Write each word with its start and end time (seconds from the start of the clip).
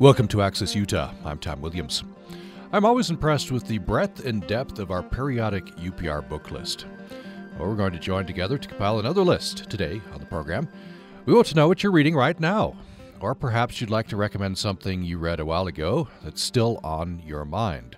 Welcome 0.00 0.28
to 0.28 0.42
Access 0.42 0.76
Utah. 0.76 1.12
I'm 1.24 1.40
Tom 1.40 1.60
Williams. 1.60 2.04
I'm 2.72 2.84
always 2.84 3.10
impressed 3.10 3.50
with 3.50 3.66
the 3.66 3.78
breadth 3.78 4.24
and 4.24 4.46
depth 4.46 4.78
of 4.78 4.92
our 4.92 5.02
periodic 5.02 5.64
UPR 5.74 6.28
book 6.28 6.52
list. 6.52 6.86
Well, 7.58 7.68
we're 7.68 7.74
going 7.74 7.94
to 7.94 7.98
join 7.98 8.24
together 8.24 8.58
to 8.58 8.68
compile 8.68 9.00
another 9.00 9.22
list 9.22 9.68
today 9.68 10.00
on 10.12 10.20
the 10.20 10.26
program. 10.26 10.68
We 11.26 11.34
want 11.34 11.48
to 11.48 11.56
know 11.56 11.66
what 11.66 11.82
you're 11.82 11.90
reading 11.90 12.14
right 12.14 12.38
now, 12.38 12.76
or 13.18 13.34
perhaps 13.34 13.80
you'd 13.80 13.90
like 13.90 14.06
to 14.10 14.16
recommend 14.16 14.56
something 14.56 15.02
you 15.02 15.18
read 15.18 15.40
a 15.40 15.44
while 15.44 15.66
ago 15.66 16.06
that's 16.22 16.42
still 16.42 16.78
on 16.84 17.20
your 17.26 17.44
mind. 17.44 17.96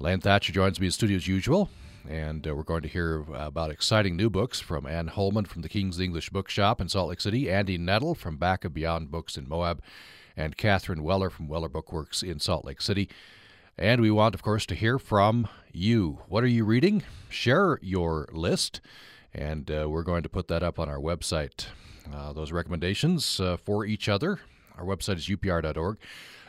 Elaine 0.00 0.20
Thatcher 0.20 0.54
joins 0.54 0.80
me 0.80 0.86
in 0.86 0.90
studio 0.90 1.16
as 1.18 1.28
usual, 1.28 1.68
and 2.08 2.48
uh, 2.48 2.54
we're 2.54 2.62
going 2.62 2.80
to 2.80 2.88
hear 2.88 3.26
about 3.34 3.70
exciting 3.70 4.16
new 4.16 4.30
books 4.30 4.58
from 4.58 4.86
Ann 4.86 5.08
Holman 5.08 5.44
from 5.44 5.60
the 5.60 5.68
King's 5.68 6.00
English 6.00 6.30
Bookshop 6.30 6.80
in 6.80 6.88
Salt 6.88 7.10
Lake 7.10 7.20
City, 7.20 7.50
Andy 7.50 7.76
Nettle 7.76 8.14
from 8.14 8.38
Back 8.38 8.64
of 8.64 8.72
Beyond 8.72 9.10
Books 9.10 9.36
in 9.36 9.46
Moab, 9.46 9.82
and 10.36 10.56
Catherine 10.56 11.02
Weller 11.02 11.30
from 11.30 11.48
Weller 11.48 11.68
Bookworks 11.68 12.22
in 12.22 12.40
Salt 12.40 12.64
Lake 12.64 12.80
City. 12.80 13.08
And 13.76 14.00
we 14.00 14.10
want, 14.10 14.34
of 14.34 14.42
course, 14.42 14.66
to 14.66 14.74
hear 14.74 14.98
from 14.98 15.48
you. 15.72 16.20
What 16.28 16.44
are 16.44 16.48
you 16.48 16.64
reading? 16.64 17.02
Share 17.28 17.78
your 17.82 18.28
list, 18.32 18.80
and 19.32 19.70
uh, 19.70 19.88
we're 19.88 20.04
going 20.04 20.22
to 20.22 20.28
put 20.28 20.48
that 20.48 20.62
up 20.62 20.78
on 20.78 20.88
our 20.88 20.98
website. 20.98 21.66
Uh, 22.12 22.32
those 22.32 22.52
recommendations 22.52 23.40
uh, 23.40 23.56
for 23.56 23.84
each 23.84 24.08
other. 24.08 24.40
Our 24.78 24.84
website 24.84 25.16
is 25.16 25.26
upr.org. 25.26 25.98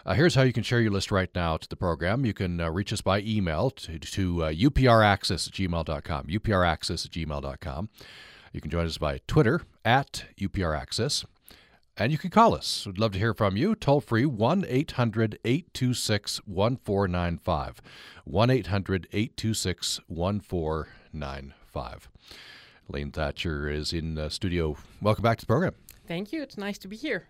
Uh, 0.06 0.14
here's 0.14 0.36
how 0.36 0.44
you 0.44 0.54
can 0.54 0.62
share 0.62 0.82
your 0.82 0.92
list 0.92 1.12
right 1.12 1.30
now 1.34 1.58
to 1.58 1.68
the 1.68 1.76
program. 1.76 2.26
You 2.26 2.34
can 2.34 2.62
uh, 2.62 2.70
reach 2.70 2.94
us 2.94 3.02
by 3.02 3.22
email 3.22 3.72
to, 3.72 3.98
to 3.98 4.44
uh, 4.44 4.52
upraccess 4.52 5.48
at 5.48 5.54
gmail.com, 5.54 6.26
at 6.28 6.42
gmail.com. 7.12 7.90
You 8.54 8.62
can 8.62 8.72
join 8.72 8.86
us 8.86 8.98
by 9.00 9.20
Twitter 9.28 9.62
at 9.84 10.26
upraccess. 10.38 11.26
And 11.98 12.12
you 12.12 12.18
can 12.18 12.30
call 12.30 12.54
us. 12.54 12.86
We'd 12.86 12.98
love 12.98 13.14
to 13.14 13.20
hear 13.20 13.34
from 13.34 13.56
you. 13.56 13.74
Toll 13.74 14.02
free 14.02 14.26
1 14.26 14.66
800 14.68 15.40
826 15.46 16.42
1495. 16.46 17.82
1 18.26 18.50
800 18.50 19.08
826 19.14 20.02
1495. 20.08 22.10
Elaine 22.90 23.12
Thatcher 23.12 23.70
is 23.70 23.94
in 23.94 24.30
studio. 24.30 24.76
Welcome 25.02 25.24
back 25.24 25.38
to 25.38 25.46
the 25.46 25.48
program. 25.48 25.74
Thank 26.06 26.34
you. 26.34 26.44
It's 26.44 26.58
nice 26.58 26.78
to 26.80 26.90
be 26.90 26.98
here. 26.98 27.28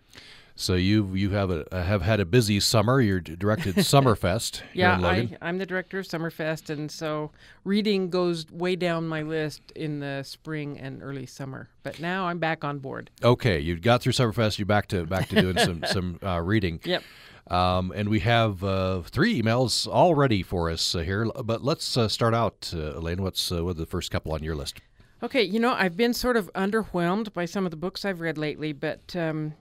So 0.58 0.75
you 0.75 1.14
you 1.14 1.31
have 1.31 1.52
a 1.52 1.66
have 1.72 2.02
had 2.02 2.22
a 2.22 2.25
busy 2.25 2.61
summer. 2.61 3.02
You're 3.02 3.20
directed 3.20 3.75
Summerfest. 3.75 4.61
yeah, 4.73 4.98
I, 5.02 5.36
I'm 5.42 5.58
the 5.58 5.66
director 5.66 6.00
of 6.00 6.06
Summerfest, 6.06 6.70
and 6.70 6.89
so 6.89 7.31
reading 7.66 8.09
goes 8.09 8.50
way 8.50 8.78
down 8.78 9.06
my 9.06 9.22
list 9.22 9.61
in 9.76 10.00
the 10.00 10.23
spring 10.23 10.80
and 10.80 11.03
early 11.03 11.26
summer. 11.26 11.67
But 11.83 12.00
now 12.00 12.28
I'm 12.28 12.39
back 12.39 12.64
on 12.64 12.80
board. 12.80 13.09
Okay, 13.22 13.59
you 13.59 13.78
got 13.78 14.02
through 14.02 14.14
Summerfest. 14.14 14.58
You're 14.58 14.66
back 14.66 14.88
to 14.88 15.06
back 15.06 15.28
to 15.30 15.42
doing 15.42 15.58
some 15.58 15.83
some 15.88 16.20
uh, 16.23 16.39
reading. 16.39 16.80
Yep. 16.86 17.03
Um, 17.48 17.92
and 17.94 18.08
we 18.08 18.22
have 18.22 18.64
uh, 18.64 19.02
three 19.02 19.42
emails 19.42 19.88
all 19.92 20.16
ready 20.16 20.42
for 20.42 20.70
us 20.72 20.95
uh, 20.95 21.00
here. 21.00 21.30
But 21.44 21.64
let's 21.66 21.98
uh, 21.98 22.08
start 22.08 22.33
out, 22.33 22.72
uh, 22.73 22.98
Elaine. 22.98 23.22
What's 23.22 23.52
uh, 23.52 23.66
what 23.66 23.72
are 23.72 23.80
the 23.80 23.86
first 23.86 24.09
couple 24.09 24.31
on 24.31 24.42
your 24.42 24.56
list? 24.56 24.80
Okay, 25.22 25.44
you 25.44 25.59
know 25.59 25.73
I've 25.73 25.98
been 25.98 26.14
sort 26.14 26.38
of 26.38 26.50
underwhelmed 26.53 27.33
by 27.33 27.44
some 27.44 27.66
of 27.66 27.72
the 27.72 27.78
books 27.78 28.06
I've 28.06 28.22
read 28.22 28.38
lately, 28.38 28.72
but. 28.72 29.14
Um, 29.17 29.56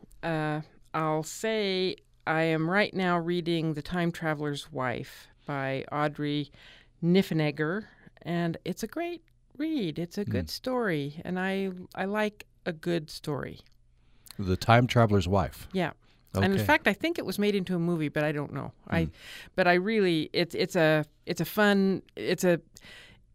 I'll 0.94 1.24
say 1.24 1.96
I 2.26 2.42
am 2.44 2.70
right 2.70 2.94
now 2.94 3.18
reading 3.18 3.74
The 3.74 3.82
Time 3.82 4.12
Traveler's 4.12 4.72
Wife 4.72 5.26
by 5.44 5.84
Audrey 5.90 6.52
Niffenegger, 7.02 7.86
and 8.22 8.56
it's 8.64 8.82
a 8.82 8.86
great 8.86 9.22
read. 9.58 9.98
It's 9.98 10.16
a 10.16 10.24
good 10.24 10.46
mm. 10.46 10.50
story, 10.50 11.20
and 11.24 11.38
I 11.38 11.70
I 11.94 12.04
like 12.04 12.46
a 12.64 12.72
good 12.72 13.10
story. 13.10 13.60
The 14.38 14.56
Time 14.56 14.86
Traveler's 14.86 15.28
Wife. 15.28 15.68
Yeah. 15.72 15.92
Okay. 16.36 16.44
And 16.44 16.54
in 16.54 16.64
fact, 16.64 16.88
I 16.88 16.92
think 16.92 17.18
it 17.18 17.26
was 17.26 17.38
made 17.38 17.54
into 17.54 17.76
a 17.76 17.78
movie, 17.78 18.08
but 18.08 18.24
I 18.24 18.32
don't 18.32 18.52
know. 18.52 18.72
Mm. 18.90 18.94
I, 18.94 19.08
but 19.54 19.66
I 19.66 19.74
really, 19.74 20.30
it's 20.32 20.54
it's 20.54 20.76
a 20.76 21.04
it's 21.26 21.40
a 21.40 21.44
fun, 21.44 22.02
it's 22.16 22.44
a, 22.44 22.60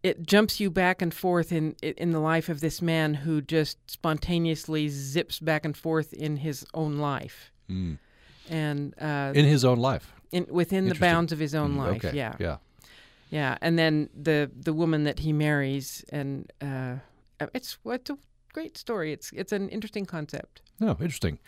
it 0.03 0.25
jumps 0.25 0.59
you 0.59 0.69
back 0.69 1.01
and 1.01 1.13
forth 1.13 1.51
in 1.51 1.75
in 1.81 2.11
the 2.11 2.19
life 2.19 2.49
of 2.49 2.61
this 2.61 2.81
man 2.81 3.13
who 3.13 3.41
just 3.41 3.77
spontaneously 3.89 4.87
zips 4.89 5.39
back 5.39 5.65
and 5.65 5.75
forth 5.75 6.13
in 6.13 6.37
his 6.37 6.65
own 6.73 6.97
life, 6.97 7.51
mm. 7.69 7.97
and 8.49 8.93
uh, 9.01 9.31
in 9.35 9.45
his 9.45 9.65
own 9.65 9.77
life, 9.77 10.13
in 10.31 10.45
within 10.49 10.87
the 10.87 10.95
bounds 10.95 11.31
of 11.31 11.39
his 11.39 11.53
own 11.53 11.75
mm, 11.75 11.77
life. 11.77 12.05
Okay. 12.05 12.15
Yeah, 12.15 12.35
yeah, 12.39 12.57
yeah. 13.29 13.57
And 13.61 13.77
then 13.77 14.09
the 14.19 14.49
the 14.55 14.73
woman 14.73 15.03
that 15.03 15.19
he 15.19 15.33
marries, 15.33 16.05
and 16.09 16.51
uh, 16.61 16.95
it's 17.53 17.77
it's 17.85 18.09
a 18.09 18.17
great 18.53 18.77
story. 18.77 19.11
It's 19.11 19.31
it's 19.33 19.51
an 19.51 19.69
interesting 19.69 20.05
concept. 20.05 20.61
Oh, 20.81 20.95
interesting. 21.01 21.39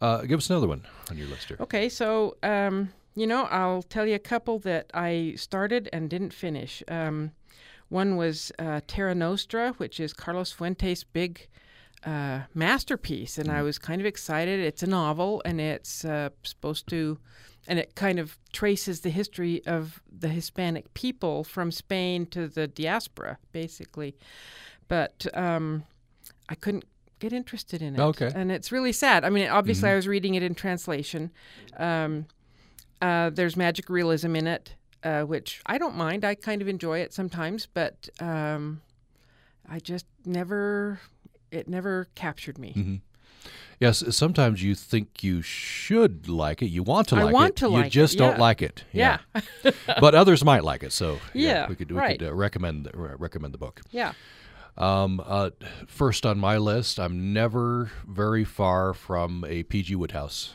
Uh, 0.00 0.22
give 0.22 0.38
us 0.38 0.48
another 0.48 0.68
one 0.68 0.86
on 1.10 1.18
your 1.18 1.28
list 1.28 1.48
here. 1.48 1.56
Okay, 1.60 1.88
so. 1.88 2.36
Um, 2.42 2.90
you 3.18 3.26
know, 3.26 3.44
I'll 3.44 3.82
tell 3.82 4.06
you 4.06 4.14
a 4.14 4.18
couple 4.18 4.58
that 4.58 4.90
I 4.92 5.32
started 5.38 5.88
and 5.90 6.10
didn't 6.10 6.34
finish. 6.34 6.82
Um, 6.86 7.32
one 7.88 8.16
was 8.16 8.52
uh, 8.58 8.80
Terra 8.86 9.14
Nostra, 9.14 9.72
which 9.76 10.00
is 10.00 10.12
Carlos 10.12 10.52
Fuentes' 10.52 11.04
big 11.04 11.48
uh, 12.04 12.40
masterpiece, 12.54 13.38
and 13.38 13.48
mm. 13.48 13.54
I 13.54 13.62
was 13.62 13.78
kind 13.78 14.00
of 14.00 14.06
excited. 14.06 14.60
It's 14.60 14.82
a 14.82 14.86
novel, 14.86 15.42
and 15.44 15.60
it's 15.60 16.04
uh, 16.04 16.30
supposed 16.42 16.88
to, 16.88 17.18
and 17.68 17.78
it 17.78 17.94
kind 17.94 18.18
of 18.18 18.38
traces 18.52 19.00
the 19.00 19.10
history 19.10 19.64
of 19.66 20.02
the 20.10 20.28
Hispanic 20.28 20.92
people 20.94 21.44
from 21.44 21.70
Spain 21.70 22.26
to 22.26 22.48
the 22.48 22.66
diaspora, 22.66 23.38
basically. 23.52 24.16
But 24.88 25.26
um, 25.34 25.84
I 26.48 26.54
couldn't 26.54 26.84
get 27.18 27.32
interested 27.32 27.82
in 27.82 27.94
it. 27.94 28.00
Okay. 28.00 28.30
And 28.34 28.52
it's 28.52 28.70
really 28.70 28.92
sad. 28.92 29.24
I 29.24 29.30
mean, 29.30 29.48
obviously, 29.48 29.86
mm-hmm. 29.86 29.94
I 29.94 29.96
was 29.96 30.06
reading 30.08 30.34
it 30.34 30.42
in 30.42 30.54
translation. 30.54 31.32
Um, 31.76 32.26
uh, 33.00 33.30
there's 33.30 33.56
magic 33.56 33.88
realism 33.90 34.36
in 34.36 34.46
it 34.46 34.74
uh, 35.06 35.22
which 35.22 35.62
I 35.64 35.78
don't 35.78 35.94
mind. 35.94 36.24
I 36.24 36.34
kind 36.34 36.60
of 36.60 36.68
enjoy 36.68 36.98
it 36.98 37.14
sometimes, 37.14 37.66
but 37.66 38.08
um, 38.20 38.82
I 39.68 39.78
just 39.78 40.06
never, 40.24 41.00
it 41.52 41.68
never 41.68 42.08
captured 42.16 42.58
me. 42.58 42.74
Mm-hmm. 42.76 42.96
Yes, 43.78 44.02
sometimes 44.16 44.62
you 44.62 44.74
think 44.74 45.22
you 45.22 45.42
should 45.42 46.28
like 46.28 46.60
it. 46.62 46.68
You 46.68 46.82
want 46.82 47.08
to 47.08 47.14
like 47.14 47.26
I 47.26 47.32
want 47.32 47.50
it. 47.50 47.56
to 47.56 47.66
you 47.66 47.72
like 47.72 47.92
just 47.92 48.14
it. 48.14 48.18
don't 48.18 48.36
yeah. 48.36 48.40
like 48.40 48.62
it. 48.62 48.84
Yeah. 48.90 49.18
yeah. 49.62 49.70
but 50.00 50.14
others 50.14 50.44
might 50.44 50.64
like 50.64 50.82
it. 50.82 50.92
So 50.92 51.20
yeah, 51.34 51.50
yeah 51.50 51.68
we 51.68 51.76
could 51.76 51.90
we 51.92 51.98
right. 51.98 52.18
could 52.18 52.28
uh, 52.28 52.34
recommend 52.34 52.88
uh, 52.88 53.16
recommend 53.18 53.54
the 53.54 53.58
book. 53.58 53.82
Yeah. 53.90 54.12
Um, 54.78 55.22
uh, 55.24 55.50
first 55.86 56.26
on 56.26 56.38
my 56.38 56.56
list, 56.56 56.98
I'm 56.98 57.32
never 57.32 57.90
very 58.06 58.44
far 58.44 58.92
from 58.92 59.44
a 59.46 59.62
P.G. 59.62 59.94
Wodehouse 59.94 60.54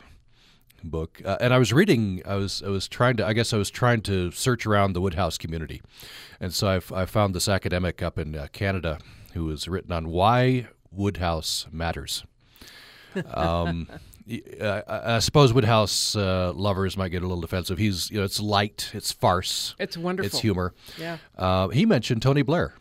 book, 0.84 1.20
uh, 1.24 1.36
and 1.40 1.52
I 1.54 1.58
was 1.58 1.72
reading. 1.72 2.22
I 2.24 2.36
was 2.36 2.62
I 2.64 2.68
was 2.68 2.88
trying 2.88 3.16
to. 3.16 3.26
I 3.26 3.32
guess 3.32 3.52
I 3.52 3.56
was 3.56 3.70
trying 3.70 4.02
to 4.02 4.30
search 4.30 4.66
around 4.66 4.94
the 4.94 5.00
Wodehouse 5.00 5.38
community, 5.38 5.82
and 6.40 6.52
so 6.52 6.68
I, 6.68 7.02
I 7.02 7.06
found 7.06 7.34
this 7.34 7.48
academic 7.48 8.02
up 8.02 8.18
in 8.18 8.34
uh, 8.34 8.48
Canada 8.52 8.98
who 9.34 9.48
has 9.48 9.68
written 9.68 9.92
on 9.92 10.08
why 10.08 10.68
Wodehouse 10.94 11.66
matters. 11.72 12.24
Um, 13.32 13.88
I, 14.60 14.82
I, 14.88 15.18
suppose 15.18 15.52
Wodehouse 15.52 16.16
uh, 16.16 16.52
lovers 16.54 16.96
might 16.96 17.08
get 17.08 17.22
a 17.22 17.26
little 17.26 17.40
defensive. 17.40 17.78
He's 17.78 18.10
you 18.10 18.18
know 18.18 18.24
it's 18.24 18.40
light, 18.40 18.90
it's 18.94 19.12
farce, 19.12 19.74
it's 19.78 19.96
wonderful, 19.96 20.26
it's 20.26 20.40
humor. 20.40 20.74
Yeah. 20.98 21.18
Uh, 21.36 21.68
he 21.68 21.86
mentioned 21.86 22.22
Tony 22.22 22.42
Blair 22.42 22.74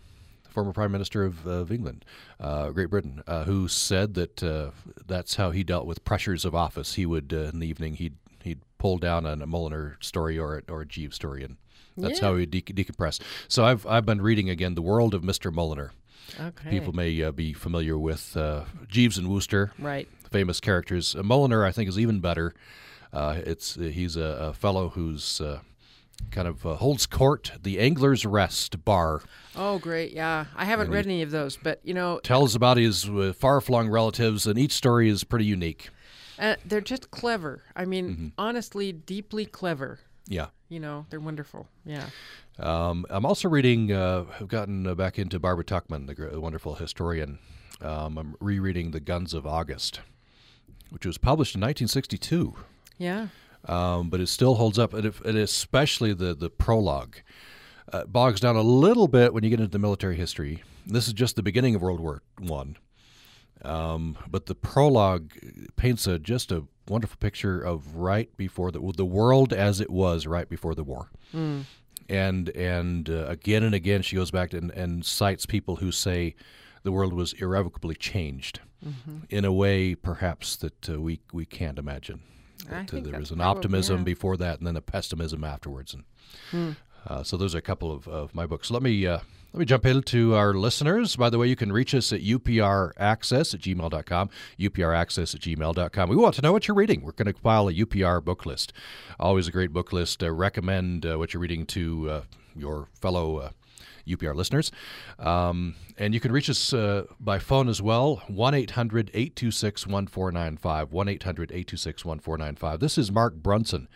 former 0.51 0.73
Prime 0.73 0.91
Minister 0.91 1.23
of, 1.23 1.45
of 1.47 1.71
England, 1.71 2.05
uh, 2.39 2.69
Great 2.69 2.89
Britain, 2.89 3.23
uh, 3.27 3.45
who 3.45 3.67
said 3.67 4.13
that 4.15 4.43
uh, 4.43 4.71
that's 5.05 5.35
how 5.35 5.51
he 5.51 5.63
dealt 5.63 5.85
with 5.85 6.03
pressures 6.03 6.45
of 6.45 6.53
office. 6.53 6.95
He 6.95 7.05
would, 7.05 7.33
uh, 7.33 7.49
in 7.49 7.59
the 7.59 7.67
evening, 7.67 7.95
he'd 7.95 8.15
he'd 8.43 8.61
pull 8.77 8.97
down 8.97 9.25
on 9.25 9.41
a 9.41 9.47
Mulliner 9.47 10.01
story 10.03 10.37
or 10.37 10.57
a, 10.57 10.71
or 10.71 10.81
a 10.81 10.85
Jeeves 10.85 11.15
story, 11.15 11.43
and 11.43 11.57
that's 11.97 12.19
yeah. 12.19 12.27
how 12.27 12.35
he 12.35 12.45
de- 12.45 12.61
decompress. 12.61 13.19
So 13.47 13.65
I've 13.65 13.85
I've 13.87 14.05
been 14.05 14.21
reading 14.21 14.49
again 14.49 14.75
the 14.75 14.81
world 14.81 15.13
of 15.13 15.21
Mr. 15.21 15.53
Mulliner. 15.53 15.91
Okay. 16.39 16.69
People 16.69 16.93
may 16.93 17.21
uh, 17.23 17.31
be 17.31 17.51
familiar 17.51 17.97
with 17.97 18.37
uh, 18.37 18.63
Jeeves 18.87 19.17
and 19.17 19.27
Wooster, 19.27 19.71
right? 19.79 20.07
Famous 20.29 20.59
characters. 20.59 21.15
Mulliner, 21.15 21.65
I 21.65 21.71
think, 21.71 21.89
is 21.89 21.99
even 21.99 22.19
better. 22.19 22.53
it's 23.13 23.75
he's 23.75 24.15
a, 24.15 24.21
a 24.21 24.53
fellow 24.53 24.89
who's 24.89 25.41
kind 26.29 26.47
of 26.47 26.65
uh, 26.65 26.75
holds 26.75 27.05
court 27.05 27.53
the 27.61 27.79
Angler's 27.79 28.25
Rest 28.25 28.83
bar. 28.85 29.21
Oh, 29.55 29.79
great! 29.79 30.13
Yeah, 30.13 30.45
I 30.55 30.65
haven't 30.65 30.87
and 30.87 30.93
read 30.93 31.05
any 31.05 31.21
of 31.21 31.31
those, 31.31 31.57
but 31.57 31.79
you 31.83 31.93
know, 31.93 32.19
tells 32.23 32.55
about 32.55 32.77
his 32.77 33.09
uh, 33.09 33.33
far-flung 33.37 33.89
relatives, 33.89 34.47
and 34.47 34.57
each 34.57 34.71
story 34.71 35.09
is 35.09 35.23
pretty 35.23 35.45
unique. 35.45 35.89
Uh, 36.39 36.55
they're 36.65 36.81
just 36.81 37.11
clever. 37.11 37.63
I 37.75 37.85
mean, 37.85 38.09
mm-hmm. 38.09 38.27
honestly, 38.37 38.91
deeply 38.91 39.45
clever. 39.45 39.99
Yeah. 40.27 40.47
You 40.69 40.79
know, 40.79 41.05
they're 41.09 41.19
wonderful. 41.19 41.67
Yeah. 41.85 42.05
Um, 42.59 43.05
I'm 43.09 43.25
also 43.25 43.49
reading. 43.49 43.91
Uh, 43.91 44.25
I've 44.39 44.47
gotten 44.47 44.87
uh, 44.87 44.95
back 44.95 45.19
into 45.19 45.39
Barbara 45.39 45.65
Tuchman, 45.65 46.07
the, 46.07 46.29
the 46.31 46.41
wonderful 46.41 46.75
historian. 46.75 47.37
Um, 47.81 48.17
I'm 48.17 48.35
rereading 48.39 48.91
The 48.91 48.99
Guns 48.99 49.33
of 49.33 49.45
August, 49.45 50.01
which 50.89 51.05
was 51.05 51.17
published 51.17 51.55
in 51.55 51.61
1962. 51.61 52.55
Yeah 52.97 53.27
um, 53.65 54.09
but 54.09 54.19
it 54.19 54.27
still 54.27 54.55
holds 54.55 54.79
up, 54.79 54.93
and, 54.93 55.13
and 55.25 55.37
especially 55.37 56.13
the 56.13 56.33
the 56.33 56.49
prologue 56.49 57.17
uh, 57.93 58.05
bogs 58.05 58.39
down 58.39 58.55
a 58.55 58.61
little 58.61 59.07
bit 59.07 59.33
when 59.33 59.43
you 59.43 59.49
get 59.49 59.59
into 59.59 59.71
the 59.71 59.79
military 59.79 60.15
history. 60.15 60.63
This 60.85 61.07
is 61.07 61.13
just 61.13 61.35
the 61.35 61.43
beginning 61.43 61.75
of 61.75 61.81
World 61.81 61.99
War 61.99 62.21
One, 62.39 62.77
um, 63.63 64.17
but 64.29 64.47
the 64.47 64.55
prologue 64.55 65.31
paints 65.75 66.07
a 66.07 66.17
just 66.17 66.51
a 66.51 66.65
wonderful 66.87 67.17
picture 67.19 67.61
of 67.61 67.95
right 67.95 68.35
before 68.37 68.71
the 68.71 68.79
the 68.97 69.05
world 69.05 69.53
as 69.53 69.79
it 69.79 69.89
was 69.89 70.25
right 70.27 70.49
before 70.49 70.75
the 70.75 70.83
war. 70.83 71.09
Mm. 71.33 71.65
And 72.09 72.49
and 72.49 73.09
uh, 73.09 73.25
again 73.27 73.63
and 73.63 73.75
again 73.75 74.01
she 74.01 74.15
goes 74.15 74.31
back 74.31 74.49
to, 74.49 74.57
and, 74.57 74.71
and 74.71 75.05
cites 75.05 75.45
people 75.45 75.77
who 75.77 75.91
say 75.91 76.35
the 76.83 76.91
world 76.91 77.13
was 77.13 77.33
irrevocably 77.33 77.95
changed 77.95 78.59
Mm-hmm. 78.83 79.17
in 79.29 79.45
a 79.45 79.53
way 79.53 79.93
perhaps 79.93 80.55
that 80.55 80.89
uh, 80.89 80.99
we 80.99 81.19
we 81.31 81.45
can't 81.45 81.77
imagine. 81.77 82.23
I 82.67 82.69
That, 82.71 82.89
think 82.89 83.05
there 83.09 83.19
was 83.19 83.31
an 83.31 83.37
probably- 83.37 83.57
optimism 83.59 83.97
yeah. 83.99 84.03
before 84.03 84.37
that, 84.37 84.59
and 84.59 84.67
then 84.67 84.75
a 84.75 84.81
pessimism 84.81 85.43
afterwards. 85.43 85.93
And 85.93 86.03
Hmm. 86.51 86.71
uh, 87.07 87.23
so 87.23 87.37
those 87.37 87.55
are 87.55 87.59
a 87.59 87.61
couple 87.61 87.91
of, 87.91 88.07
of 88.07 88.33
my 88.35 88.45
books. 88.45 88.69
Let 88.71 88.81
me 88.83 89.05
uh, 89.07 89.19
let 89.53 89.59
me 89.59 89.65
jump 89.65 89.85
into 89.85 90.33
our 90.35 90.53
listeners. 90.53 91.17
By 91.17 91.29
the 91.29 91.37
way, 91.37 91.47
you 91.47 91.57
can 91.57 91.73
reach 91.73 91.93
us 91.93 92.13
at 92.13 92.21
upraccess 92.21 93.53
at 93.53 93.59
gmail.com, 93.59 94.29
upraccess 94.59 95.35
at 95.35 95.41
gmail.com. 95.41 96.09
We 96.09 96.15
want 96.15 96.35
to 96.35 96.41
know 96.41 96.53
what 96.53 96.67
you're 96.67 96.75
reading. 96.75 97.01
We're 97.01 97.11
going 97.11 97.25
to 97.25 97.33
compile 97.33 97.67
a 97.67 97.73
UPR 97.73 98.23
book 98.23 98.45
list. 98.45 98.71
Always 99.19 99.47
a 99.47 99.51
great 99.51 99.73
book 99.73 99.91
list. 99.91 100.23
Uh, 100.23 100.31
recommend 100.31 101.05
uh, 101.05 101.17
what 101.17 101.33
you're 101.33 101.41
reading 101.41 101.65
to 101.67 102.09
uh, 102.09 102.21
your 102.55 102.87
fellow 103.01 103.37
uh, 103.37 103.49
UPR 104.07 104.35
listeners. 104.35 104.71
Um, 105.19 105.75
and 105.97 106.13
you 106.13 106.19
can 106.19 106.31
reach 106.31 106.49
us 106.49 106.73
uh, 106.73 107.05
by 107.19 107.39
phone 107.39 107.69
as 107.69 107.81
well 107.81 108.23
1 108.27 108.53
800 108.53 109.11
826 109.13 109.87
1495. 109.87 110.91
1 110.91 111.07
800 111.07 111.51
826 111.51 112.05
1495. 112.05 112.79
This 112.79 112.97
is 112.97 113.11
Mark 113.11 113.35
Brunson 113.35 113.87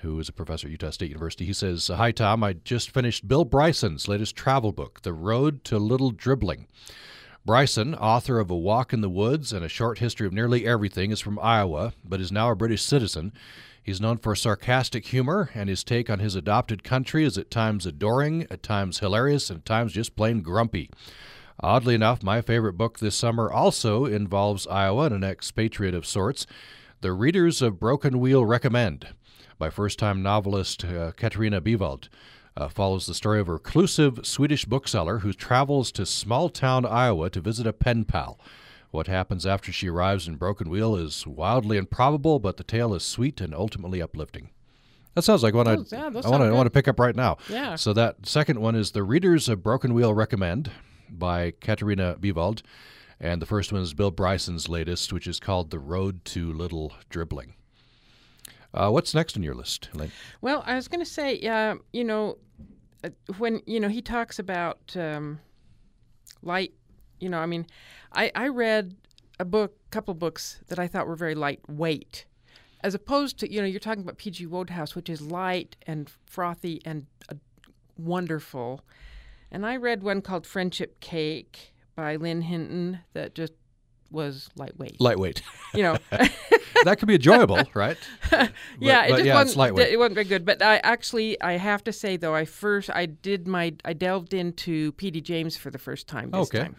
who 0.00 0.20
is 0.20 0.28
a 0.28 0.32
professor 0.32 0.66
at 0.66 0.70
Utah 0.70 0.90
State 0.90 1.08
University. 1.08 1.46
He 1.46 1.52
says, 1.52 1.88
Hi, 1.88 2.12
Tom. 2.12 2.44
I 2.44 2.52
just 2.52 2.90
finished 2.90 3.26
Bill 3.26 3.44
Bryson's 3.44 4.08
latest 4.08 4.36
travel 4.36 4.70
book, 4.72 5.00
The 5.02 5.14
Road 5.14 5.64
to 5.64 5.78
Little 5.78 6.10
Dribbling. 6.10 6.66
Bryson, 7.46 7.94
author 7.94 8.40
of 8.40 8.50
A 8.50 8.56
Walk 8.56 8.92
in 8.92 9.00
the 9.00 9.08
Woods 9.08 9.52
and 9.52 9.64
a 9.64 9.68
short 9.68 9.98
history 9.98 10.26
of 10.26 10.32
nearly 10.32 10.66
everything, 10.66 11.12
is 11.12 11.20
from 11.20 11.38
Iowa, 11.38 11.92
but 12.04 12.20
is 12.20 12.32
now 12.32 12.50
a 12.50 12.56
British 12.56 12.82
citizen. 12.82 13.32
He's 13.86 14.00
known 14.00 14.16
for 14.16 14.34
sarcastic 14.34 15.06
humor, 15.06 15.48
and 15.54 15.68
his 15.68 15.84
take 15.84 16.10
on 16.10 16.18
his 16.18 16.34
adopted 16.34 16.82
country 16.82 17.24
is 17.24 17.38
at 17.38 17.52
times 17.52 17.86
adoring, 17.86 18.44
at 18.50 18.60
times 18.60 18.98
hilarious, 18.98 19.48
and 19.48 19.60
at 19.60 19.64
times 19.64 19.92
just 19.92 20.16
plain 20.16 20.42
grumpy. 20.42 20.90
Oddly 21.60 21.94
enough, 21.94 22.20
my 22.20 22.40
favorite 22.40 22.72
book 22.72 22.98
this 22.98 23.14
summer 23.14 23.48
also 23.48 24.04
involves 24.04 24.66
Iowa 24.66 25.04
and 25.04 25.14
an 25.14 25.22
expatriate 25.22 25.94
of 25.94 26.04
sorts. 26.04 26.48
The 27.00 27.12
readers 27.12 27.62
of 27.62 27.78
Broken 27.78 28.18
Wheel 28.18 28.44
recommend 28.44 29.14
by 29.56 29.70
first 29.70 30.00
time 30.00 30.20
novelist 30.20 30.84
uh, 30.84 31.12
Katarina 31.12 31.60
Bivald. 31.60 32.08
Uh, 32.56 32.68
follows 32.68 33.06
the 33.06 33.14
story 33.14 33.38
of 33.38 33.48
a 33.48 33.52
reclusive 33.52 34.26
Swedish 34.26 34.64
bookseller 34.64 35.18
who 35.18 35.32
travels 35.32 35.92
to 35.92 36.04
small 36.04 36.48
town 36.48 36.84
Iowa 36.84 37.30
to 37.30 37.40
visit 37.40 37.68
a 37.68 37.72
pen 37.72 38.04
pal. 38.04 38.40
What 38.96 39.08
happens 39.08 39.44
after 39.44 39.72
she 39.72 39.90
arrives 39.90 40.26
in 40.26 40.36
Broken 40.36 40.70
Wheel 40.70 40.96
is 40.96 41.26
wildly 41.26 41.76
improbable, 41.76 42.38
but 42.38 42.56
the 42.56 42.64
tale 42.64 42.94
is 42.94 43.02
sweet 43.02 43.42
and 43.42 43.54
ultimately 43.54 44.00
uplifting. 44.00 44.48
That 45.12 45.20
sounds 45.20 45.42
like 45.42 45.52
one 45.52 45.68
I, 45.68 45.72
yeah, 45.72 45.76
I 45.98 46.02
want 46.04 46.14
to 46.14 46.22
sound 46.22 46.54
want 46.54 46.64
to 46.64 46.70
pick 46.70 46.88
up 46.88 46.98
right 46.98 47.14
now. 47.14 47.36
Yeah. 47.50 47.76
So 47.76 47.92
that 47.92 48.24
second 48.24 48.58
one 48.58 48.74
is 48.74 48.92
the 48.92 49.02
readers 49.02 49.50
of 49.50 49.62
Broken 49.62 49.92
Wheel 49.92 50.14
recommend 50.14 50.70
by 51.10 51.50
Katarina 51.60 52.16
Bivald, 52.18 52.62
and 53.20 53.42
the 53.42 53.44
first 53.44 53.70
one 53.70 53.82
is 53.82 53.92
Bill 53.92 54.10
Bryson's 54.10 54.66
latest, 54.66 55.12
which 55.12 55.26
is 55.26 55.38
called 55.38 55.70
The 55.70 55.78
Road 55.78 56.24
to 56.26 56.50
Little 56.50 56.94
Dribbling. 57.10 57.52
Uh, 58.72 58.88
what's 58.88 59.14
next 59.14 59.36
on 59.36 59.42
your 59.42 59.54
list, 59.54 59.90
Elaine? 59.94 60.10
Well, 60.40 60.62
I 60.64 60.74
was 60.74 60.88
going 60.88 61.04
to 61.04 61.10
say, 61.10 61.38
uh, 61.40 61.74
you 61.92 62.04
know, 62.04 62.38
uh, 63.04 63.10
when 63.36 63.60
you 63.66 63.78
know 63.78 63.88
he 63.88 64.00
talks 64.00 64.38
about 64.38 64.96
um, 64.96 65.38
light, 66.42 66.72
you 67.20 67.28
know, 67.28 67.38
I 67.38 67.46
mean, 67.46 67.66
I 68.12 68.30
I 68.34 68.48
read 68.48 68.96
a 69.38 69.44
book, 69.44 69.76
couple 69.90 70.14
books 70.14 70.60
that 70.68 70.78
I 70.78 70.86
thought 70.86 71.06
were 71.06 71.16
very 71.16 71.34
lightweight, 71.34 72.24
as 72.82 72.94
opposed 72.94 73.38
to 73.40 73.52
you 73.52 73.60
know 73.60 73.66
you're 73.66 73.80
talking 73.80 74.02
about 74.02 74.18
P.G. 74.18 74.46
Wodehouse, 74.46 74.94
which 74.94 75.08
is 75.08 75.20
light 75.20 75.76
and 75.86 76.10
frothy 76.26 76.80
and 76.84 77.06
uh, 77.30 77.34
wonderful, 77.98 78.82
and 79.50 79.64
I 79.66 79.76
read 79.76 80.02
one 80.02 80.22
called 80.22 80.46
Friendship 80.46 81.00
Cake 81.00 81.74
by 81.94 82.16
Lynn 82.16 82.42
Hinton 82.42 83.00
that 83.14 83.34
just 83.34 83.52
was 84.10 84.48
lightweight. 84.56 85.00
Lightweight. 85.00 85.42
You 85.74 85.82
know. 85.82 85.96
that 86.84 86.98
could 86.98 87.08
be 87.08 87.14
enjoyable, 87.14 87.68
right? 87.74 87.96
yeah, 88.30 88.48
but 88.78 88.80
it 88.80 89.08
just 89.08 89.24
yeah, 89.24 89.34
wasn't, 89.34 89.48
it's 89.48 89.56
lightweight. 89.56 89.88
It 89.92 89.98
wasn't 89.98 90.14
very 90.14 90.26
good. 90.26 90.44
But 90.44 90.62
I 90.62 90.76
actually, 90.78 91.40
I 91.40 91.54
have 91.54 91.82
to 91.84 91.92
say 91.92 92.16
though, 92.16 92.34
I 92.34 92.44
first 92.44 92.90
I 92.90 93.06
did 93.06 93.48
my 93.48 93.74
I 93.84 93.92
delved 93.92 94.32
into 94.34 94.92
P.D. 94.92 95.20
James 95.22 95.56
for 95.56 95.70
the 95.70 95.78
first 95.78 96.06
time 96.06 96.30
this 96.30 96.48
Okay. 96.48 96.60
time, 96.60 96.76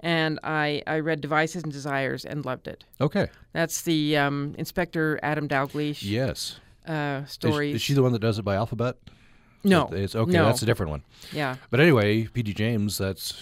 and 0.00 0.38
I 0.42 0.82
I 0.86 1.00
read 1.00 1.20
Devices 1.20 1.62
and 1.62 1.72
Desires 1.72 2.24
and 2.24 2.44
loved 2.44 2.68
it. 2.68 2.84
Okay. 3.00 3.28
That's 3.52 3.82
the 3.82 4.16
um, 4.16 4.54
Inspector 4.58 5.20
Adam 5.22 5.48
Dalgleish 5.48 5.98
Yes. 6.02 6.58
uh, 6.88 7.22
Is, 7.24 7.30
stories. 7.32 7.74
is 7.76 7.82
she 7.82 7.94
the 7.94 8.02
one 8.02 8.12
that 8.12 8.20
does 8.20 8.38
it 8.38 8.42
by 8.42 8.54
alphabet? 8.56 8.96
no, 9.64 9.88
It's 9.92 10.14
okay. 10.14 10.30
no. 10.32 10.44
That's 10.44 10.62
a 10.62 10.66
different 10.66 10.90
one. 10.90 11.02
yeah, 11.32 11.56
But 11.70 11.80
anyway, 11.80 12.24
P.D. 12.26 12.52
James. 12.54 12.98
That's 12.98 13.34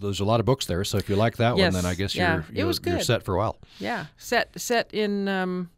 there's 0.00 0.20
a 0.20 0.24
lot 0.24 0.40
of 0.40 0.46
books 0.46 0.66
there. 0.66 0.84
So 0.84 0.98
if 0.98 1.08
you 1.08 1.16
like 1.16 1.36
that 1.38 1.56
Yes, 1.56 1.72
one, 1.72 1.82
then 1.82 1.90
I 1.90 1.94
guess 1.94 2.14
yeah. 2.14 2.42
you're 2.52 2.66
you're, 2.66 2.74
you're 2.84 3.00
set 3.00 3.22
for 3.22 3.34
a 3.34 3.38
while. 3.38 3.56
yeah. 3.78 4.06
Set 4.18 4.50
set 4.60 4.92
in 4.92 5.28
um, 5.28 5.70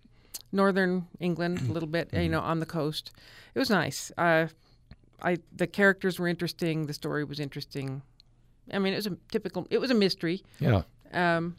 northern 0.50 1.06
England 1.20 1.58
Mm-hmm. 1.58 1.70
a 1.70 1.72
little 1.75 1.88
bit, 1.88 2.08
you 2.12 2.28
know, 2.28 2.40
on 2.40 2.58
the 2.60 2.66
coast. 2.66 3.12
It 3.54 3.58
was 3.58 3.70
nice. 3.70 4.10
Uh, 4.19 4.48
I 5.22 5.38
the 5.54 5.66
characters 5.69 6.19
were 6.19 6.26
interesting. 6.26 6.86
The 6.86 6.94
story 6.94 7.22
was 7.25 7.38
interesting. 7.38 8.02
I 8.72 8.78
mean, 8.78 8.93
it 8.93 8.96
was 8.96 9.06
a 9.06 9.16
typical. 9.31 9.66
It 9.70 9.78
was 9.78 9.90
a 9.90 9.94
mystery. 9.94 10.43
Yeah. 10.61 10.82
Um, 11.12 11.56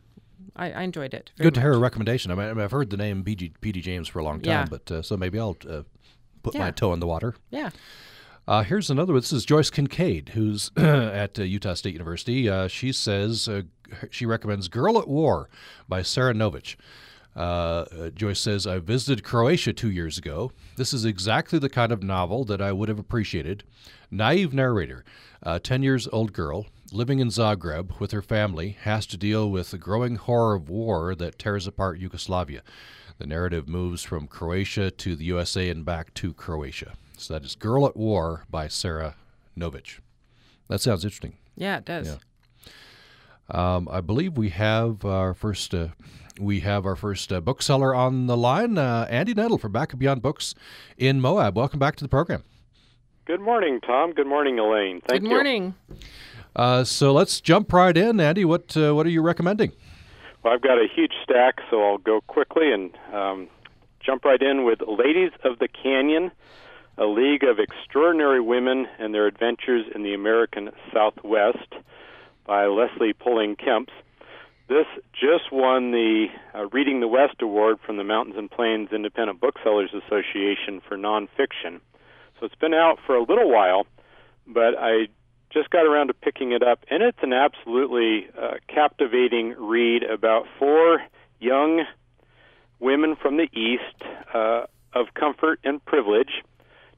I, 0.56 0.72
I 0.72 0.82
enjoyed 0.84 1.14
it. 1.14 1.32
very 1.38 1.48
Good 1.48 1.56
to 1.56 1.62
hear 1.62 1.74
a 1.74 1.78
recommendation. 1.78 2.32
I 2.32 2.36
mean, 2.36 2.48
I 2.48 2.54
mean, 2.54 2.64
I've 2.64 2.72
heard 2.72 2.90
the 2.90 2.98
name. 2.98 3.24
P.D. 3.24 3.82
James 3.82 4.08
for 4.08 4.20
a 4.20 4.24
long 4.24 4.42
time, 4.42 4.52
Yeah. 4.52 4.66
but 4.70 4.92
uh, 4.92 5.02
so 5.02 5.16
maybe 5.18 5.40
I'll 5.40 5.58
uh, 5.70 5.84
put 6.44 6.56
my 6.56 6.72
toe 6.72 6.94
in 6.94 7.00
the 7.00 7.08
water. 7.08 7.36
Yeah. 7.52 7.70
Uh, 8.48 8.64
here's 8.64 8.90
another 8.92 9.14
one. 9.14 9.22
This 9.22 9.34
is 9.34 9.44
Joyce 9.46 9.72
Kinkead, 9.72 10.30
who's 10.30 10.72
at 10.78 11.40
uh, 11.40 11.44
Utah 11.44 11.74
State 11.74 11.94
University. 11.94 12.48
Uh, 12.50 12.68
she 12.68 12.92
says 12.92 13.48
uh, 13.48 13.64
she 14.12 14.26
recommends 14.26 14.68
Girl 14.68 15.00
at 15.00 15.08
War 15.08 15.50
by 15.90 16.02
Sara 16.04 16.34
Nović. 16.34 16.76
Uh, 17.36 17.40
uh, 17.40 18.10
Joyce 18.12 18.40
says, 18.40 18.66
I 18.68 18.78
visited 18.80 19.24
Croatia 19.24 19.74
two 19.74 19.90
years 19.92 20.18
ago. 20.18 20.52
This 20.78 20.94
is 20.94 21.04
exactly 21.06 21.60
the 21.60 21.70
kind 21.70 21.92
of 21.92 22.02
novel 22.04 22.46
that 22.46 22.62
I 22.62 22.72
would 22.72 22.88
have 22.88 23.00
appreciated. 23.00 23.64
Naive 24.12 24.54
narrator, 24.54 25.04
a 25.44 25.60
10 25.60 25.84
years 25.84 26.08
old 26.14 26.32
girl 26.32 26.66
living 26.92 27.20
in 27.20 27.30
Zagreb 27.30 28.00
with 28.00 28.12
her 28.12 28.22
family 28.22 28.78
has 28.82 29.06
to 29.08 29.18
deal 29.18 29.50
with 29.50 29.72
the 29.72 29.78
growing 29.78 30.16
horror 30.16 30.56
of 30.56 30.70
war 30.70 31.16
that 31.16 31.40
tears 31.40 31.68
apart 31.68 32.00
Yugoslavia. 32.00 32.62
The 33.18 33.26
narrative 33.26 33.68
moves 33.68 34.04
from 34.04 34.28
Croatia 34.28 34.92
to 34.92 35.16
the 35.16 35.26
USA 35.26 35.70
and 35.70 35.86
back 35.86 36.14
to 36.16 36.34
Croatia. 36.34 36.94
So 37.18 37.34
that 37.34 37.46
is 37.46 37.56
Girl 37.56 37.86
at 37.86 37.96
War 37.96 38.46
by 38.50 38.68
Sara 38.68 39.16
Nović. 39.58 40.00
That 40.68 40.82
sounds 40.82 41.04
interesting. 41.06 41.38
Yeah, 41.56 41.78
it 41.78 41.86
does. 41.86 42.08
Yeah. 42.08 42.18
Um, 43.50 43.88
I 43.92 44.02
believe 44.02 44.38
we 44.38 44.50
have 44.50 45.06
our 45.06 45.34
first 45.34 45.74
uh, 45.74 45.90
we 46.40 46.62
have 46.62 46.86
our 46.86 46.96
first 46.96 47.32
uh, 47.32 47.40
bookseller 47.40 47.96
on 47.96 48.28
the 48.28 48.36
line, 48.36 48.78
uh, 48.78 49.08
Andy 49.10 49.34
Nettle 49.34 49.58
from 49.58 49.72
Back 49.72 49.94
of 49.94 50.00
Beyond 50.00 50.22
Books 50.22 50.54
in 50.98 51.22
Moab. 51.22 51.56
Welcome 51.56 51.80
back 51.80 51.96
to 51.98 52.04
the 52.04 52.10
program. 52.10 52.44
Good 53.26 53.40
morning, 53.40 53.80
Tom. 53.82 54.12
Good 54.12 54.28
morning, 54.28 54.60
Elaine. 54.60 55.02
Thank 55.02 55.24
you. 55.24 55.30
Good 55.30 55.30
you. 55.48 55.74
Uh, 56.56 56.84
so 56.84 57.12
let's 57.12 57.42
jump 57.42 57.74
right 57.74 57.96
in, 57.96 58.20
Andy. 58.20 58.46
What 58.46 58.76
uh, 58.78 58.96
what 58.96 59.06
are 59.06 59.10
you 59.10 59.22
recommending? 59.22 59.72
Well, 60.44 60.54
I've 60.54 60.62
got 60.62 60.78
a 60.78 60.88
huge 60.94 61.14
stack, 61.24 61.60
so 61.70 61.84
I'll 61.84 61.98
go 61.98 62.22
quickly 62.22 62.72
and 62.72 62.96
um, 63.12 63.48
jump 64.00 64.24
right 64.24 64.42
in 64.42 64.64
with 64.64 64.80
Ladies 64.82 65.32
of 65.44 65.60
the 65.60 65.68
Canyon, 65.68 66.32
a 66.98 67.06
league 67.06 67.44
of 67.44 67.60
extraordinary 67.60 68.40
women 68.40 68.88
and 69.00 69.14
their 69.14 69.26
adventures 69.26 69.86
in 69.94 70.04
the 70.04 70.14
American 70.14 70.70
Southwest 70.94 71.74
by 72.46 72.68
Lesley 72.68 73.12
Poling-Kempes. 73.12 73.90
This 74.68 74.86
just 75.14 75.52
won 75.52 75.92
the 75.92 76.28
uh, 76.54 76.68
Reading 76.68 77.00
the 77.00 77.08
West 77.08 77.42
Award 77.42 77.78
from 77.86 77.98
the 77.98 78.04
Mountains 78.04 78.36
and 78.38 78.50
Plains 78.50 78.90
Independent 78.92 79.42
Booksellers 79.42 79.92
Association 79.94 80.82
for 80.88 80.96
nonfiction. 80.96 81.82
So 82.40 82.46
it's 82.46 82.56
been 82.56 82.74
out 82.74 83.00
for 83.06 83.16
a 83.16 83.24
little 83.24 83.50
while, 83.52 83.86
but 84.48 84.76
I 84.78 85.08
just 85.56 85.70
got 85.70 85.86
around 85.86 86.08
to 86.08 86.14
picking 86.14 86.52
it 86.52 86.62
up, 86.62 86.84
and 86.92 87.02
it's 87.02 87.18
an 87.22 87.32
absolutely 87.32 88.28
uh, 88.38 88.56
captivating 88.68 89.56
read 89.58 90.04
about 90.04 90.46
four 90.60 91.02
young 91.40 91.86
women 92.80 93.16
from 93.16 93.38
the 93.38 93.48
East 93.54 94.04
uh, 94.34 94.66
of 94.94 95.14
comfort 95.14 95.60
and 95.64 95.84
privilege 95.86 96.44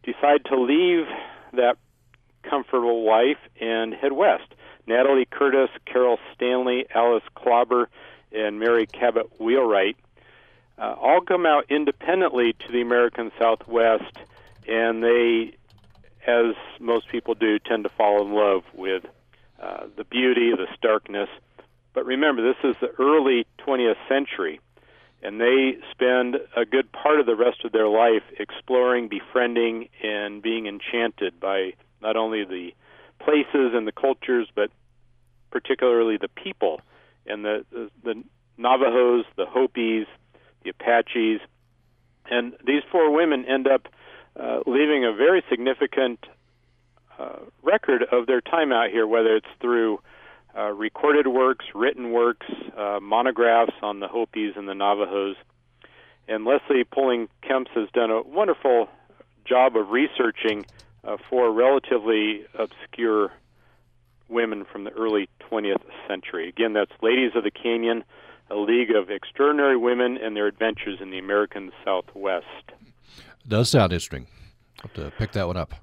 decide 0.01 0.43
to 0.45 0.59
leave 0.59 1.05
that 1.53 1.77
comfortable 2.41 3.05
life 3.05 3.37
and 3.61 3.93
head 3.93 4.13
west. 4.13 4.55
Natalie 4.87 5.27
Curtis, 5.29 5.69
Carol 5.85 6.17
Stanley, 6.33 6.87
Alice 6.95 7.23
Klauber, 7.35 7.85
and 8.31 8.59
Mary 8.59 8.87
Cabot 8.87 9.39
Wheelwright 9.39 9.97
uh, 10.79 10.95
all 10.99 11.21
come 11.21 11.45
out 11.45 11.65
independently 11.69 12.53
to 12.53 12.71
the 12.71 12.81
American 12.81 13.31
Southwest, 13.39 14.17
and 14.67 15.03
they 15.03 15.55
as 16.27 16.55
most 16.79 17.07
people 17.07 17.33
do, 17.33 17.57
tend 17.57 17.85
to 17.85 17.89
fall 17.89 18.21
in 18.21 18.33
love 18.33 18.63
with 18.73 19.03
uh, 19.61 19.85
the 19.95 20.03
beauty, 20.03 20.51
the 20.51 20.67
starkness. 20.77 21.29
But 21.93 22.05
remember, 22.05 22.43
this 22.43 22.63
is 22.63 22.75
the 22.81 22.91
early 22.99 23.47
20th 23.65 23.95
century, 24.07 24.59
and 25.23 25.39
they 25.41 25.77
spend 25.91 26.35
a 26.55 26.65
good 26.65 26.91
part 26.91 27.19
of 27.19 27.25
the 27.25 27.35
rest 27.35 27.63
of 27.65 27.71
their 27.71 27.87
life 27.87 28.23
exploring, 28.39 29.07
befriending, 29.07 29.89
and 30.03 30.41
being 30.41 30.67
enchanted 30.67 31.39
by 31.39 31.73
not 32.01 32.17
only 32.17 32.43
the 32.43 32.71
places 33.19 33.73
and 33.73 33.87
the 33.87 33.91
cultures, 33.91 34.47
but 34.53 34.69
particularly 35.49 36.17
the 36.17 36.27
people 36.27 36.81
and 37.25 37.43
the 37.43 37.65
the, 37.71 37.89
the 38.03 38.23
Navajos, 38.57 39.25
the 39.35 39.45
Hopis, 39.45 40.07
the 40.63 40.69
Apaches, 40.69 41.39
and 42.29 42.53
these 42.65 42.81
four 42.91 43.11
women 43.11 43.45
end 43.45 43.67
up 43.67 43.87
uh, 44.39 44.59
leaving 44.65 45.05
a 45.05 45.13
very 45.13 45.43
significant 45.49 46.25
uh, 47.19 47.39
record 47.63 48.03
of 48.11 48.27
their 48.27 48.41
time 48.41 48.71
out 48.71 48.89
here, 48.89 49.07
whether 49.07 49.35
it's 49.35 49.47
through 49.59 49.99
uh, 50.57 50.71
recorded 50.71 51.27
works, 51.27 51.65
written 51.73 52.11
works, 52.11 52.47
uh, 52.75 52.99
monographs 53.01 53.73
on 53.81 53.99
the 53.99 54.07
Hopis 54.07 54.53
and 54.55 54.67
the 54.67 54.73
Navajos. 54.73 55.35
And 56.27 56.45
Leslie 56.45 56.83
Pulling 56.83 57.29
Kemps 57.41 57.71
has 57.75 57.89
done 57.93 58.11
a 58.11 58.21
wonderful 58.21 58.89
job 59.45 59.77
of 59.77 59.89
researching 59.89 60.65
uh, 61.03 61.17
for 61.29 61.51
relatively 61.51 62.45
obscure 62.53 63.31
women 64.29 64.65
from 64.65 64.83
the 64.83 64.91
early 64.91 65.29
20th 65.49 65.83
century. 66.07 66.49
Again, 66.49 66.73
that's 66.73 66.91
Ladies 67.01 67.31
of 67.35 67.43
the 67.43 67.51
Canyon, 67.51 68.03
a 68.49 68.55
league 68.55 68.91
of 68.91 69.09
extraordinary 69.09 69.77
women 69.77 70.17
and 70.17 70.35
their 70.35 70.47
adventures 70.47 70.99
in 71.01 71.11
the 71.11 71.19
American 71.19 71.71
Southwest. 71.85 72.45
Does 73.47 73.69
sound 73.69 73.93
interesting. 73.93 74.27
I'll 74.79 74.89
have 74.89 74.93
to 74.93 75.11
pick 75.17 75.31
that 75.33 75.47
one 75.47 75.57
up. 75.57 75.73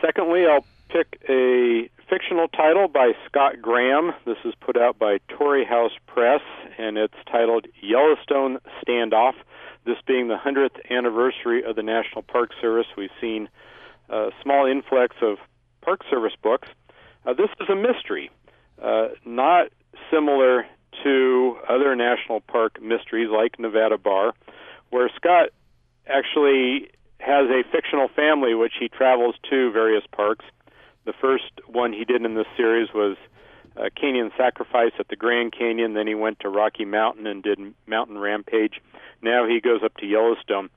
Secondly, 0.00 0.46
I'll 0.46 0.64
pick 0.88 1.20
a 1.28 1.88
fictional 2.08 2.48
title 2.48 2.88
by 2.88 3.12
Scott 3.26 3.62
Graham. 3.62 4.12
This 4.26 4.36
is 4.44 4.54
put 4.60 4.76
out 4.76 4.98
by 4.98 5.18
Torrey 5.28 5.64
House 5.64 5.92
Press, 6.06 6.40
and 6.78 6.98
it's 6.98 7.14
titled 7.30 7.66
Yellowstone 7.80 8.58
Standoff. 8.82 9.34
This 9.86 9.96
being 10.06 10.28
the 10.28 10.36
100th 10.36 10.76
anniversary 10.90 11.62
of 11.64 11.76
the 11.76 11.82
National 11.82 12.22
Park 12.22 12.50
Service, 12.60 12.86
we've 12.96 13.10
seen 13.20 13.48
a 14.08 14.30
small 14.42 14.66
influx 14.66 15.16
of 15.22 15.38
Park 15.82 16.00
Service 16.10 16.34
books. 16.42 16.68
Uh, 17.26 17.34
this 17.34 17.50
is 17.60 17.68
a 17.68 17.76
mystery, 17.76 18.30
uh, 18.82 19.08
not 19.24 19.68
similar 20.10 20.66
to 21.02 21.56
other 21.68 21.94
national 21.94 22.40
park 22.40 22.80
mysteries 22.80 23.28
like 23.30 23.58
Nevada 23.58 23.98
Barr, 23.98 24.32
where 24.90 25.10
Scott 25.16 25.50
actually 26.06 26.90
has 27.18 27.48
a 27.48 27.62
fictional 27.72 28.08
family 28.08 28.54
which 28.54 28.74
he 28.78 28.88
travels 28.88 29.34
to 29.50 29.72
various 29.72 30.04
parks. 30.12 30.44
The 31.04 31.14
first 31.20 31.50
one 31.66 31.92
he 31.92 32.04
did 32.04 32.24
in 32.24 32.34
this 32.34 32.46
series 32.56 32.88
was 32.94 33.16
uh, 33.76 33.88
Canyon 33.98 34.30
Sacrifice 34.36 34.92
at 34.98 35.08
the 35.08 35.16
Grand 35.16 35.52
Canyon. 35.56 35.94
Then 35.94 36.06
he 36.06 36.14
went 36.14 36.40
to 36.40 36.48
Rocky 36.48 36.84
Mountain 36.84 37.26
and 37.26 37.42
did 37.42 37.58
Mountain 37.86 38.18
Rampage. 38.18 38.80
Now 39.22 39.46
he 39.46 39.60
goes 39.60 39.82
up 39.82 39.96
to 39.98 40.06
Yellowstone, 40.06 40.70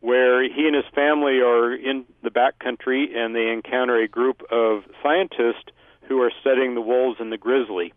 where 0.00 0.42
he 0.42 0.66
and 0.66 0.74
his 0.74 0.84
family 0.94 1.40
are 1.40 1.72
in 1.72 2.04
the 2.22 2.30
backcountry 2.30 3.16
and 3.16 3.34
they 3.34 3.48
encounter 3.48 3.96
a 3.96 4.08
group 4.08 4.42
of 4.50 4.82
scientists 5.02 5.70
who 6.08 6.20
are 6.20 6.32
studying 6.40 6.74
the 6.74 6.80
wolves 6.80 7.18
and 7.20 7.32
the 7.32 7.38
grizzly. 7.38 7.92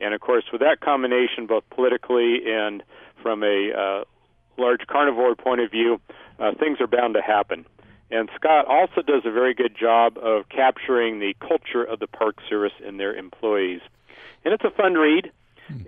And 0.00 0.12
of 0.12 0.20
course, 0.20 0.44
with 0.52 0.60
that 0.60 0.80
combination, 0.80 1.46
both 1.46 1.64
politically 1.70 2.40
and 2.46 2.82
from 3.22 3.42
a 3.42 3.70
uh, 3.72 4.04
large 4.56 4.86
carnivore 4.86 5.34
point 5.34 5.60
of 5.60 5.70
view, 5.70 6.00
uh, 6.38 6.52
things 6.54 6.80
are 6.80 6.86
bound 6.86 7.14
to 7.14 7.22
happen. 7.22 7.66
And 8.10 8.28
Scott 8.36 8.66
also 8.66 9.02
does 9.02 9.22
a 9.24 9.30
very 9.30 9.54
good 9.54 9.76
job 9.76 10.18
of 10.18 10.48
capturing 10.48 11.18
the 11.18 11.34
culture 11.40 11.82
of 11.82 11.98
the 11.98 12.06
Park 12.06 12.36
Service 12.48 12.72
and 12.84 13.00
their 13.00 13.14
employees. 13.14 13.80
And 14.44 14.52
it's 14.52 14.64
a 14.64 14.70
fun 14.70 14.94
read, 14.94 15.32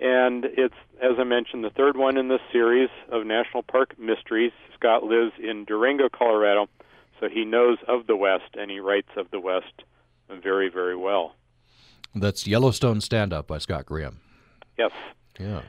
and 0.01 0.45
it's, 0.45 0.75
as 1.01 1.13
I 1.19 1.23
mentioned, 1.23 1.63
the 1.63 1.69
third 1.69 1.95
one 1.95 2.17
in 2.17 2.27
this 2.27 2.41
series 2.51 2.89
of 3.09 3.25
National 3.25 3.63
Park 3.63 3.97
Mysteries. 3.99 4.51
Scott 4.73 5.03
lives 5.03 5.33
in 5.39 5.65
Durango, 5.65 6.09
Colorado, 6.09 6.67
so 7.19 7.29
he 7.29 7.45
knows 7.45 7.77
of 7.87 8.07
the 8.07 8.15
West 8.15 8.55
and 8.55 8.69
he 8.71 8.79
writes 8.79 9.09
of 9.15 9.29
the 9.31 9.39
West 9.39 9.83
very, 10.29 10.69
very 10.69 10.95
well. 10.95 11.35
That's 12.15 12.47
Yellowstone 12.47 13.01
Stand 13.01 13.33
Up 13.33 13.47
by 13.47 13.59
Scott 13.59 13.85
Graham. 13.85 14.19
Yes. 14.77 14.91
Yeah. 15.39 15.61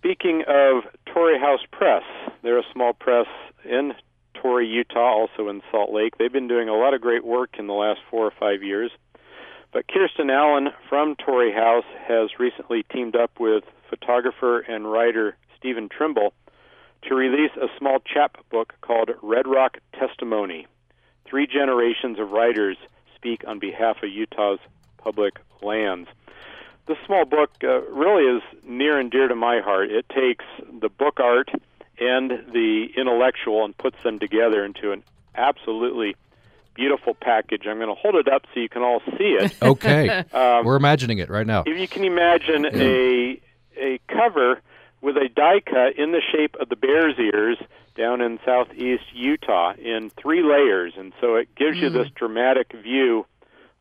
Speaking 0.00 0.44
of 0.48 0.84
Torrey 1.12 1.38
House 1.38 1.60
Press, 1.70 2.04
they're 2.42 2.58
a 2.58 2.72
small 2.72 2.94
press 2.94 3.26
in 3.66 3.92
Torrey, 4.32 4.66
Utah, 4.66 5.12
also 5.12 5.50
in 5.50 5.60
Salt 5.70 5.92
Lake. 5.92 6.16
They've 6.16 6.32
been 6.32 6.48
doing 6.48 6.70
a 6.70 6.74
lot 6.74 6.94
of 6.94 7.02
great 7.02 7.22
work 7.22 7.56
in 7.58 7.66
the 7.66 7.74
last 7.74 8.00
four 8.10 8.26
or 8.26 8.30
five 8.30 8.62
years. 8.62 8.90
But 9.74 9.88
Kirsten 9.88 10.30
Allen 10.30 10.70
from 10.88 11.16
Torrey 11.16 11.52
House 11.52 11.84
has 12.08 12.30
recently 12.38 12.82
teamed 12.84 13.14
up 13.14 13.38
with 13.38 13.62
photographer 13.90 14.60
and 14.60 14.90
writer 14.90 15.36
Stephen 15.58 15.90
Trimble 15.90 16.32
to 17.02 17.14
release 17.14 17.52
a 17.60 17.68
small 17.78 17.98
chapbook 17.98 18.72
called 18.80 19.10
Red 19.20 19.46
Rock 19.46 19.76
Testimony. 19.98 20.66
Three 21.26 21.46
generations 21.46 22.18
of 22.18 22.30
writers 22.30 22.78
speak 23.14 23.44
on 23.46 23.58
behalf 23.58 23.98
of 24.02 24.08
Utah's 24.08 24.60
public 24.96 25.34
lands. 25.60 26.08
This 26.90 26.98
small 27.06 27.24
book 27.24 27.50
uh, 27.62 27.82
really 27.82 28.24
is 28.24 28.42
near 28.64 28.98
and 28.98 29.12
dear 29.12 29.28
to 29.28 29.36
my 29.36 29.60
heart. 29.60 29.92
It 29.92 30.08
takes 30.08 30.44
the 30.80 30.88
book 30.88 31.20
art 31.20 31.48
and 32.00 32.30
the 32.52 32.88
intellectual 32.96 33.64
and 33.64 33.78
puts 33.78 33.96
them 34.02 34.18
together 34.18 34.64
into 34.64 34.90
an 34.90 35.04
absolutely 35.36 36.16
beautiful 36.74 37.14
package. 37.14 37.68
I'm 37.68 37.76
going 37.76 37.90
to 37.90 37.94
hold 37.94 38.16
it 38.16 38.26
up 38.26 38.42
so 38.52 38.58
you 38.58 38.68
can 38.68 38.82
all 38.82 39.02
see 39.16 39.36
it. 39.38 39.56
Okay. 39.62 40.08
um, 40.32 40.64
We're 40.64 40.74
imagining 40.74 41.18
it 41.18 41.30
right 41.30 41.46
now. 41.46 41.62
If 41.64 41.78
you 41.78 41.86
can 41.86 42.02
imagine 42.02 42.66
a 42.66 43.40
a 43.80 44.00
cover 44.08 44.60
with 45.00 45.16
a 45.16 45.28
die 45.28 45.60
cut 45.64 45.96
in 45.96 46.10
the 46.10 46.20
shape 46.32 46.56
of 46.58 46.70
the 46.70 46.76
bear's 46.76 47.14
ears 47.20 47.58
down 47.96 48.20
in 48.20 48.40
southeast 48.44 49.04
Utah 49.14 49.74
in 49.74 50.10
three 50.20 50.42
layers, 50.42 50.94
and 50.98 51.12
so 51.20 51.36
it 51.36 51.54
gives 51.54 51.76
mm. 51.76 51.82
you 51.82 51.90
this 51.90 52.08
dramatic 52.16 52.72
view 52.72 53.26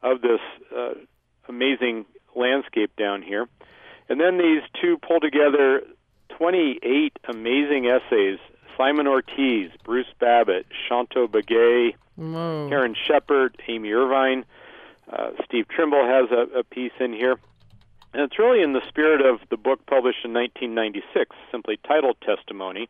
of 0.04 0.22
this 0.22 0.42
uh, 0.78 0.94
amazing 1.48 2.06
landscape 2.36 2.96
down 2.96 3.22
here. 3.22 3.48
And 4.08 4.20
then 4.20 4.38
these 4.38 4.62
two 4.82 4.98
pull 4.98 5.20
together 5.20 5.84
28 6.38 7.18
amazing 7.28 7.88
essays. 7.88 8.40
Simon 8.78 9.08
Ortiz, 9.08 9.72
Bruce 9.84 10.08
Babbitt, 10.20 10.66
Shonto 10.90 11.28
Begay, 11.28 11.96
Karen 12.70 12.96
Shepard, 13.08 13.62
Amy 13.68 13.92
Irvine, 13.92 14.46
uh, 15.12 15.32
Steve 15.46 15.68
Trimble 15.68 16.06
has 16.06 16.32
a, 16.32 16.60
a 16.60 16.64
piece 16.64 16.94
in 17.00 17.14
here. 17.14 17.38
And 18.14 18.24
it's 18.24 18.40
really 18.40 18.62
in 18.62 18.74
the 18.74 18.82
spirit 18.88 19.22
of 19.22 19.40
the 19.50 19.58
book 19.58 19.86
published 19.86 20.24
in 20.24 20.34
1996, 20.34 21.36
simply 21.52 21.78
titled 21.88 22.18
Testimony, 22.22 22.90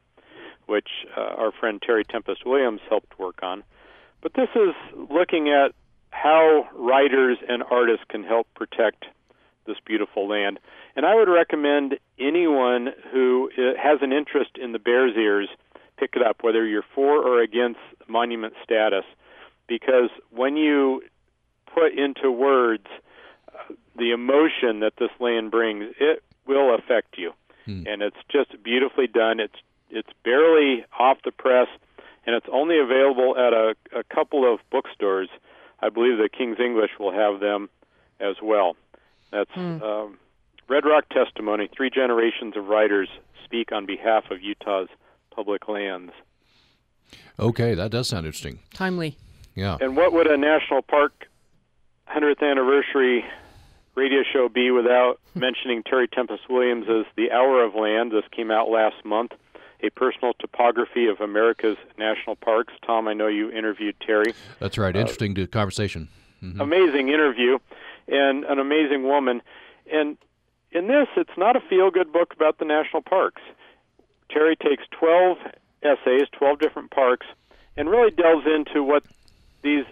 which 0.67 0.87
uh, 1.17 1.21
our 1.21 1.51
friend 1.51 1.81
Terry 1.81 2.05
Tempest 2.05 2.45
Williams 2.45 2.81
helped 2.87 3.17
work 3.19 3.39
on. 3.41 3.63
But 4.21 4.33
this 4.33 4.49
is 4.55 4.75
looking 5.09 5.49
at 5.49 5.73
how 6.11 6.67
writers 6.73 7.37
and 7.47 7.63
artists 7.69 8.05
can 8.09 8.23
help 8.23 8.47
protect 8.53 9.05
this 9.69 9.77
beautiful 9.85 10.27
land. 10.27 10.59
And 10.95 11.05
I 11.05 11.15
would 11.15 11.29
recommend 11.29 11.97
anyone 12.19 12.89
who 13.13 13.49
uh, 13.57 13.79
has 13.81 13.99
an 14.01 14.11
interest 14.11 14.51
in 14.61 14.73
the 14.73 14.79
Bears 14.79 15.13
Ears 15.15 15.47
pick 15.97 16.15
it 16.15 16.21
up, 16.25 16.37
whether 16.41 16.65
you're 16.65 16.85
for 16.95 17.21
or 17.25 17.41
against 17.41 17.79
monument 18.07 18.53
status, 18.63 19.05
because 19.67 20.09
when 20.31 20.57
you 20.57 21.01
put 21.73 21.93
into 21.93 22.31
words 22.31 22.87
uh, 23.47 23.73
the 23.97 24.11
emotion 24.11 24.79
that 24.79 24.93
this 24.97 25.11
land 25.19 25.51
brings, 25.51 25.93
it 25.99 26.23
will 26.47 26.73
affect 26.73 27.17
you. 27.17 27.33
Hmm. 27.65 27.83
And 27.85 28.01
it's 28.01 28.17
just 28.31 28.61
beautifully 28.63 29.07
done. 29.07 29.39
It's 29.39 29.59
it's 29.91 30.09
barely 30.23 30.85
off 30.99 31.17
the 31.25 31.31
press, 31.31 31.67
and 32.25 32.35
it's 32.35 32.45
only 32.51 32.79
available 32.79 33.35
at 33.37 33.53
a, 33.53 33.75
a 33.97 34.03
couple 34.03 34.51
of 34.51 34.59
bookstores. 34.71 35.29
I 35.81 35.89
believe 35.89 36.17
the 36.17 36.29
King's 36.29 36.59
English 36.59 36.91
will 36.99 37.11
have 37.11 37.39
them 37.39 37.69
as 38.19 38.35
well. 38.41 38.75
That's 39.31 39.51
hmm. 39.51 39.81
um, 39.81 40.17
Red 40.67 40.85
Rock 40.85 41.05
Testimony. 41.09 41.69
Three 41.75 41.89
generations 41.89 42.55
of 42.55 42.67
writers 42.67 43.09
speak 43.43 43.71
on 43.71 43.85
behalf 43.85 44.25
of 44.31 44.41
Utah's 44.41 44.89
public 45.33 45.67
lands. 45.67 46.11
Okay, 47.39 47.73
that 47.73 47.91
does 47.91 48.07
sound 48.07 48.25
interesting. 48.25 48.59
Timely. 48.73 49.17
Yeah. 49.55 49.77
And 49.81 49.97
what 49.97 50.13
would 50.13 50.27
a 50.27 50.37
national 50.37 50.81
park 50.81 51.27
100th 52.07 52.41
anniversary 52.41 53.25
radio 53.95 54.23
show 54.31 54.49
be 54.49 54.71
without 54.71 55.19
mentioning 55.35 55.83
Terry 55.83 56.07
Tempest 56.07 56.43
Williams 56.49 56.85
as 56.89 57.05
The 57.15 57.31
Hour 57.31 57.63
of 57.63 57.75
Land? 57.75 58.11
This 58.11 58.25
came 58.31 58.51
out 58.51 58.69
last 58.69 59.03
month. 59.03 59.31
A 59.81 59.89
personal 59.91 60.33
topography 60.37 61.07
of 61.07 61.21
America's 61.21 61.77
national 61.97 62.35
parks. 62.35 62.73
Tom, 62.85 63.07
I 63.07 63.13
know 63.13 63.27
you 63.27 63.49
interviewed 63.49 63.95
Terry. 64.05 64.33
That's 64.59 64.77
right. 64.77 64.93
Uh, 64.93 64.99
interesting 64.99 65.39
uh, 65.39 65.45
conversation. 65.47 66.09
Mm-hmm. 66.43 66.59
Amazing 66.59 67.09
interview 67.09 67.59
and 68.11 68.43
an 68.45 68.59
amazing 68.59 69.03
woman. 69.03 69.41
And 69.91 70.17
in 70.71 70.87
this, 70.87 71.07
it's 71.17 71.37
not 71.37 71.55
a 71.55 71.61
feel 71.61 71.91
good 71.91 72.11
book 72.11 72.33
about 72.33 72.57
the 72.57 72.65
national 72.65 73.01
parks. 73.01 73.41
Terry 74.29 74.55
takes 74.55 74.83
12 74.91 75.37
essays, 75.81 76.27
12 76.33 76.59
different 76.59 76.91
parks, 76.91 77.25
and 77.75 77.89
really 77.89 78.11
delves 78.11 78.45
into 78.45 78.83
what 78.83 79.03
these 79.63 79.85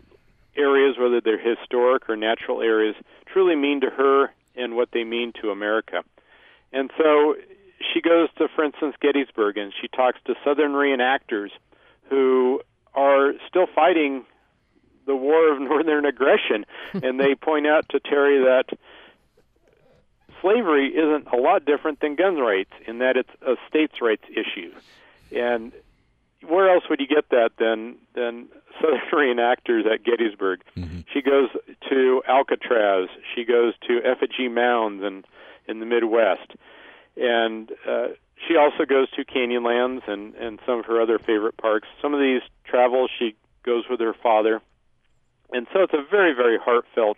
areas, 0.56 0.98
whether 0.98 1.22
they're 1.22 1.40
historic 1.40 2.10
or 2.10 2.16
natural 2.16 2.62
areas, 2.62 2.96
truly 3.26 3.56
mean 3.56 3.82
to 3.82 3.90
her 3.90 4.34
and 4.56 4.76
what 4.76 4.90
they 4.92 5.04
mean 5.04 5.34
to 5.42 5.52
America. 5.52 6.04
And 6.74 6.92
so 6.98 7.36
she 7.94 8.02
goes 8.02 8.30
to, 8.38 8.48
for 8.56 8.64
instance, 8.64 8.96
Gettysburg, 9.02 9.58
and 9.58 9.72
she 9.80 9.88
talks 9.88 10.20
to 10.26 10.36
Southern 10.44 10.74
reenactors 10.74 11.50
who 12.10 12.62
are 12.94 13.34
still 13.48 13.68
fighting 13.74 14.26
the 15.08 15.16
war 15.16 15.52
of 15.52 15.60
northern 15.60 16.06
aggression, 16.06 16.66
and 16.94 17.20
they 17.20 17.34
point 17.34 17.66
out 17.66 17.90
to 17.90 18.00
Terry 18.00 18.44
that 18.44 18.78
slavery 20.42 20.90
isn't 20.90 21.28
a 21.34 21.38
lot 21.38 21.66
different 21.66 22.00
than 22.00 22.16
gun 22.16 22.38
rights 22.38 22.72
in 22.86 23.00
that 23.00 23.18
it's 23.18 23.30
a 23.42 23.56
states' 23.68 24.02
rights 24.02 24.24
issue. 24.30 24.72
And 25.36 25.72
where 26.48 26.70
else 26.70 26.84
would 26.90 27.00
you 27.00 27.08
get 27.08 27.30
that 27.30 27.52
than 27.58 27.96
than 28.14 28.48
Southern 28.80 29.00
reenactors 29.12 29.92
at 29.92 30.04
Gettysburg? 30.04 30.62
Mm-hmm. 30.76 31.00
She 31.12 31.22
goes 31.22 31.50
to 31.90 32.22
Alcatraz. 32.28 33.10
She 33.36 33.44
goes 33.44 33.74
to 33.88 34.02
effigy 34.04 34.48
mounds 34.48 35.04
and 35.04 35.26
in 35.68 35.80
the 35.80 35.86
Midwest, 35.86 36.54
and 37.18 37.72
uh, 37.88 38.08
she 38.48 38.56
also 38.56 38.86
goes 38.86 39.10
to 39.12 39.26
Canyonlands 39.26 40.08
and 40.08 40.36
and 40.36 40.60
some 40.66 40.80
of 40.80 40.86
her 40.86 41.02
other 41.02 41.20
favorite 41.20 41.58
parks. 41.58 41.88
Some 42.02 42.14
of 42.14 42.20
these 42.20 42.42
travels 42.64 43.10
she 43.18 43.36
goes 43.64 43.84
with 43.90 44.00
her 44.00 44.14
father, 44.14 44.62
and 45.52 45.68
so 45.74 45.84
it's 45.84 45.94
a 45.94 46.04
very 46.10 46.34
very 46.34 46.58
heartfelt, 46.58 47.18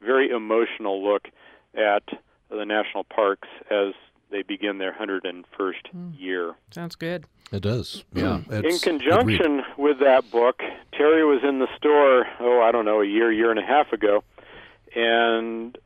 very 0.00 0.30
emotional 0.30 1.02
look 1.02 1.28
at 1.74 2.04
the 2.50 2.64
national 2.64 3.04
parks 3.04 3.48
as 3.70 3.94
they 4.30 4.42
begin 4.42 4.78
their 4.78 4.92
101st 4.92 5.44
mm. 5.94 6.18
year. 6.18 6.54
Sounds 6.70 6.96
good. 6.96 7.24
It 7.52 7.62
does. 7.62 8.04
Yeah. 8.12 8.40
in 8.50 8.78
conjunction 8.78 9.62
with 9.76 10.00
that 10.00 10.30
book, 10.30 10.60
Terry 10.92 11.24
was 11.24 11.44
in 11.44 11.60
the 11.60 11.68
store, 11.76 12.26
oh, 12.40 12.60
I 12.60 12.72
don't 12.72 12.84
know, 12.84 13.00
a 13.00 13.06
year, 13.06 13.30
year 13.30 13.50
and 13.50 13.60
a 13.60 13.64
half 13.64 13.92
ago, 13.92 14.24
and 14.94 15.76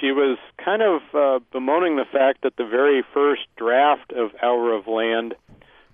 she 0.00 0.12
was 0.12 0.38
kind 0.64 0.82
of 0.82 1.02
uh, 1.14 1.44
bemoaning 1.52 1.96
the 1.96 2.04
fact 2.10 2.42
that 2.42 2.56
the 2.56 2.64
very 2.64 3.04
first 3.12 3.42
draft 3.56 4.12
of 4.12 4.30
Hour 4.42 4.72
of 4.72 4.86
Land, 4.86 5.34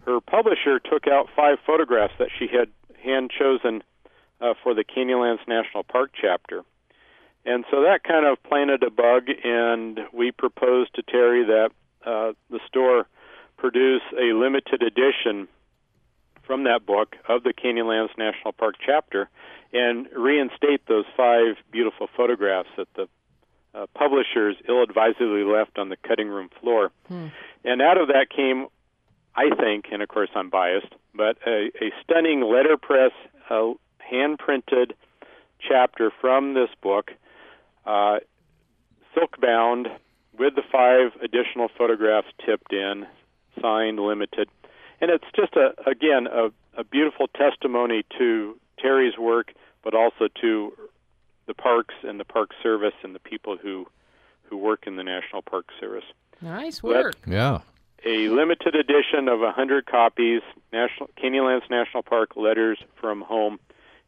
her 0.04 0.20
publisher 0.20 0.78
took 0.78 1.06
out 1.06 1.28
five 1.34 1.58
photographs 1.66 2.14
that 2.18 2.28
she 2.36 2.46
had 2.46 2.68
hand 3.02 3.30
chosen 3.36 3.82
uh, 4.42 4.54
for 4.62 4.74
the 4.74 4.84
Canyonlands 4.84 5.46
National 5.46 5.84
Park 5.84 6.10
chapter. 6.20 6.64
And 7.44 7.64
so 7.70 7.82
that 7.82 8.04
kind 8.04 8.26
of 8.26 8.42
planted 8.42 8.82
a 8.82 8.90
bug, 8.90 9.24
and 9.42 10.00
we 10.12 10.30
proposed 10.30 10.94
to 10.94 11.02
Terry 11.02 11.44
that 11.44 11.70
uh, 12.04 12.32
the 12.50 12.60
store 12.66 13.06
produce 13.56 14.02
a 14.18 14.34
limited 14.34 14.82
edition 14.82 15.48
from 16.44 16.64
that 16.64 16.84
book 16.84 17.16
of 17.28 17.42
the 17.42 17.52
Canyonlands 17.52 18.16
National 18.18 18.52
Park 18.52 18.74
chapter 18.84 19.28
and 19.72 20.08
reinstate 20.16 20.86
those 20.86 21.04
five 21.16 21.56
beautiful 21.70 22.08
photographs 22.16 22.68
that 22.76 22.88
the 22.94 23.08
uh, 23.74 23.86
publishers 23.94 24.56
ill 24.68 24.82
advisedly 24.82 25.44
left 25.44 25.78
on 25.78 25.88
the 25.88 25.96
cutting 25.96 26.28
room 26.28 26.50
floor. 26.60 26.90
Hmm. 27.08 27.28
And 27.64 27.80
out 27.80 27.98
of 27.98 28.08
that 28.08 28.26
came, 28.34 28.66
I 29.34 29.54
think, 29.54 29.86
and 29.90 30.02
of 30.02 30.08
course 30.08 30.28
I'm 30.34 30.50
biased, 30.50 30.92
but 31.14 31.38
a, 31.46 31.70
a 31.80 31.90
stunning 32.02 32.42
letterpress, 32.42 33.12
uh, 33.48 33.72
hand 34.12 34.38
printed 34.38 34.94
chapter 35.66 36.12
from 36.20 36.54
this 36.54 36.68
book 36.82 37.10
uh, 37.86 38.18
silk 39.14 39.40
bound 39.40 39.88
with 40.38 40.54
the 40.54 40.62
five 40.70 41.12
additional 41.22 41.68
photographs 41.76 42.28
tipped 42.44 42.72
in, 42.72 43.06
signed, 43.60 43.98
limited. 43.98 44.48
And 45.00 45.10
it's 45.10 45.24
just 45.34 45.54
a 45.56 45.74
again 45.88 46.26
a, 46.26 46.50
a 46.78 46.84
beautiful 46.84 47.26
testimony 47.28 48.04
to 48.18 48.58
Terry's 48.78 49.18
work, 49.18 49.52
but 49.82 49.94
also 49.94 50.28
to 50.40 50.72
the 51.46 51.54
parks 51.54 51.94
and 52.02 52.20
the 52.20 52.24
Park 52.24 52.50
Service 52.62 52.94
and 53.02 53.14
the 53.14 53.20
people 53.20 53.56
who 53.56 53.86
who 54.44 54.56
work 54.56 54.86
in 54.86 54.96
the 54.96 55.02
National 55.02 55.42
Park 55.42 55.66
Service. 55.80 56.04
Nice 56.40 56.82
work. 56.82 57.16
But 57.24 57.32
yeah. 57.32 57.58
A 58.04 58.28
limited 58.28 58.74
edition 58.74 59.28
of 59.28 59.38
100 59.38 59.86
copies, 59.86 60.42
National 60.72 61.08
Canyonlands 61.22 61.70
National 61.70 62.02
Park 62.02 62.36
Letters 62.36 62.78
from 63.00 63.20
Home, 63.20 63.60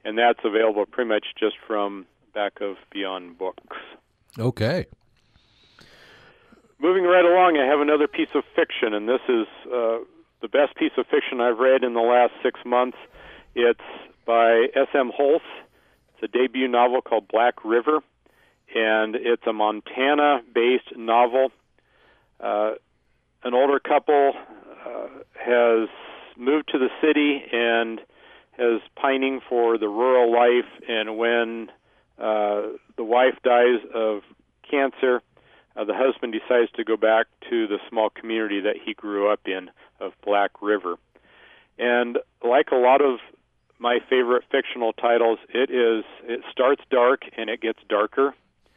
and 0.04 0.18
that's 0.18 0.40
available 0.44 0.86
pretty 0.86 1.08
much 1.08 1.26
just 1.38 1.56
from 1.66 2.06
back 2.34 2.60
of 2.60 2.76
Beyond 2.92 3.38
Books. 3.38 3.76
Okay. 4.38 4.86
Moving 6.78 7.04
right 7.04 7.24
along, 7.24 7.56
I 7.56 7.66
have 7.66 7.80
another 7.80 8.08
piece 8.08 8.28
of 8.34 8.42
fiction, 8.54 8.92
and 8.92 9.08
this 9.08 9.20
is 9.28 9.46
uh, 9.66 9.98
the 10.42 10.48
best 10.48 10.76
piece 10.76 10.92
of 10.98 11.06
fiction 11.06 11.40
I've 11.40 11.58
read 11.58 11.84
in 11.84 11.94
the 11.94 12.00
last 12.00 12.32
six 12.42 12.60
months. 12.66 12.98
It's 13.54 13.80
by 14.26 14.66
S.M. 14.74 15.10
Hulse. 15.18 15.40
It's 16.14 16.24
a 16.24 16.28
debut 16.28 16.68
novel 16.68 17.00
called 17.00 17.28
Black 17.28 17.64
River, 17.64 18.00
and 18.74 19.14
it's 19.14 19.46
a 19.46 19.52
Montana 19.52 20.42
based 20.52 20.96
novel. 20.96 21.52
Uh, 22.40 22.72
an 23.44 23.54
older 23.54 23.78
couple 23.78 24.32
uh, 24.84 25.08
has 25.34 25.88
moved 26.36 26.68
to 26.72 26.78
the 26.78 26.88
city 27.00 27.42
and 27.52 28.00
is 28.58 28.80
pining 28.94 29.40
for 29.48 29.78
the 29.78 29.88
rural 29.88 30.32
life, 30.32 30.70
and 30.88 31.16
when 31.16 31.70
uh, 32.18 32.62
the 32.96 33.04
wife 33.04 33.34
dies 33.42 33.80
of 33.94 34.22
cancer. 34.68 35.22
Uh, 35.76 35.84
the 35.84 35.94
husband 35.94 36.32
decides 36.32 36.70
to 36.72 36.84
go 36.84 36.96
back 36.96 37.26
to 37.50 37.66
the 37.66 37.78
small 37.88 38.08
community 38.08 38.60
that 38.60 38.76
he 38.84 38.94
grew 38.94 39.28
up 39.28 39.40
in 39.46 39.70
of 40.00 40.12
Black 40.24 40.50
River. 40.62 40.96
And 41.78 42.18
like 42.42 42.70
a 42.70 42.76
lot 42.76 43.00
of 43.00 43.18
my 43.78 43.98
favorite 44.08 44.44
fictional 44.50 44.92
titles, 44.92 45.38
it 45.48 45.70
is 45.70 46.04
it 46.22 46.40
starts 46.50 46.82
dark 46.90 47.22
and 47.36 47.50
it 47.50 47.60
gets 47.60 47.80
darker. 47.88 48.34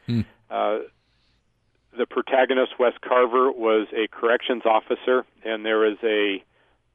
Hmm. 0.07 0.21
Uh, 0.49 0.79
the 1.95 2.05
protagonist, 2.05 2.73
Wes 2.79 2.93
Carver, 3.01 3.51
was 3.51 3.87
a 3.93 4.07
corrections 4.07 4.63
officer, 4.65 5.25
and 5.43 5.65
there 5.65 5.79
was 5.79 5.97
a 6.03 6.43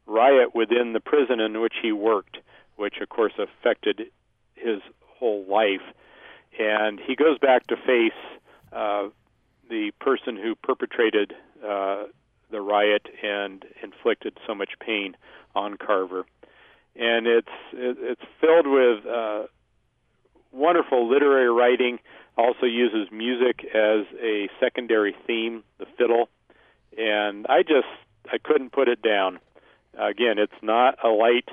riot 0.07 0.55
within 0.55 0.93
the 0.93 1.01
prison 1.01 1.41
in 1.41 1.61
which 1.61 1.75
he 1.81 1.93
worked, 1.93 2.39
which 2.77 2.97
of 3.01 3.09
course 3.09 3.33
affected 3.39 4.11
his 4.55 4.81
whole 5.19 5.45
life 5.49 5.83
and 6.59 7.01
he 7.01 7.17
goes 7.17 7.39
back 7.39 7.67
to 7.69 7.77
face 7.77 8.13
uh, 8.73 9.09
the 9.69 9.91
person 10.01 10.37
who 10.37 10.55
perpetrated 10.55 11.33
uh, 11.67 12.05
the 12.51 12.61
riot 12.61 13.07
and 13.23 13.65
inflicted 13.83 14.37
so 14.47 14.55
much 14.55 14.71
pain 14.81 15.17
on 15.55 15.77
Carver. 15.77 16.25
And 16.95 17.27
it's 17.27 17.49
it's 17.73 18.21
filled 18.41 18.67
with 18.67 19.07
uh, 19.07 19.45
wonderful 20.51 21.09
literary 21.09 21.51
writing. 21.51 21.99
Also 22.37 22.67
uses 22.67 23.11
music 23.11 23.65
as 23.75 24.05
a 24.23 24.49
secondary 24.61 25.15
theme, 25.27 25.63
the 25.79 25.87
fiddle, 25.97 26.29
and 26.99 27.47
I 27.49 27.63
just 27.63 27.89
I 28.31 28.37
couldn't 28.37 28.73
put 28.73 28.89
it 28.89 29.01
down. 29.01 29.39
Again, 29.95 30.39
it's 30.39 30.53
not 30.63 30.99
a 31.03 31.09
light 31.09 31.49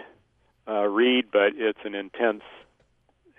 uh, 0.69 0.85
read, 0.87 1.25
but 1.31 1.53
it's 1.55 1.79
an 1.83 1.95
intense 1.95 2.43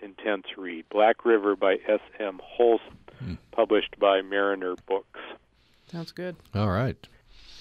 intense 0.02 0.46
read. 0.56 0.88
Black 0.88 1.24
River 1.24 1.56
by 1.56 1.74
S. 1.86 2.00
M. 2.18 2.40
Hulse, 2.58 2.80
hmm. 3.18 3.34
published 3.52 3.98
by 3.98 4.22
Mariner 4.22 4.74
Books. 4.86 5.20
Sounds 5.88 6.12
good. 6.12 6.36
All 6.54 6.70
right. 6.70 6.96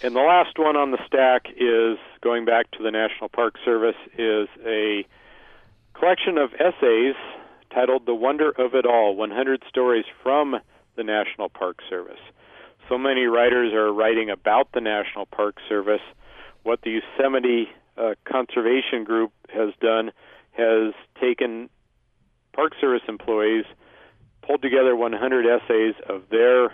And 0.02 0.16
the 0.16 0.22
last 0.22 0.58
one 0.58 0.78
on 0.78 0.92
the 0.92 1.00
stack 1.06 1.48
is 1.58 1.98
going 2.22 2.46
back 2.46 2.72
to 2.72 2.84
the 2.84 2.92
National 2.92 3.28
Park 3.28 3.56
Service 3.66 3.98
is 4.18 4.48
a 4.66 5.06
collection 5.94 6.38
of 6.38 6.54
essays 6.54 7.16
titled 7.74 8.06
The 8.06 8.16
Wonder 8.16 8.50
of 8.50 8.76
It 8.76 8.86
All 8.86 9.16
100 9.16 9.64
Stories 9.68 10.06
from 10.24 10.56
the 10.96 11.04
National 11.04 11.50
Park 11.50 11.80
Service. 11.90 12.20
So 12.88 12.98
many 12.98 13.26
writers 13.26 13.74
are 13.74 13.92
writing 13.92 14.30
about 14.30 14.72
the 14.74 14.82
National 14.82 15.26
Park 15.26 15.58
Service. 15.68 16.02
What 16.64 16.82
the 16.82 17.02
Yosemite 17.02 17.70
uh, 17.98 18.16
Conservation 18.26 19.04
Group 19.04 19.32
has 19.54 19.74
done 19.82 20.12
has 20.52 20.94
taken 21.22 21.70
Park 22.54 22.74
Service 22.82 23.04
employees 23.08 23.66
pulled 24.46 24.62
together 24.62 24.96
100 24.96 25.46
essays 25.46 25.96
of 26.08 26.24
their 26.30 26.74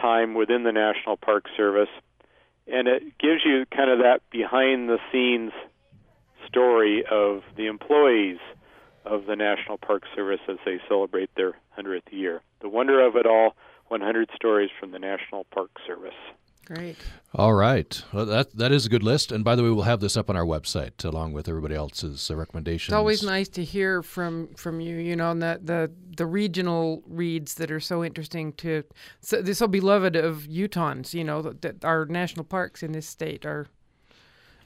time 0.00 0.34
within 0.34 0.62
the 0.62 0.72
National 0.72 1.16
Park 1.16 1.46
Service, 1.56 1.88
and 2.66 2.86
it 2.86 3.02
gives 3.18 3.44
you 3.44 3.64
kind 3.74 3.90
of 3.90 4.00
that 4.00 4.20
behind 4.30 4.88
the 4.88 4.98
scenes 5.10 5.52
story 6.46 7.04
of 7.10 7.42
the 7.56 7.66
employees 7.66 8.38
of 9.04 9.26
the 9.26 9.36
National 9.36 9.78
Park 9.78 10.02
Service 10.14 10.40
as 10.48 10.58
they 10.64 10.78
celebrate 10.88 11.30
their 11.34 11.54
100th 11.78 12.12
year. 12.12 12.42
The 12.60 12.68
wonder 12.68 13.04
of 13.04 13.16
it 13.16 13.26
all 13.26 13.56
100 13.88 14.30
stories 14.34 14.70
from 14.78 14.90
the 14.90 14.98
National 14.98 15.44
Park 15.44 15.70
Service. 15.86 16.14
Great. 16.66 16.96
All 17.32 17.54
right. 17.54 18.02
Well, 18.12 18.26
that 18.26 18.56
that 18.56 18.72
is 18.72 18.86
a 18.86 18.88
good 18.88 19.04
list. 19.04 19.30
And 19.30 19.44
by 19.44 19.54
the 19.54 19.62
way, 19.62 19.70
we'll 19.70 19.84
have 19.84 20.00
this 20.00 20.16
up 20.16 20.28
on 20.28 20.36
our 20.36 20.44
website 20.44 21.04
along 21.04 21.32
with 21.32 21.48
everybody 21.48 21.76
else's 21.76 22.28
uh, 22.28 22.34
recommendations. 22.34 22.88
It's 22.88 22.98
always 22.98 23.22
nice 23.22 23.48
to 23.50 23.62
hear 23.62 24.02
from 24.02 24.48
from 24.56 24.80
you. 24.80 24.96
You 24.96 25.14
know, 25.14 25.32
the 25.32 25.60
the 25.62 25.92
the 26.16 26.26
regional 26.26 27.04
reads 27.06 27.54
that 27.54 27.70
are 27.70 27.78
so 27.78 28.02
interesting 28.02 28.52
to 28.54 28.82
so 29.20 29.40
this 29.40 29.58
so 29.58 29.68
beloved 29.68 30.16
of 30.16 30.48
Utahns. 30.50 31.14
You 31.14 31.22
know, 31.22 31.40
that, 31.42 31.62
that, 31.62 31.84
our 31.84 32.04
national 32.04 32.44
parks 32.44 32.82
in 32.82 32.90
this 32.90 33.06
state 33.06 33.46
are 33.46 33.68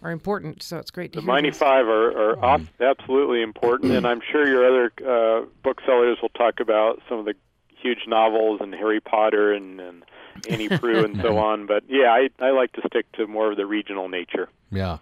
are 0.03 0.11
important. 0.11 0.63
So 0.63 0.79
it's 0.79 0.91
great 0.91 1.13
to 1.13 1.21
the 1.21 1.27
hear. 1.27 1.37
The 1.37 1.43
95 1.43 1.87
are, 1.87 2.19
are 2.19 2.59
mm. 2.59 2.69
absolutely 2.81 3.43
important, 3.43 3.93
and 3.93 4.07
I'm 4.07 4.23
sure 4.33 4.49
your 4.49 4.67
other 4.67 4.93
uh, 5.07 5.45
booksellers 5.63 6.17
will 6.23 6.31
talk 6.31 6.61
about 6.61 7.03
some 7.11 7.19
of 7.19 7.27
the 7.27 7.35
huge 7.77 8.07
novels 8.07 8.61
and 8.63 8.75
Harry 8.75 9.01
Potter 9.01 9.53
and, 9.53 9.81
and 9.81 10.05
Annie 10.49 10.69
Proulx 10.69 11.05
and 11.05 11.21
so 11.21 11.39
on. 11.51 11.67
But 11.67 11.85
yeah, 11.89 12.09
I, 12.11 12.29
I 12.45 12.51
like 12.51 12.73
to 12.73 12.83
stick 12.87 13.11
to 13.13 13.27
more 13.27 13.51
of 13.51 13.57
the 13.57 13.67
regional 13.67 14.09
nature. 14.09 14.49
Yeah. 14.71 14.99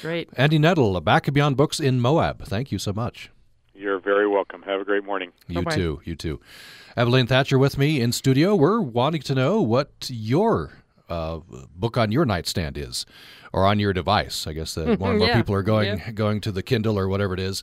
Great. 0.00 0.28
Andy 0.36 0.58
Nettle, 0.58 1.00
back 1.00 1.26
of 1.28 1.34
Beyond 1.34 1.56
Books 1.56 1.80
in 1.80 2.00
Moab. 2.00 2.44
Thank 2.44 2.70
you 2.70 2.78
so 2.78 2.92
much. 2.92 3.30
You're 3.74 3.98
very 3.98 4.28
welcome. 4.28 4.62
Have 4.62 4.80
a 4.80 4.84
great 4.84 5.04
morning. 5.04 5.32
You 5.48 5.62
Bye-bye. 5.62 5.74
too. 5.76 6.00
You 6.04 6.14
too. 6.14 6.40
Evelyn 6.96 7.26
Thatcher 7.26 7.58
with 7.58 7.78
me 7.78 8.00
in 8.00 8.12
studio. 8.12 8.54
We're 8.54 8.80
wanting 8.80 9.22
to 9.22 9.34
know 9.34 9.60
what 9.60 9.90
your 10.08 10.72
uh, 11.08 11.40
book 11.74 11.96
on 11.96 12.12
your 12.12 12.24
nightstand 12.24 12.78
is, 12.78 13.06
or 13.52 13.66
on 13.66 13.78
your 13.80 13.92
device. 13.92 14.46
I 14.46 14.52
guess 14.52 14.74
that 14.74 14.86
more 15.00 15.10
and 15.10 15.18
more 15.18 15.28
Yeah, 15.28 15.36
people 15.36 15.54
are 15.54 15.62
going 15.62 15.98
yeah. 15.98 16.10
going 16.12 16.40
to 16.42 16.52
the 16.52 16.62
Kindle 16.62 16.96
or 16.98 17.08
whatever 17.08 17.34
it 17.34 17.40
is. 17.40 17.62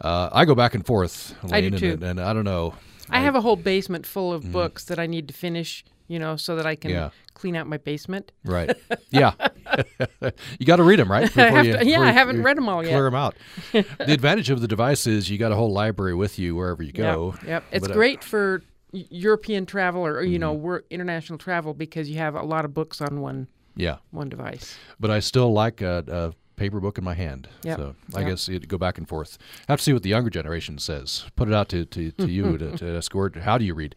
Uh, 0.00 0.28
I 0.32 0.44
go 0.44 0.54
back 0.54 0.74
and 0.74 0.86
forth, 0.86 1.34
I 1.50 1.62
do 1.62 1.70
too. 1.70 1.92
And, 1.94 2.02
and 2.04 2.20
I 2.20 2.32
don't 2.32 2.44
know. 2.44 2.74
I 3.10 3.20
have 3.20 3.34
a 3.34 3.40
whole 3.40 3.56
basement 3.56 4.06
full 4.06 4.32
of 4.32 4.50
books 4.52 4.84
that 4.84 4.98
I 4.98 5.06
need 5.06 5.26
to 5.28 5.34
finish, 5.34 5.84
you 6.08 6.18
know, 6.18 6.36
so 6.36 6.56
that 6.56 6.66
I 6.66 6.74
can. 6.76 6.90
Yeah. 6.90 7.10
clean 7.34 7.54
out 7.56 7.66
my 7.66 7.76
basement. 7.78 8.32
Right. 8.44 8.70
Yeah. 9.10 9.32
you 10.58 10.66
got 10.66 10.76
to 10.76 10.82
read 10.82 10.98
them, 10.98 11.10
right? 11.10 11.36
I 11.38 11.62
you- 11.62 11.72
to- 11.76 11.86
yeah, 11.86 12.00
I 12.00 12.10
haven't 12.12 12.42
read 12.42 12.56
them 12.56 12.68
all 12.68 12.82
yet. 12.82 12.90
Clear 12.92 13.04
them 13.04 13.14
out. 13.14 13.34
the 13.72 13.84
advantage 14.12 14.50
of 14.50 14.60
the 14.60 14.68
device 14.68 15.06
is 15.06 15.28
you 15.30 15.38
got 15.38 15.52
a 15.52 15.54
whole 15.54 15.72
library 15.72 16.14
with 16.14 16.38
you 16.38 16.54
wherever 16.56 16.82
you 16.82 16.92
go. 16.92 17.34
Yep. 17.42 17.46
yep. 17.48 17.64
It's 17.72 17.82
But, 17.86 17.90
uh, 17.92 17.94
great 17.94 18.22
for 18.24 18.62
European 18.92 19.66
travel 19.66 20.04
or 20.06 20.22
you 20.22 20.38
know 20.38 20.54
Mm-hmm. 20.54 20.62
wor- 20.62 20.84
international 20.90 21.38
travel 21.38 21.74
because 21.74 22.08
you 22.10 22.18
have 22.18 22.34
a 22.34 22.42
lot 22.42 22.64
of 22.64 22.72
books 22.74 23.00
on 23.00 23.20
one 23.20 23.48
Yeah. 23.74 23.96
one 24.10 24.28
device. 24.28 24.76
but 25.00 25.10
I 25.10 25.20
still 25.20 25.52
like 25.52 25.80
a, 25.82 26.04
a 26.08 26.32
paper 26.56 26.80
book 26.80 26.98
in 26.98 27.04
my 27.04 27.14
hand. 27.14 27.48
Yep. 27.62 27.78
So 27.78 27.94
I 28.14 28.20
Yep. 28.20 28.28
guess 28.28 28.48
you'd 28.48 28.68
go 28.68 28.78
back 28.78 28.98
and 28.98 29.08
forth. 29.08 29.38
have 29.68 29.78
to 29.78 29.82
see 29.84 29.92
what 29.92 30.02
the 30.02 30.08
younger 30.10 30.30
generation 30.30 30.78
says. 30.78 31.24
Put 31.36 31.48
it 31.48 31.54
out 31.54 31.68
to, 31.70 31.84
to, 31.84 32.10
to 32.12 32.26
you 32.28 32.56
to, 32.58 32.70
to 32.78 32.96
escort. 32.96 33.36
How 33.36 33.58
do 33.58 33.64
you 33.64 33.74
read? 33.74 33.94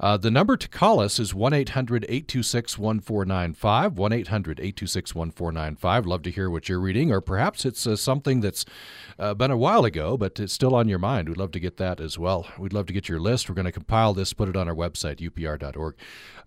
Uh, 0.00 0.16
the 0.16 0.30
number 0.30 0.56
to 0.56 0.68
call 0.68 1.00
us 1.00 1.18
is 1.18 1.34
1 1.34 1.52
800 1.52 2.04
826 2.08 2.78
1495. 2.78 3.98
1 3.98 4.12
800 4.12 4.60
826 4.60 5.14
1495. 5.14 6.06
Love 6.06 6.22
to 6.22 6.30
hear 6.30 6.48
what 6.50 6.68
you're 6.68 6.80
reading, 6.80 7.12
or 7.12 7.20
perhaps 7.20 7.64
it's 7.64 7.86
uh, 7.86 7.96
something 7.96 8.40
that's 8.40 8.64
uh, 9.18 9.34
been 9.34 9.50
a 9.50 9.56
while 9.56 9.84
ago, 9.84 10.16
but 10.16 10.38
it's 10.40 10.52
still 10.52 10.74
on 10.74 10.88
your 10.88 10.98
mind. 10.98 11.28
We'd 11.28 11.36
love 11.38 11.52
to 11.52 11.60
get 11.60 11.76
that 11.78 12.00
as 12.00 12.18
well. 12.18 12.46
We'd 12.58 12.72
love 12.72 12.86
to 12.86 12.92
get 12.92 13.08
your 13.08 13.20
list. 13.20 13.48
We're 13.48 13.54
going 13.54 13.64
to 13.66 13.72
compile 13.72 14.14
this, 14.14 14.32
put 14.32 14.48
it 14.48 14.56
on 14.56 14.68
our 14.68 14.74
website, 14.74 15.16
upr.org. 15.20 15.94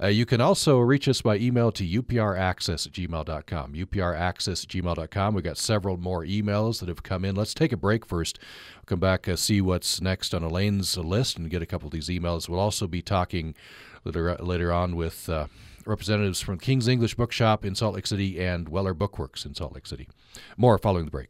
Uh, 0.02 0.08
you 0.08 0.26
can 0.26 0.42
also 0.42 0.80
reach 0.80 1.08
us 1.08 1.22
by 1.22 1.38
email 1.38 1.72
to 1.72 1.84
upraccess 1.88 2.88
at 2.88 2.94
gmail.com. 2.94 3.74
upraccess 3.74 4.64
at 4.64 4.70
gmail.com. 4.70 5.34
We've 5.36 5.44
got 5.44 5.51
several 5.58 5.98
more 5.98 6.24
emails 6.24 6.80
that 6.80 6.90
have 6.90 7.04
come 7.04 7.26
in. 7.26 7.36
Let's 7.36 7.54
take 7.54 7.72
a 7.72 7.78
break 7.78 8.06
first. 8.06 8.40
We'll 8.76 8.86
come 8.86 9.00
back, 9.00 9.28
uh, 9.28 9.36
see 9.36 9.62
what's 9.62 10.02
next 10.02 10.34
on 10.34 10.44
Elaine's 10.44 10.98
list, 10.98 11.38
and 11.38 11.50
get 11.50 11.62
a 11.62 11.66
couple 11.66 11.88
of 11.88 11.94
these 11.94 12.10
emails. 12.10 12.48
We'll 12.48 12.60
also 12.60 12.88
be 12.88 13.02
talking 13.02 13.56
later, 14.04 14.36
later 14.36 14.72
on 14.72 14.96
with 14.96 15.30
uh, 15.30 15.48
representatives 15.86 16.42
from 16.42 16.60
King's 16.60 16.88
English 16.88 17.16
Bookshop 17.16 17.66
in 17.66 17.76
Salt 17.76 17.96
Lake 17.96 18.08
City 18.08 18.40
and 18.40 18.70
Weller 18.70 18.94
Bookworks 18.94 19.46
in 19.46 19.56
Salt 19.56 19.74
Lake 19.74 19.88
City. 19.88 20.08
More 20.58 20.78
following 20.78 21.06
the 21.06 21.12
break. 21.12 21.30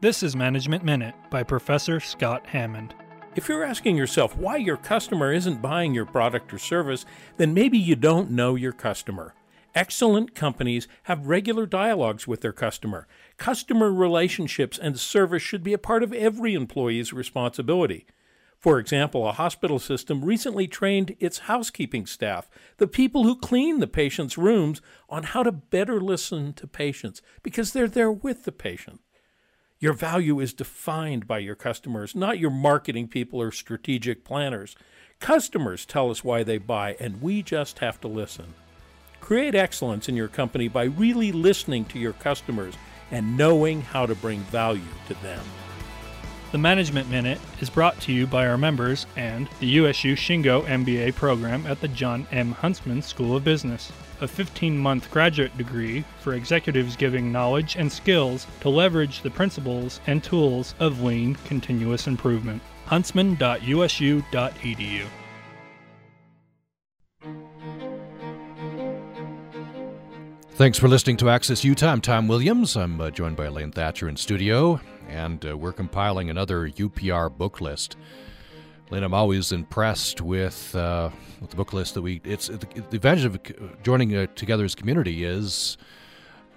This 0.00 0.22
is 0.22 0.34
Management 0.34 0.84
Minute 0.84 1.14
by 1.30 1.42
Professor 1.42 2.00
Scott 2.00 2.46
Hammond. 2.46 2.94
If 3.34 3.48
you're 3.48 3.64
asking 3.64 3.96
yourself 3.96 4.36
why 4.36 4.56
your 4.56 4.76
customer 4.76 5.32
isn't 5.32 5.62
buying 5.62 5.94
your 5.94 6.04
product 6.04 6.52
or 6.52 6.58
service, 6.58 7.06
then 7.36 7.54
maybe 7.54 7.78
you 7.78 7.96
don't 7.96 8.30
know 8.30 8.56
your 8.56 8.72
customer. 8.72 9.34
Excellent 9.74 10.34
companies 10.34 10.86
have 11.04 11.28
regular 11.28 11.64
dialogues 11.64 12.26
with 12.26 12.42
their 12.42 12.52
customer. 12.52 13.08
Customer 13.38 13.90
relationships 13.90 14.78
and 14.78 14.98
service 14.98 15.42
should 15.42 15.62
be 15.62 15.72
a 15.72 15.78
part 15.78 16.02
of 16.02 16.12
every 16.12 16.52
employee's 16.52 17.12
responsibility. 17.12 18.06
For 18.58 18.78
example, 18.78 19.26
a 19.26 19.32
hospital 19.32 19.78
system 19.78 20.24
recently 20.24 20.68
trained 20.68 21.16
its 21.18 21.38
housekeeping 21.38 22.06
staff, 22.06 22.50
the 22.76 22.86
people 22.86 23.24
who 23.24 23.34
clean 23.34 23.80
the 23.80 23.88
patient's 23.88 24.38
rooms, 24.38 24.82
on 25.08 25.24
how 25.24 25.42
to 25.42 25.50
better 25.50 26.00
listen 26.00 26.52
to 26.52 26.66
patients 26.66 27.22
because 27.42 27.72
they're 27.72 27.88
there 27.88 28.12
with 28.12 28.44
the 28.44 28.52
patient. 28.52 29.00
Your 29.80 29.94
value 29.94 30.38
is 30.38 30.52
defined 30.52 31.26
by 31.26 31.38
your 31.38 31.56
customers, 31.56 32.14
not 32.14 32.38
your 32.38 32.52
marketing 32.52 33.08
people 33.08 33.40
or 33.42 33.50
strategic 33.50 34.22
planners. 34.22 34.76
Customers 35.18 35.84
tell 35.84 36.10
us 36.10 36.22
why 36.22 36.44
they 36.44 36.58
buy, 36.58 36.94
and 37.00 37.20
we 37.20 37.42
just 37.42 37.80
have 37.80 38.00
to 38.02 38.06
listen. 38.06 38.54
Create 39.22 39.54
excellence 39.54 40.08
in 40.08 40.16
your 40.16 40.28
company 40.28 40.66
by 40.66 40.82
really 40.82 41.30
listening 41.30 41.84
to 41.86 41.98
your 41.98 42.12
customers 42.12 42.74
and 43.12 43.36
knowing 43.36 43.80
how 43.80 44.04
to 44.04 44.16
bring 44.16 44.40
value 44.40 44.82
to 45.06 45.14
them. 45.22 45.44
The 46.50 46.58
Management 46.58 47.08
Minute 47.08 47.38
is 47.60 47.70
brought 47.70 48.00
to 48.00 48.12
you 48.12 48.26
by 48.26 48.48
our 48.48 48.58
members 48.58 49.06
and 49.16 49.48
the 49.60 49.68
USU 49.68 50.16
Shingo 50.16 50.66
MBA 50.66 51.14
program 51.14 51.64
at 51.66 51.80
the 51.80 51.88
Jon 51.88 52.26
M. 52.32 52.52
Huntsman 52.52 53.00
School 53.00 53.36
of 53.36 53.44
Business, 53.44 53.92
a 54.20 54.26
15 54.26 54.76
month 54.76 55.08
graduate 55.10 55.56
degree 55.56 56.04
for 56.20 56.34
executives 56.34 56.96
giving 56.96 57.30
knowledge 57.30 57.76
and 57.76 57.90
skills 57.90 58.46
to 58.60 58.68
leverage 58.68 59.22
the 59.22 59.30
principles 59.30 60.00
and 60.08 60.22
tools 60.22 60.74
of 60.80 61.00
lean 61.00 61.36
continuous 61.46 62.08
improvement. 62.08 62.60
huntsman.usu.edu. 62.86 65.06
Thanks 70.54 70.78
for 70.78 70.86
listening 70.86 71.16
to 71.16 71.30
Access 71.30 71.64
Utah. 71.64 71.92
I'm 71.92 72.02
Tom 72.02 72.28
Williams. 72.28 72.76
I'm 72.76 73.00
uh, 73.00 73.10
joined 73.10 73.36
by 73.36 73.46
Elaine 73.46 73.72
Thatcher 73.72 74.06
in 74.06 74.16
studio, 74.16 74.78
and 75.08 75.44
uh, 75.46 75.56
we're 75.56 75.72
compiling 75.72 76.28
another 76.28 76.68
UPR 76.68 77.34
book 77.34 77.62
list. 77.62 77.96
Elaine, 78.90 79.02
I'm 79.02 79.14
always 79.14 79.50
impressed 79.50 80.20
with, 80.20 80.76
uh, 80.76 81.08
with 81.40 81.50
the 81.50 81.56
book 81.56 81.72
list 81.72 81.94
that 81.94 82.02
we. 82.02 82.20
It's 82.22 82.48
the, 82.48 82.58
the 82.90 82.96
advantage 82.96 83.24
of 83.24 83.82
joining 83.82 84.14
uh, 84.14 84.26
together 84.36 84.64
as 84.66 84.74
community 84.74 85.24
is 85.24 85.78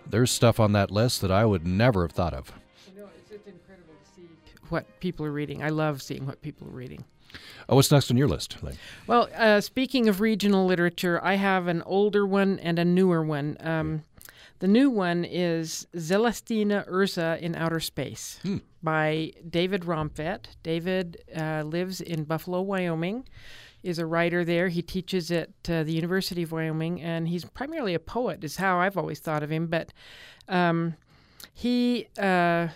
there's 0.05 0.29
stuff 0.29 0.59
on 0.59 0.73
that 0.73 0.91
list 0.91 1.21
that 1.21 1.31
I 1.31 1.45
would 1.45 1.65
never 1.65 2.01
have 2.03 2.11
thought 2.11 2.33
of. 2.33 2.51
You 2.93 2.99
know, 2.99 3.09
it's 3.17 3.29
just 3.29 3.47
incredible 3.47 3.93
to 3.93 4.13
see 4.13 4.27
what 4.67 4.99
people 4.99 5.25
are 5.25 5.31
reading. 5.31 5.63
I 5.63 5.69
love 5.69 6.01
seeing 6.01 6.25
what 6.25 6.41
people 6.41 6.67
are 6.67 6.71
reading. 6.71 7.05
Oh, 7.67 7.75
what's 7.75 7.91
next 7.91 8.11
on 8.11 8.17
your 8.17 8.27
list? 8.27 8.57
Well, 9.07 9.29
uh, 9.35 9.61
speaking 9.61 10.07
of 10.07 10.21
regional 10.21 10.65
literature, 10.65 11.19
I 11.23 11.35
have 11.35 11.67
an 11.67 11.81
older 11.83 12.25
one 12.25 12.59
and 12.59 12.77
a 12.79 12.85
newer 12.85 13.23
one. 13.23 13.57
Um, 13.59 14.03
the 14.59 14.67
new 14.67 14.89
one 14.89 15.25
is 15.25 15.85
Celestina 15.95 16.87
Urza 16.89 17.39
in 17.39 17.55
Outer 17.55 17.79
Space 17.81 18.39
by 18.81 19.33
David 19.49 19.81
Romtvedt. 19.85 20.47
David 20.63 21.21
uh, 21.35 21.63
lives 21.63 21.99
in 21.99 22.23
Buffalo, 22.23 22.61
Wyoming, 22.61 23.27
is 23.83 23.99
a 23.99 24.05
writer 24.05 24.45
there. 24.45 24.69
He 24.69 24.81
teaches 24.81 25.29
at 25.29 25.49
uh, 25.67 25.83
the 25.83 25.91
University 25.91 26.43
of 26.43 26.51
Wyoming, 26.51 27.01
and 27.01 27.27
he's 27.27 27.43
primarily 27.43 27.93
a 27.93 27.99
poet, 27.99 28.43
is 28.43 28.55
how 28.55 28.79
I've 28.79 28.97
always 28.97 29.19
thought 29.19 29.43
of 29.43 29.51
him. 29.51 29.67
But 29.67 29.91
um, 30.47 30.95
he 31.53 32.07
uh, 32.17 32.69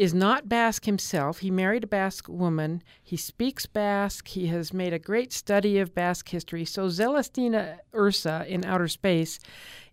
is 0.00 0.14
not 0.14 0.48
Basque 0.48 0.86
himself. 0.86 1.40
He 1.40 1.50
married 1.50 1.84
a 1.84 1.86
Basque 1.86 2.26
woman. 2.26 2.82
He 3.02 3.18
speaks 3.18 3.66
Basque. 3.66 4.28
He 4.28 4.46
has 4.46 4.72
made 4.72 4.94
a 4.94 4.98
great 4.98 5.30
study 5.30 5.78
of 5.78 5.94
Basque 5.94 6.30
history. 6.30 6.64
So, 6.64 6.88
Celestina 6.88 7.80
Urza 7.92 8.46
in 8.46 8.64
Outer 8.64 8.88
Space 8.88 9.38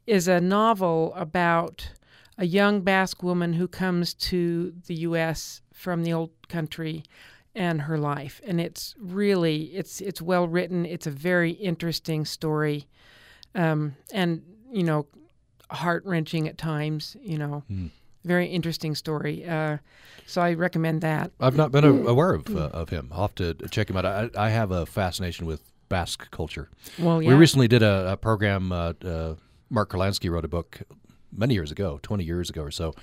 is 0.05 0.29
a 0.29 0.39
novel 0.39 1.13
about 1.13 1.91
a 2.37 2.45
young 2.45 2.83
Basque 2.83 3.21
woman 3.21 3.51
who 3.51 3.67
comes 3.67 4.13
to 4.13 4.71
the 4.85 4.95
U.S. 4.95 5.61
from 5.73 6.05
the 6.05 6.13
old 6.13 6.31
country 6.47 7.03
and 7.53 7.81
her 7.81 7.97
life. 7.97 8.39
And 8.47 8.61
it's 8.61 8.95
really 8.97 9.63
it's 9.75 9.99
it's 9.99 10.21
well 10.21 10.47
written. 10.47 10.85
It's 10.85 11.07
a 11.07 11.11
very 11.11 11.51
interesting 11.51 12.23
story, 12.23 12.87
um, 13.55 13.97
and 14.13 14.41
you 14.71 14.83
know, 14.83 15.05
heart 15.69 16.05
wrenching 16.05 16.47
at 16.47 16.57
times. 16.57 17.17
You 17.19 17.39
know, 17.39 17.63
very 18.27 18.47
interesting 18.47 18.93
story. 18.95 19.45
Uh, 19.45 19.77
so 20.25 20.41
I 20.41 20.53
recommend 20.53 21.01
that. 21.01 21.31
I've 21.39 21.55
not 21.55 21.71
been 21.71 21.83
aware 21.85 22.33
of, 22.33 22.55
uh, 22.55 22.69
of 22.73 22.89
him. 22.89 23.09
I'll 23.11 23.21
have 23.21 23.35
to 23.35 23.53
check 23.71 23.89
him 23.89 23.97
out. 23.97 24.05
I, 24.05 24.29
I 24.37 24.49
have 24.49 24.71
a 24.71 24.85
fascination 24.85 25.45
with 25.45 25.61
Basque 25.89 26.29
culture. 26.31 26.69
Well, 26.99 27.21
yeah. 27.21 27.29
We 27.29 27.35
recently 27.35 27.67
did 27.69 27.81
a, 27.81 28.11
a 28.13 28.17
program. 28.17 28.71
Uh, 28.71 28.93
uh, 29.05 29.35
Mark 29.69 29.89
Kurlansky 29.91 30.29
wrote 30.29 30.43
a 30.45 30.49
book 30.49 30.81
many 31.31 31.53
years 31.53 31.71
ago, 31.71 31.99
20 32.03 32.23
years 32.23 32.49
ago 32.49 32.61
or 32.63 32.71
so, 32.71 32.93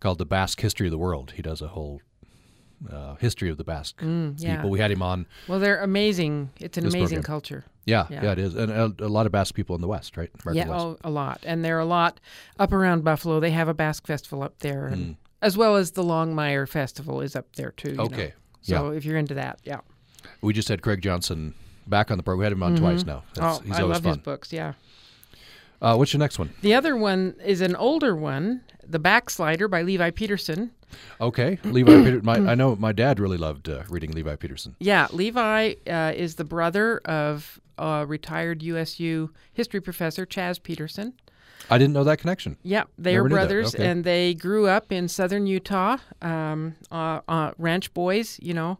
called 0.00 0.18
The 0.18 0.26
Basque 0.26 0.60
History 0.60 0.86
of 0.86 0.92
the 0.92 0.98
World. 0.98 1.32
He 1.36 1.42
does 1.42 1.60
a 1.60 1.68
whole 1.68 2.00
uh, 2.92 3.16
history 3.16 3.50
of 3.50 3.56
the 3.56 3.64
Basque 3.64 4.00
Mm, 4.00 4.34
yeah. 4.38 4.54
people. 4.56 4.70
We 4.70 4.78
had 4.78 4.90
him 4.92 5.02
on. 5.02 5.26
Well, 5.48 5.58
they're 5.58 5.80
amazing. 5.82 6.50
It's 6.60 6.78
an 6.78 6.84
amazing 6.86 7.22
program. 7.22 7.22
culture. 7.24 7.64
Yeah, 7.88 8.06
yeah, 8.10 8.22
Yeah. 8.24 8.32
it 8.32 8.38
is. 8.38 8.54
And 8.54 8.70
a, 8.70 8.94
a 9.00 9.08
lot 9.08 9.26
of 9.26 9.32
Basque 9.32 9.54
people 9.54 9.74
in 9.74 9.80
the 9.80 9.88
West, 9.88 10.16
right? 10.16 10.30
American 10.44 10.68
yeah, 10.68 10.74
West. 10.74 10.84
oh, 10.84 10.98
a 11.04 11.10
lot. 11.10 11.40
And 11.44 11.64
there 11.64 11.76
are 11.76 11.80
a 11.80 11.84
lot 11.86 12.20
up 12.58 12.72
around 12.72 13.02
Buffalo. 13.04 13.40
They 13.40 13.50
have 13.52 13.68
a 13.68 13.74
Basque 13.74 14.06
festival 14.06 14.42
up 14.42 14.58
there, 14.58 14.86
and, 14.86 15.16
as 15.40 15.56
well 15.56 15.76
as 15.76 15.92
the 15.92 16.02
Longmire 16.02 16.68
Festival 16.68 17.20
is 17.20 17.34
up 17.34 17.46
there 17.56 17.70
too. 17.72 17.90
you 17.90 17.96
know. 17.96 18.04
Okay. 18.04 18.32
So 18.62 18.90
if 18.90 19.04
you're 19.04 19.16
into 19.16 19.34
that, 19.34 19.60
yeah. 19.64 19.80
We 20.42 20.52
just 20.52 20.68
had 20.68 20.82
Craig 20.82 21.00
Johnson 21.00 21.54
back 21.86 22.10
on 22.10 22.18
the 22.18 22.22
program. 22.22 22.38
We 22.40 22.44
had 22.44 22.52
him 22.52 22.62
on 22.62 22.76
twice 22.76 23.04
now. 23.06 23.22
That's, 23.34 23.58
oh, 23.58 23.62
he's 23.62 23.78
I 23.78 23.82
love 23.82 24.02
fun. 24.02 24.14
his 24.14 24.18
books. 24.18 24.52
Yeah. 24.52 24.74
Uh, 25.80 25.96
what's 25.96 26.12
your 26.12 26.18
next 26.18 26.38
one? 26.38 26.50
The 26.60 26.74
other 26.74 26.96
one 26.96 27.36
is 27.44 27.60
an 27.60 27.76
older 27.76 28.14
one, 28.14 28.62
The 28.86 28.98
Backslider 28.98 29.68
by 29.70 29.82
Levi 29.82 30.10
Peterson. 30.10 30.72
Okay, 31.20 31.58
Levi 31.64 31.92
Peter. 32.04 32.20
My, 32.22 32.34
I 32.34 32.54
know 32.54 32.74
my 32.76 32.92
dad 32.92 33.20
really 33.20 33.36
loved 33.36 33.68
uh, 33.68 33.84
reading 33.88 34.10
Levi 34.12 34.36
Peterson. 34.36 34.74
Yeah, 34.80 35.06
Levi 35.12 35.74
uh, 35.86 36.12
is 36.16 36.34
the 36.34 36.44
brother 36.44 36.98
of 37.04 37.60
uh, 37.78 38.04
retired 38.06 38.62
USU 38.62 39.30
history 39.52 39.80
professor 39.80 40.26
Chaz 40.26 40.62
Peterson. 40.62 41.14
I 41.70 41.76
didn't 41.78 41.92
know 41.92 42.04
that 42.04 42.18
connection. 42.18 42.56
Yeah, 42.62 42.84
they 42.96 43.12
Never 43.14 43.26
are 43.26 43.28
brothers, 43.28 43.74
Okay. 43.74 43.86
and 43.86 44.04
they 44.04 44.34
grew 44.34 44.66
up 44.68 44.90
in 44.92 45.08
southern 45.08 45.46
Utah, 45.46 45.98
um, 46.22 46.76
uh, 46.90 47.20
uh, 47.28 47.50
ranch 47.58 47.92
boys. 47.94 48.38
You 48.40 48.54
know, 48.54 48.78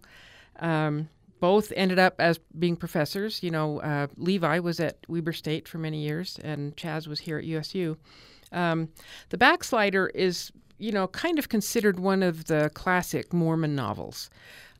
um, 0.61 1.09
both 1.41 1.73
ended 1.77 1.99
up 1.99 2.15
as 2.19 2.39
being 2.59 2.77
professors. 2.77 3.43
You 3.43 3.51
know, 3.51 3.81
uh, 3.81 4.07
Levi 4.17 4.61
was 4.61 4.81
at 4.81 4.97
Weber 5.09 5.33
State 5.33 5.69
for 5.69 5.79
many 5.79 6.03
years, 6.03 6.39
and 6.43 6.77
Chaz 6.77 7.07
was 7.07 7.21
here 7.21 7.39
at 7.39 7.45
USU. 7.45 7.97
Um, 8.53 8.89
the 9.29 9.37
Backslider 9.37 10.11
is, 10.15 10.51
you 10.79 10.93
know, 10.93 11.09
kind 11.09 11.39
of 11.39 11.49
considered 11.51 11.99
one 12.01 12.23
of 12.23 12.47
the 12.47 12.71
classic 12.73 13.33
Mormon 13.33 13.75
novels. 13.75 14.31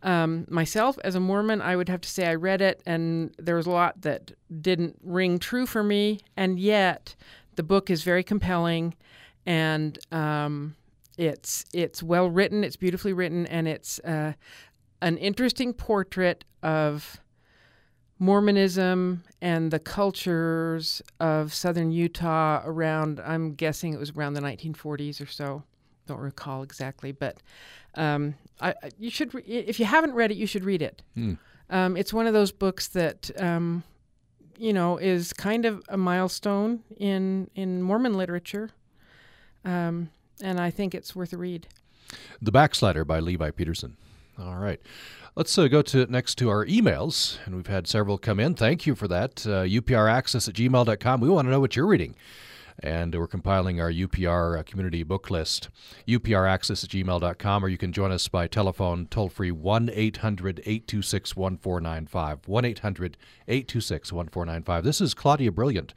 Um, 0.03 0.47
myself, 0.49 0.97
as 1.03 1.15
a 1.15 1.21
Mormon, 1.21 1.61
I 1.61 1.75
would 1.75 1.89
have 1.89 2.01
to 2.03 2.09
say 2.09 2.27
I 2.27 2.35
read 2.35 2.61
it, 2.61 2.83
and 2.87 3.35
there 3.39 3.57
was 3.57 3.67
a 3.67 3.71
lot 3.71 4.03
that 4.03 4.33
didn't 4.61 4.97
ring 5.03 5.39
true 5.39 5.67
for 5.67 5.83
me, 5.83 6.21
and 6.37 6.59
yet 6.59 7.17
the 7.57 7.63
book 7.63 7.91
is 7.91 8.05
very 8.05 8.23
compelling, 8.23 8.95
and 9.45 9.99
um, 10.13 10.77
it's 11.17 11.65
it's 11.73 12.03
well 12.03 12.31
written, 12.31 12.63
it's 12.63 12.77
beautifully 12.77 13.13
written, 13.13 13.47
and 13.49 13.67
it's 13.67 13.99
uh, 14.01 14.35
an 15.03 15.19
interesting 15.19 15.73
portrait 15.73 16.45
of 16.63 17.21
Mormonism 18.21 19.25
and 19.41 19.71
the 19.71 19.79
cultures 19.79 21.03
of 21.19 21.53
southern 21.53 21.91
Utah 21.91 22.63
around. 22.65 23.21
I'm 23.21 23.55
guessing 23.55 23.93
it 23.93 23.99
was 23.99 24.11
around 24.11 24.35
the 24.35 24.41
1940s 24.41 25.21
or 25.21 25.27
so. 25.27 25.65
Don't 26.09 26.21
recall 26.21 26.63
exactly, 26.63 27.13
but 27.13 27.37
um, 27.95 28.35
I, 28.61 28.75
you 28.99 29.11
should. 29.11 29.35
Re- 29.35 29.43
if 29.43 29.79
you 29.79 29.85
haven't 29.85 30.15
read 30.15 30.31
it, 30.31 30.39
you 30.39 30.47
should 30.47 30.65
read 30.65 30.81
it. 30.81 31.03
Hmm. 31.15 31.35
Um, 31.69 31.97
it's 31.99 32.15
one 32.15 32.27
of 32.27 32.33
those 32.33 32.51
books 32.51 32.89
that 32.89 33.31
um, 33.39 33.85
you 34.57 34.73
know 34.73 34.97
is 34.97 35.35
kind 35.35 35.67
of 35.67 35.83
a 35.91 35.99
milestone 35.99 36.83
in 36.97 37.51
in 37.55 37.83
Mormon 37.83 38.17
literature, 38.17 38.71
um, 39.67 40.09
and 40.43 40.59
I 40.59 40.71
think 40.71 40.95
it's 40.95 41.15
worth 41.15 41.35
a 41.35 41.37
read. 41.37 41.67
The 42.41 42.53
Backslider 42.53 43.07
by 43.07 43.21
Levi 43.21 43.51
Peterson. 43.51 43.99
All 44.39 44.57
right. 44.57 44.81
Let's 45.35 45.57
uh, 45.59 45.69
go 45.69 45.83
to 45.83 46.07
next 46.07 46.37
to 46.37 46.49
our 46.49 46.65
emails, 46.65 47.39
and 47.45 47.55
we've 47.55 47.67
had 47.67 47.87
several 47.87 48.17
come 48.17 48.41
in. 48.41 48.55
Thank 48.55 48.87
you 48.87 48.95
for 48.95 49.07
that. 49.09 49.47
Uh, 49.47 49.65
UPRaccess 49.65 50.49
at 50.49 50.55
gmail.com. 50.55 51.21
We 51.21 51.29
want 51.29 51.47
to 51.47 51.51
know 51.51 51.61
what 51.61 51.77
you're 51.77 51.87
reading. 51.87 52.15
And 52.81 53.15
we're 53.15 53.27
compiling 53.27 53.81
our 53.81 53.91
UPR 53.91 54.59
uh, 54.59 54.63
community 54.63 55.03
book 55.03 55.31
list, 55.31 55.69
upraccess 56.07 56.85
at 56.85 56.91
gmail.com, 56.91 57.65
or 57.65 57.69
you 57.69 57.79
can 57.79 57.93
join 57.93 58.13
us 58.13 58.29
by 58.29 58.47
telephone 58.47 59.07
toll 59.11 59.29
free 59.29 59.51
1 59.51 59.91
800 59.93 60.61
826 60.61 61.35
1495. 61.35 62.47
1 62.47 62.65
800 62.65 63.17
826 63.49 64.13
1495. 64.13 64.85
This 64.85 65.01
is 65.01 65.15
Claudia 65.15 65.51
Brilliant, 65.51 65.93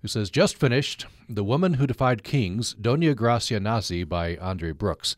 who 0.00 0.08
says, 0.08 0.30
Just 0.30 0.56
finished 0.56 1.04
The 1.28 1.44
Woman 1.44 1.74
Who 1.74 1.86
Defied 1.86 2.24
Kings, 2.24 2.74
Doña 2.80 3.14
Gracia 3.14 3.60
Nasi 3.60 4.04
by 4.04 4.36
Andre 4.38 4.72
Brooks 4.72 5.16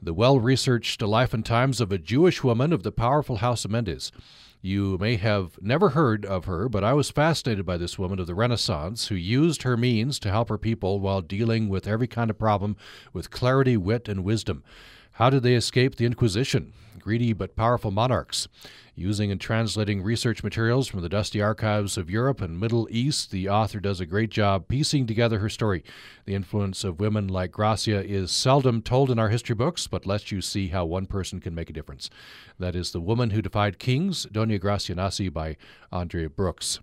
the 0.00 0.14
well 0.14 0.38
researched 0.38 1.02
life 1.02 1.34
and 1.34 1.44
times 1.44 1.80
of 1.80 1.90
a 1.90 1.98
Jewish 1.98 2.44
woman 2.44 2.72
of 2.72 2.82
the 2.82 2.92
powerful 2.92 3.36
House 3.36 3.64
of 3.64 3.70
Mendes. 3.70 4.12
You 4.60 4.98
may 4.98 5.16
have 5.16 5.58
never 5.62 5.90
heard 5.90 6.26
of 6.26 6.46
her, 6.46 6.68
but 6.68 6.82
I 6.82 6.92
was 6.92 7.10
fascinated 7.10 7.64
by 7.64 7.76
this 7.76 7.98
woman 7.98 8.18
of 8.18 8.26
the 8.26 8.34
Renaissance 8.34 9.06
who 9.06 9.14
used 9.14 9.62
her 9.62 9.76
means 9.76 10.18
to 10.18 10.30
help 10.30 10.48
her 10.48 10.58
people 10.58 10.98
while 10.98 11.20
dealing 11.20 11.68
with 11.68 11.86
every 11.86 12.08
kind 12.08 12.28
of 12.28 12.38
problem 12.38 12.76
with 13.12 13.30
clarity, 13.30 13.76
wit, 13.76 14.08
and 14.08 14.24
wisdom. 14.24 14.64
How 15.12 15.30
did 15.30 15.44
they 15.44 15.54
escape 15.54 15.94
the 15.94 16.06
Inquisition? 16.06 16.72
Greedy 17.08 17.32
but 17.32 17.56
powerful 17.56 17.90
monarchs. 17.90 18.48
Using 18.94 19.32
and 19.32 19.40
translating 19.40 20.02
research 20.02 20.44
materials 20.44 20.88
from 20.88 21.00
the 21.00 21.08
dusty 21.08 21.40
archives 21.40 21.96
of 21.96 22.10
Europe 22.10 22.42
and 22.42 22.60
Middle 22.60 22.86
East, 22.90 23.30
the 23.30 23.48
author 23.48 23.80
does 23.80 23.98
a 23.98 24.04
great 24.04 24.28
job 24.28 24.68
piecing 24.68 25.06
together 25.06 25.38
her 25.38 25.48
story. 25.48 25.82
The 26.26 26.34
influence 26.34 26.84
of 26.84 27.00
women 27.00 27.26
like 27.26 27.50
Gracia 27.50 28.04
is 28.04 28.30
seldom 28.30 28.82
told 28.82 29.10
in 29.10 29.18
our 29.18 29.30
history 29.30 29.54
books, 29.54 29.86
but 29.86 30.04
lets 30.04 30.30
you 30.30 30.42
see 30.42 30.68
how 30.68 30.84
one 30.84 31.06
person 31.06 31.40
can 31.40 31.54
make 31.54 31.70
a 31.70 31.72
difference. 31.72 32.10
That 32.58 32.76
is 32.76 32.90
The 32.90 33.00
Woman 33.00 33.30
Who 33.30 33.40
Defied 33.40 33.78
Kings, 33.78 34.26
Doña 34.26 34.60
Gracia 34.60 34.94
Nasi 34.94 35.30
by 35.30 35.56
Andrea 35.90 36.28
Brooks. 36.28 36.78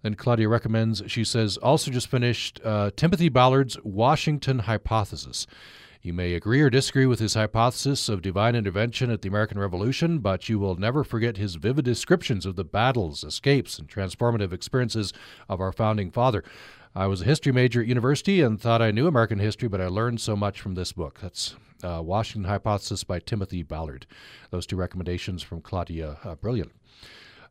Then 0.00 0.14
Claudia 0.14 0.48
recommends, 0.48 1.02
she 1.08 1.24
says, 1.24 1.58
also 1.58 1.90
just 1.90 2.08
finished 2.08 2.58
uh, 2.64 2.90
Timothy 2.96 3.28
Ballard's 3.28 3.76
Washington 3.84 4.60
Hypothesis. 4.60 5.46
You 6.00 6.12
may 6.12 6.34
agree 6.34 6.60
or 6.60 6.70
disagree 6.70 7.06
with 7.06 7.18
his 7.18 7.34
hypothesis 7.34 8.08
of 8.08 8.22
divine 8.22 8.54
intervention 8.54 9.10
at 9.10 9.22
the 9.22 9.28
American 9.28 9.58
Revolution, 9.58 10.20
but 10.20 10.48
you 10.48 10.58
will 10.58 10.76
never 10.76 11.02
forget 11.02 11.36
his 11.36 11.56
vivid 11.56 11.84
descriptions 11.84 12.46
of 12.46 12.54
the 12.54 12.64
battles, 12.64 13.24
escapes, 13.24 13.78
and 13.78 13.88
transformative 13.88 14.52
experiences 14.52 15.12
of 15.48 15.60
our 15.60 15.72
founding 15.72 16.12
father. 16.12 16.44
I 16.94 17.06
was 17.08 17.22
a 17.22 17.24
history 17.26 17.52
major 17.52 17.80
at 17.80 17.88
university 17.88 18.40
and 18.40 18.60
thought 18.60 18.80
I 18.80 18.92
knew 18.92 19.08
American 19.08 19.40
history, 19.40 19.68
but 19.68 19.80
I 19.80 19.88
learned 19.88 20.20
so 20.20 20.36
much 20.36 20.60
from 20.60 20.74
this 20.74 20.92
book. 20.92 21.18
That's 21.20 21.56
uh, 21.82 22.00
Washington 22.02 22.48
Hypothesis 22.48 23.02
by 23.02 23.18
Timothy 23.18 23.64
Ballard. 23.64 24.06
Those 24.50 24.66
two 24.66 24.76
recommendations 24.76 25.42
from 25.42 25.60
Claudia 25.60 26.18
uh, 26.24 26.36
Brilliant. 26.36 26.72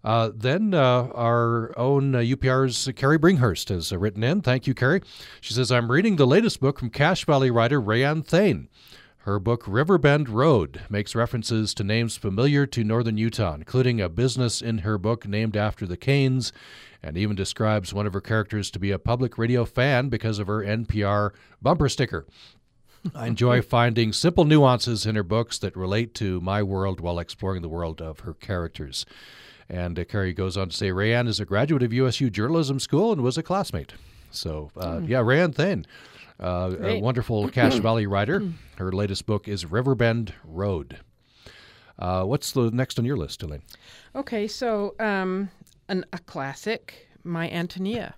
Uh, 0.08 0.32
then 0.34 0.74
uh, 0.74 1.10
our 1.13 1.78
own 1.78 2.15
uh, 2.15 2.20
UPR's 2.20 2.88
Carrie 2.96 3.20
Bringhurst 3.20 3.67
has 3.67 3.91
uh, 3.91 3.98
written 3.98 4.24
in. 4.24 4.39
Thank 4.41 4.65
you, 4.65 4.74
Carrie. 4.74 5.02
She 5.41 5.54
says, 5.54 5.70
I'm 5.70 5.91
reading 5.91 6.15
the 6.15 6.26
latest 6.26 6.62
book 6.62 6.80
from 6.80 6.91
Cache 6.91 7.26
Valley 7.26 7.52
writer 7.52 7.82
RaeAnne 7.82 8.26
Thayne. 8.26 8.70
Her 9.17 9.38
book, 9.38 9.65
Riverbend 9.67 10.30
Road, 10.30 10.80
makes 10.89 11.13
references 11.13 11.74
to 11.74 11.84
names 11.84 12.15
familiar 12.15 12.65
to 12.67 12.86
northern 12.86 13.17
Utah, 13.17 13.56
including 13.56 14.00
a 14.00 14.08
business 14.08 14.62
in 14.62 14.78
her 14.78 14.98
book 14.98 15.28
named 15.28 15.58
after 15.58 15.86
the 15.86 15.98
Canes, 15.98 16.54
and 17.04 17.17
even 17.17 17.36
describes 17.36 17.93
one 17.93 18.08
of 18.08 18.13
her 18.13 18.22
characters 18.22 18.72
to 18.72 18.80
be 18.80 18.91
a 18.91 19.00
public 19.00 19.38
radio 19.38 19.65
fan 19.65 20.08
because 20.08 20.39
of 20.39 20.48
her 20.48 20.63
NPR 20.63 21.32
bumper 21.62 21.89
sticker. 21.89 22.26
I 23.13 23.28
enjoy 23.28 23.62
finding 23.78 24.13
simple 24.13 24.46
nuances 24.46 25.06
in 25.06 25.15
her 25.15 25.24
books 25.24 25.60
that 25.60 25.76
relate 25.76 26.13
to 26.13 26.39
my 26.39 26.63
world 26.63 27.02
while 27.02 27.20
exploring 27.20 27.62
the 27.62 27.67
world 27.67 28.02
of 28.02 28.22
her 28.22 28.34
characters. 28.34 29.06
And 29.69 29.99
uh, 29.99 30.06
Carrie 30.06 30.34
goes 30.34 30.58
on 30.58 30.69
to 30.69 30.75
say, 30.75 30.89
RaeAnne 30.91 31.27
is 31.27 31.39
a 31.39 31.45
graduate 31.45 31.84
of 31.84 31.91
USU 31.93 32.30
Journalism 32.30 32.80
School 32.80 33.12
and 33.12 33.21
was 33.21 33.38
a 33.38 33.43
classmate. 33.43 33.93
So, 34.32 34.71
uh, 34.77 35.01
yeah, 35.03 35.19
RaeAnne 35.19 35.56
Thayne, 35.56 35.86
uh, 36.39 36.75
a 36.80 36.99
wonderful 37.01 37.49
Cache 37.49 37.75
Valley 37.82 38.06
writer. 38.06 38.41
Her 38.77 38.91
latest 38.91 39.25
book 39.25 39.47
is 39.47 39.65
Riverbend 39.65 40.34
Road. 40.43 40.99
Uh, 41.99 42.23
what's 42.23 42.51
the 42.51 42.69
next 42.71 42.99
on 42.99 43.06
your 43.06 43.17
list, 43.17 43.41
Elaine? 43.43 43.63
Okay, 44.15 44.47
so 44.47 44.95
um, 44.99 45.49
an, 45.89 46.06
a 46.13 46.19
classic, 46.19 47.10
My 47.23 47.49
Antonia. 47.49 48.15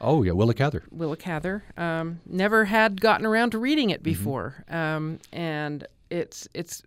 Oh, 0.00 0.22
yeah, 0.22 0.32
Willa 0.32 0.54
Cather. 0.54 0.84
Willa 0.90 1.16
Cather. 1.16 1.62
Um, 1.76 2.20
never 2.26 2.64
had 2.64 3.00
gotten 3.00 3.26
around 3.26 3.50
to 3.50 3.58
reading 3.58 3.90
it 3.90 4.02
before, 4.02 4.64
um, 4.70 5.18
and 5.30 5.86
it's 6.10 6.48
it's 6.54 6.82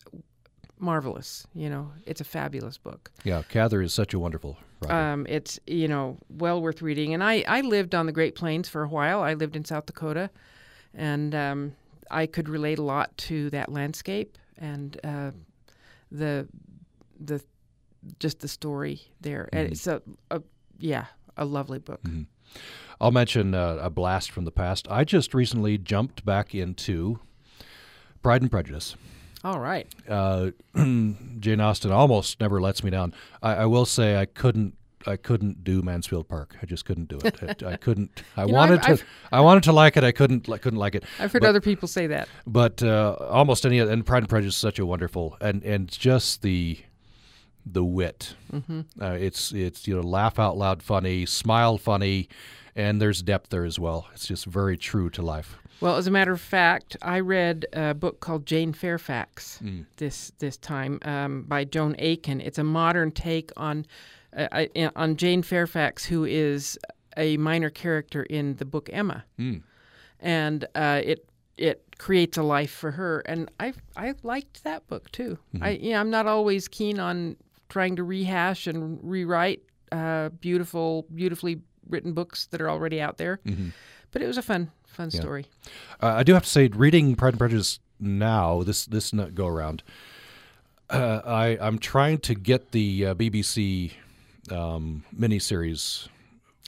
marvelous. 0.82 1.46
You 1.54 1.70
know, 1.70 1.92
it's 2.06 2.22
a 2.22 2.26
fabulous 2.26 2.78
book. 2.78 3.12
Yeah, 3.24 3.44
Cather 3.48 3.82
is 3.82 3.94
such 3.94 4.14
a 4.14 4.20
wonderful 4.20 4.58
writer. 4.82 4.94
Um, 4.94 5.26
it's 5.30 5.60
you 5.68 5.88
know 5.88 6.18
well 6.30 6.62
worth 6.62 6.82
reading. 6.82 7.14
And 7.14 7.24
I 7.24 7.44
I 7.48 7.62
lived 7.62 7.96
on 7.96 8.06
the 8.06 8.12
Great 8.12 8.36
Plains 8.36 8.68
for 8.68 8.84
a 8.84 8.88
while. 8.88 9.22
I 9.22 9.34
lived 9.34 9.56
in 9.56 9.64
South 9.66 9.86
Dakota, 9.86 10.30
and 10.94 11.34
um, 11.36 11.76
I 12.10 12.26
could 12.26 12.50
relate 12.50 12.80
a 12.80 12.84
lot 12.84 13.16
to 13.18 13.50
that 13.52 13.72
landscape 13.72 14.38
and 14.58 15.00
uh, 15.04 15.32
the 16.12 16.48
the 17.20 17.42
just 18.20 18.40
the 18.40 18.48
story 18.48 19.02
there. 19.22 19.50
And 19.54 19.72
it's 19.72 19.88
a, 19.88 20.02
a 20.30 20.42
yeah 20.80 21.06
a 21.38 21.46
lovely 21.46 21.80
book. 21.80 22.02
I'll 23.00 23.12
mention 23.12 23.56
uh, 23.56 23.80
a 23.82 23.90
blast 23.90 24.32
from 24.32 24.46
the 24.46 24.52
past. 24.52 24.88
I 24.90 25.04
just 25.04 25.34
recently 25.34 25.78
jumped 25.78 26.26
back 26.26 26.54
into 26.54 27.20
Pride 28.22 28.42
and 28.42 28.52
Prejudice. 28.52 28.96
All 29.44 29.60
right. 29.60 29.88
uh, 30.08 30.52
Jane 30.76 31.60
Austen 31.60 31.92
almost 31.92 32.40
never 32.40 32.62
lets 32.62 32.84
me 32.84 32.90
down. 32.92 33.14
I, 33.42 33.56
I 33.56 33.66
will 33.66 33.86
say 33.86 34.18
I 34.18 34.26
couldn't. 34.26 34.76
I 35.08 35.16
couldn't 35.16 35.64
do 35.64 35.82
Mansfield 35.82 36.30
Park. 36.30 36.56
I 36.62 36.68
just 36.68 36.86
couldn't 36.86 37.08
do 37.08 37.18
it. 37.26 37.64
I, 37.64 37.72
I 37.72 37.76
couldn't. 37.76 38.22
I 38.38 38.46
know, 38.46 38.54
wanted 38.54 38.82
I've- 38.82 38.98
to. 38.98 39.04
I 39.32 39.42
wanted 39.42 39.64
to 39.64 39.72
like 39.72 39.98
it. 39.98 40.04
I 40.04 40.12
couldn't. 40.12 40.48
I 40.48 40.60
couldn't 40.60 40.78
like 40.78 40.94
it. 40.94 41.04
I've 41.18 41.32
heard 41.32 41.42
But- 41.42 41.50
other 41.50 41.62
people 41.62 41.88
say 41.88 42.06
that. 42.08 42.28
But 42.46 42.84
uh, 42.84 43.16
almost 43.20 43.66
any. 43.66 43.80
And 43.80 44.06
Pride 44.06 44.20
and 44.20 44.30
Prejudice 44.30 44.54
is 44.54 44.60
such 44.62 44.78
a 44.78 44.86
wonderful 44.86 45.38
and 45.42 45.64
and 45.64 45.90
just 45.90 46.44
the 46.44 46.78
the 47.66 47.84
wit. 47.84 48.36
Mm-hmm. 48.54 48.82
Uh, 49.02 49.12
it's 49.14 49.52
it's 49.54 49.88
you 49.88 49.96
know 49.96 50.02
laugh 50.02 50.38
out 50.38 50.56
loud 50.56 50.84
funny, 50.84 51.26
smile 51.26 51.80
funny, 51.80 52.30
and 52.76 53.02
there's 53.02 53.22
depth 53.22 53.50
there 53.50 53.66
as 53.66 53.80
well. 53.80 54.08
It's 54.14 54.28
just 54.28 54.46
very 54.46 54.78
true 54.78 55.10
to 55.12 55.22
life. 55.22 55.58
Well, 55.82 55.98
as 55.98 56.06
a 56.06 56.12
matter 56.12 56.32
of 56.32 56.40
fact, 56.42 56.96
I 57.02 57.20
read 57.22 57.66
a 57.74 57.94
book 57.96 58.20
called 58.20 58.46
Jane 58.46 58.72
Fairfax 58.74 59.60
this 59.98 60.32
this 60.38 60.58
time 60.58 61.00
um, 61.04 61.44
by 61.44 61.64
Joan 61.64 61.96
Aiken. 61.98 62.40
It's 62.40 62.60
a 62.60 62.64
modern 62.64 63.12
take 63.12 63.52
on 63.58 63.86
uh, 64.38 64.66
on 64.96 65.16
Jane 65.18 65.42
Fairfax, 65.42 66.06
who 66.06 66.24
is 66.24 66.78
a 67.18 67.36
minor 67.38 67.70
character 67.70 68.24
in 68.24 68.56
the 68.56 68.66
book 68.66 68.90
Emma, 68.94 69.26
and 70.20 70.66
uh, 70.76 71.02
it 71.04 71.28
it 71.58 71.84
creates 71.98 72.38
a 72.38 72.44
life 72.44 72.72
for 72.72 72.92
her. 72.92 73.22
And 73.26 73.50
I 73.60 73.74
I 73.98 74.14
liked 74.24 74.64
that 74.64 74.88
book 74.88 75.12
too. 75.12 75.40
I 75.62 75.72
you 75.72 75.92
know, 75.92 76.00
I'm 76.00 76.12
not 76.12 76.28
always 76.28 76.68
keen 76.68 77.00
on 77.00 77.38
trying 77.70 77.96
to 77.96 78.04
rehash 78.04 78.68
and 78.68 79.00
rewrite 79.02 79.64
uh, 79.92 80.30
beautiful, 80.30 81.06
beautifully 81.14 81.62
written 81.92 82.14
books 82.14 82.48
that 82.48 82.62
are 82.62 82.70
already 82.70 83.02
out 83.02 83.18
there. 83.18 83.40
But 84.12 84.22
it 84.22 84.28
was 84.28 84.38
a 84.38 84.42
fun, 84.42 84.72
fun 84.88 85.10
story. 85.12 85.46
Uh, 86.02 86.16
I 86.18 86.24
do 86.24 86.34
have 86.34 86.44
to 86.44 86.50
say, 86.50 86.68
reading 86.68 87.16
Pride 87.16 87.34
and 87.34 87.40
Prejudice 87.40 87.80
now, 88.00 88.64
this 88.64 88.86
this 88.86 89.12
go 89.12 89.48
around, 89.48 89.84
uh, 90.90 91.22
I 91.26 91.58
I'm 91.62 91.78
trying 91.80 92.18
to 92.20 92.36
get 92.36 92.72
the 92.72 93.06
uh, 93.08 93.14
BBC 93.16 93.92
um, 94.52 95.04
miniseries 95.18 96.08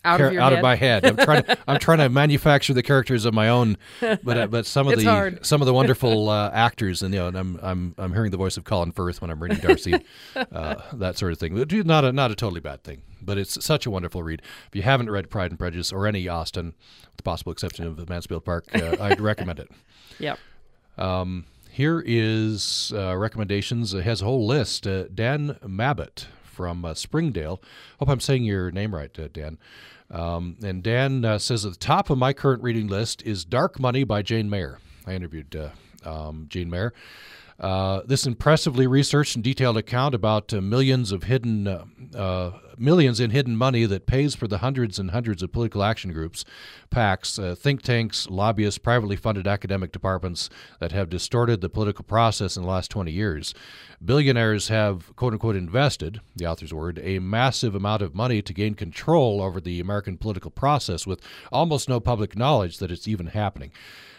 Out 0.06 0.20
of 0.22 0.34
your 0.34 0.42
out 0.42 0.52
head. 0.52 0.60
of 0.60 0.64
my 0.64 0.76
head. 0.76 1.06
I'm 1.06 1.16
trying 1.18 1.44
to 1.44 1.58
I'm 1.68 1.80
trying 1.80 2.00
to 2.00 2.10
manufacture 2.24 2.74
the 2.74 2.84
characters 2.84 3.24
of 3.26 3.34
my 3.34 3.48
own, 3.50 3.78
but 4.02 4.38
uh, 4.38 4.48
but 4.48 4.66
some 4.66 4.88
of 4.88 4.94
It's 4.94 5.04
the 5.04 5.10
hard. 5.10 5.46
some 5.46 5.62
of 5.62 5.66
the 5.66 5.74
wonderful 5.74 6.30
uh, 6.30 6.50
actors 6.54 7.02
and 7.04 7.14
you 7.14 7.20
know, 7.22 7.28
and 7.28 7.38
I'm 7.38 7.60
I'm 7.62 7.96
I'm 7.98 8.14
hearing 8.14 8.32
the 8.32 8.38
voice 8.38 8.58
of 8.58 8.64
Colin 8.66 8.92
Firth 8.92 9.22
when 9.22 9.32
I'm 9.32 9.42
reading 9.42 9.60
Darcy, 9.60 9.94
uh, 10.36 10.76
that 10.94 11.18
sort 11.18 11.32
of 11.32 11.40
thing. 11.40 11.56
Not 11.86 12.04
a 12.04 12.12
not 12.12 12.32
a 12.32 12.36
totally 12.36 12.60
bad 12.60 12.84
thing, 12.84 13.02
but 13.22 13.38
it's 13.38 13.64
such 13.64 13.86
a 13.86 13.92
wonderful 13.92 14.24
read. 14.24 14.42
If 14.68 14.76
you 14.76 14.82
haven't 14.82 15.10
read 15.10 15.30
Pride 15.30 15.52
and 15.52 15.58
Prejudice 15.60 15.92
or 15.94 16.06
any 16.06 16.28
Austen, 16.28 16.74
with 17.08 17.18
the 17.18 17.24
possible 17.24 17.52
exception 17.52 17.86
of 17.88 18.10
Mansfield 18.10 18.44
Park, 18.44 18.66
uh, 18.76 18.98
I'd 19.00 19.22
recommend 19.22 19.60
it. 19.60 19.70
Yep. 20.20 20.38
Um, 20.98 21.46
here 21.72 22.04
is 22.06 22.92
uh, 22.96 23.16
recommendations. 23.18 23.94
It 23.94 24.04
has 24.04 24.22
a 24.22 24.26
whole 24.26 24.46
list. 24.46 24.86
Uh, 24.86 25.06
Dan 25.14 25.58
Mabbott 25.66 26.28
from 26.54 26.86
uh, 26.86 26.94
Springdale. 26.94 27.62
Hope 28.00 28.10
I'm 28.10 28.20
saying 28.20 28.44
your 28.44 28.72
name 28.72 28.94
right, 28.96 29.18
uh, 29.20 29.28
Dan. 29.34 29.58
Um, 30.12 30.58
and 30.64 30.84
Dan 30.84 31.26
uh, 31.26 31.40
says 31.40 31.66
at 31.66 31.74
the 31.74 31.80
top 31.80 32.10
of 32.10 32.18
my 32.18 32.34
current 32.34 32.62
reading 32.62 32.88
list 32.88 33.24
is 33.24 33.44
Dark 33.44 33.80
Money 33.80 34.04
by 34.04 34.22
Jane 34.22 34.50
Mayer. 34.50 34.80
I 35.08 35.14
interviewed 35.14 35.56
uh, 35.56 35.70
um, 36.10 36.46
Jane 36.50 36.70
Mayer. 36.70 36.94
Uh, 37.60 38.02
this 38.06 38.26
impressively 38.26 38.88
researched 38.88 39.36
and 39.36 39.44
detailed 39.44 39.78
account 39.78 40.16
about 40.16 40.54
uh, 40.54 40.62
millions 40.62 41.12
of 41.12 41.24
hidden 41.24 41.68
uh, 41.68 41.86
uh, 42.16 42.52
millions 42.78 43.20
in 43.20 43.30
hidden 43.30 43.56
money 43.56 43.86
that 43.86 44.06
pays 44.06 44.36
for 44.36 44.48
the 44.48 44.60
hundreds 44.60 45.00
and 45.00 45.12
hundreds 45.12 45.44
of 45.44 45.52
political 45.52 45.84
action 45.84 46.12
groups, 46.12 46.44
PACs, 46.90 47.42
uh, 47.42 47.56
think 47.56 47.82
tanks, 47.82 48.28
lobbyists, 48.30 48.78
privately 48.78 49.16
funded 49.16 49.48
academic 49.48 49.92
departments 49.92 50.50
that 50.80 50.92
have 50.92 51.10
distorted 51.10 51.62
the 51.62 51.70
political 51.70 52.04
process 52.04 52.58
in 52.58 52.64
the 52.64 52.70
last 52.70 52.90
20 52.92 53.12
years. 53.12 53.54
Billionaires 54.04 54.68
have, 54.68 55.16
quote 55.16 55.34
unquote, 55.34 55.56
invested, 55.56 56.22
the 56.36 56.46
author's 56.46 56.74
word, 56.74 57.00
a 57.04 57.20
massive 57.20 57.76
amount 57.76 58.02
of 58.02 58.16
money 58.16 58.42
to 58.42 58.54
gain 58.54 58.74
control 58.74 59.42
over 59.42 59.62
the 59.62 59.80
American 59.80 60.18
political 60.18 60.52
process 60.52 61.08
with 61.08 61.22
almost 61.52 61.88
no 61.88 62.00
public 62.00 62.36
knowledge 62.36 62.80
that 62.80 62.92
it's 62.92 63.08
even 63.08 63.28
happening. 63.28 63.72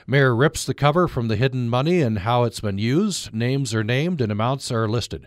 Mayer 0.07 0.37
rips 0.37 0.67
the 0.67 0.75
cover 0.75 1.09
from 1.09 1.29
the 1.29 1.37
hidden 1.37 1.71
money 1.71 2.03
and 2.03 2.19
how 2.19 2.45
it's 2.45 2.61
been 2.61 2.77
used. 2.77 3.33
Names 3.33 3.75
are 3.75 3.83
named 3.83 4.21
and 4.21 4.31
amounts 4.31 4.71
are 4.71 4.87
listed. 4.87 5.27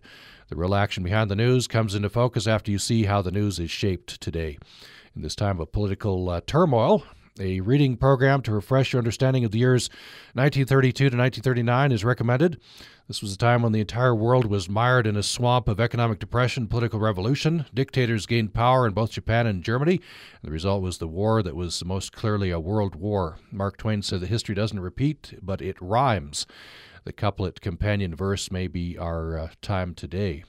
The 0.49 0.55
real 0.55 0.75
action 0.75 1.03
behind 1.03 1.31
the 1.31 1.35
news 1.35 1.67
comes 1.67 1.95
into 1.95 2.11
focus 2.11 2.45
after 2.45 2.69
you 2.69 2.77
see 2.77 3.05
how 3.05 3.23
the 3.23 3.31
news 3.31 3.57
is 3.57 3.71
shaped 3.71 4.21
today. 4.21 4.59
In 5.15 5.23
this 5.23 5.35
time 5.35 5.59
of 5.59 5.71
political 5.71 6.29
uh, 6.29 6.41
turmoil, 6.45 7.03
a 7.39 7.59
reading 7.61 7.97
program 7.97 8.43
to 8.43 8.51
refresh 8.51 8.93
your 8.93 8.99
understanding 8.99 9.43
of 9.43 9.51
the 9.51 9.57
years 9.57 9.89
1932 10.33 10.93
to 10.93 11.17
1939 11.17 11.91
is 11.91 12.05
recommended. 12.05 12.59
This 13.07 13.21
was 13.21 13.33
a 13.33 13.37
time 13.37 13.61
when 13.61 13.71
the 13.71 13.79
entire 13.79 14.13
world 14.13 14.47
was 14.47 14.67
mired 14.67 15.07
in 15.07 15.15
a 15.15 15.23
swamp 15.23 15.69
of 15.69 15.79
economic 15.79 16.19
depression, 16.19 16.67
political 16.67 16.99
revolution. 16.99 17.65
Dictators 17.73 18.25
gained 18.25 18.53
power 18.53 18.85
in 18.85 18.93
both 18.93 19.11
Japan 19.11 19.47
and 19.47 19.63
Germany. 19.63 19.93
And 19.93 20.43
the 20.43 20.51
result 20.51 20.81
was 20.81 20.97
the 20.97 21.07
war 21.07 21.41
that 21.41 21.55
was 21.55 21.85
most 21.85 22.11
clearly 22.11 22.49
a 22.49 22.59
world 22.59 22.95
war. 22.95 23.37
Mark 23.49 23.77
Twain 23.77 24.01
said 24.01 24.19
that 24.19 24.27
history 24.27 24.55
doesn't 24.55 24.81
repeat, 24.81 25.35
but 25.41 25.61
it 25.61 25.77
rhymes. 25.79 26.45
The 27.05 27.13
couplet 27.13 27.61
companion 27.61 28.13
verse 28.13 28.51
may 28.51 28.67
be 28.67 28.97
our 28.97 29.39
uh, 29.39 29.49
time 29.61 29.93
today. 29.93 30.43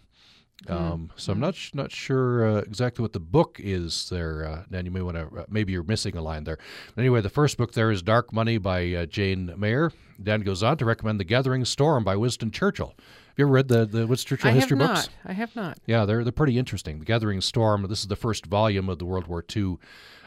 Um, 0.67 1.11
so 1.17 1.33
I'm 1.33 1.39
not 1.39 1.55
sh- 1.55 1.73
not 1.75 1.93
sure 1.93 2.45
uh, 2.45 2.61
exactly 2.63 3.03
what 3.03 3.13
the 3.13 3.21
book 3.21 3.61
is 3.63 4.09
there. 4.11 4.45
Uh, 4.45 4.65
Dan, 4.71 4.85
you 4.85 4.91
may 4.91 5.03
want 5.03 5.17
to 5.17 5.41
uh, 5.41 5.45
maybe 5.49 5.73
you're 5.73 5.85
missing 5.85 6.17
a 6.17 6.23
line 6.23 6.45
there. 6.45 6.59
Anyway, 6.97 7.21
the 7.21 7.29
first 7.31 7.57
book 7.57 7.73
there 7.73 7.93
is 7.93 8.03
Dark 8.03 8.33
Money 8.33 8.59
by 8.59 8.93
uh, 8.93 9.07
Jane 9.07 9.55
Mayer. 9.57 9.93
Dan 10.21 10.41
goes 10.41 10.65
on 10.65 10.77
to 10.79 10.85
recommend 10.85 11.21
The 11.21 11.25
Gathering 11.25 11.65
Storm 11.65 12.03
by 12.03 12.17
Winston 12.17 12.51
Churchill. 12.51 12.95
Have 12.99 13.35
you 13.37 13.45
ever 13.45 13.53
read 13.53 13.69
the 13.69 13.87
the 13.87 14.07
Winston 14.07 14.31
Churchill 14.37 14.51
I 14.51 14.55
have 14.55 14.63
history 14.63 14.79
not. 14.79 14.95
books? 14.97 15.09
I 15.25 15.33
have 15.33 15.55
not. 15.55 15.79
Yeah, 15.87 16.05
they're 16.05 16.25
they're 16.25 16.33
pretty 16.33 16.59
interesting. 16.59 16.99
The 16.99 17.05
Gathering 17.05 17.41
Storm. 17.41 17.87
This 17.89 18.01
is 18.01 18.09
the 18.09 18.17
first 18.17 18.47
volume 18.47 18.89
of 18.89 18.99
the 18.99 19.05
World 19.05 19.29
War 19.29 19.45
II 19.57 19.77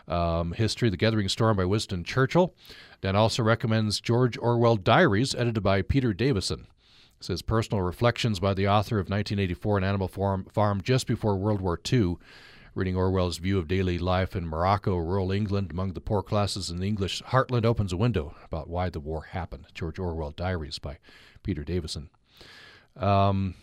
um, 0.07 0.53
history. 0.53 0.89
The 0.89 0.97
Gathering 0.97 1.27
Storm 1.27 1.57
by 1.57 1.65
Winston 1.65 2.05
Churchill. 2.05 2.55
Dan 3.01 3.17
also 3.17 3.43
recommends 3.43 3.99
George 3.99 4.37
Orwell 4.37 4.77
Diaries, 4.77 5.35
edited 5.35 5.61
by 5.61 5.81
Peter 5.81 6.13
Davison. 6.13 6.67
Says 7.21 7.43
personal 7.43 7.83
reflections 7.83 8.39
by 8.39 8.55
the 8.55 8.67
author 8.67 8.97
of 8.97 9.05
1984 9.05 9.77
An 9.77 9.83
Animal 9.83 10.07
Farm, 10.07 10.81
just 10.81 11.05
before 11.05 11.37
World 11.37 11.61
War 11.61 11.79
II. 11.91 12.17
Reading 12.73 12.95
Orwell's 12.95 13.37
view 13.37 13.59
of 13.59 13.67
daily 13.67 13.99
life 13.99 14.35
in 14.35 14.47
Morocco, 14.47 14.97
rural 14.97 15.31
England, 15.31 15.69
among 15.71 15.93
the 15.93 16.01
poor 16.01 16.23
classes 16.23 16.71
in 16.71 16.79
the 16.79 16.87
English 16.87 17.21
heartland 17.27 17.63
opens 17.63 17.93
a 17.93 17.97
window 17.97 18.35
about 18.43 18.69
why 18.69 18.89
the 18.89 18.99
war 18.99 19.21
happened. 19.21 19.67
George 19.75 19.99
Orwell 19.99 20.31
Diaries 20.31 20.79
by 20.79 20.97
Peter 21.43 21.63
Davison. 21.63 22.09
Um, 22.97 23.53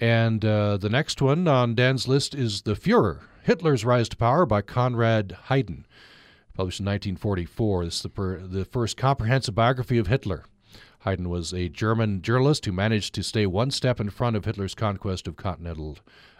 and 0.00 0.44
uh, 0.44 0.78
the 0.78 0.88
next 0.88 1.20
one 1.20 1.46
on 1.46 1.74
Dan's 1.74 2.08
list 2.08 2.34
is 2.34 2.62
The 2.62 2.74
Fuhrer 2.74 3.20
Hitler's 3.42 3.84
Rise 3.84 4.08
to 4.08 4.16
Power 4.16 4.46
by 4.46 4.62
Konrad 4.62 5.36
Heiden, 5.48 5.84
published 6.54 6.80
in 6.80 6.86
1944. 6.86 7.84
This 7.84 7.96
is 7.96 8.02
the, 8.02 8.08
per, 8.08 8.38
the 8.38 8.64
first 8.64 8.96
comprehensive 8.96 9.54
biography 9.54 9.98
of 9.98 10.06
Hitler. 10.06 10.44
Heiden 11.04 11.28
was 11.28 11.52
a 11.52 11.68
German 11.68 12.22
journalist 12.22 12.64
who 12.64 12.72
managed 12.72 13.14
to 13.14 13.22
stay 13.22 13.46
one 13.46 13.70
step 13.70 14.00
in 14.00 14.10
front 14.10 14.36
of 14.36 14.44
Hitler's 14.44 14.74
conquest 14.74 15.28
of 15.28 15.36
continental 15.36 15.98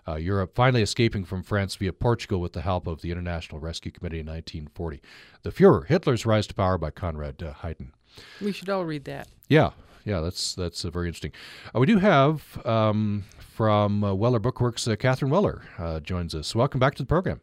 uh, 0.08 0.14
Europe, 0.14 0.54
finally 0.54 0.82
escaping 0.82 1.24
from 1.24 1.42
France 1.42 1.76
via 1.76 1.92
Portugal 1.92 2.40
with 2.40 2.52
the 2.52 2.62
help 2.62 2.86
of 2.86 3.02
the 3.02 3.10
International 3.10 3.60
Rescue 3.60 3.90
Committee 3.90 4.20
in 4.20 4.26
1940. 4.26 5.00
The 5.42 5.50
Fuhrer 5.50 5.86
Hitler's 5.86 6.24
Rise 6.24 6.46
to 6.48 6.54
Power 6.54 6.78
by 6.78 6.90
Konrad 6.90 7.42
uh, 7.42 7.52
Heiden. 7.54 7.90
We 8.40 8.52
should 8.52 8.68
all 8.68 8.84
read 8.84 9.04
that. 9.04 9.28
Yeah, 9.48 9.70
yeah, 10.04 10.20
that's 10.20 10.54
that's 10.54 10.84
uh, 10.84 10.90
very 10.90 11.08
interesting. 11.08 11.32
Uh, 11.74 11.80
we 11.80 11.86
do 11.86 11.98
have 11.98 12.64
um, 12.64 13.24
from 13.38 14.04
uh, 14.04 14.14
Weller 14.14 14.40
Bookworks, 14.40 14.90
uh, 14.90 14.96
Catherine 14.96 15.30
Weller 15.30 15.62
uh, 15.78 16.00
joins 16.00 16.34
us. 16.34 16.54
Welcome 16.54 16.78
back 16.78 16.94
to 16.94 17.02
the 17.02 17.06
program. 17.06 17.40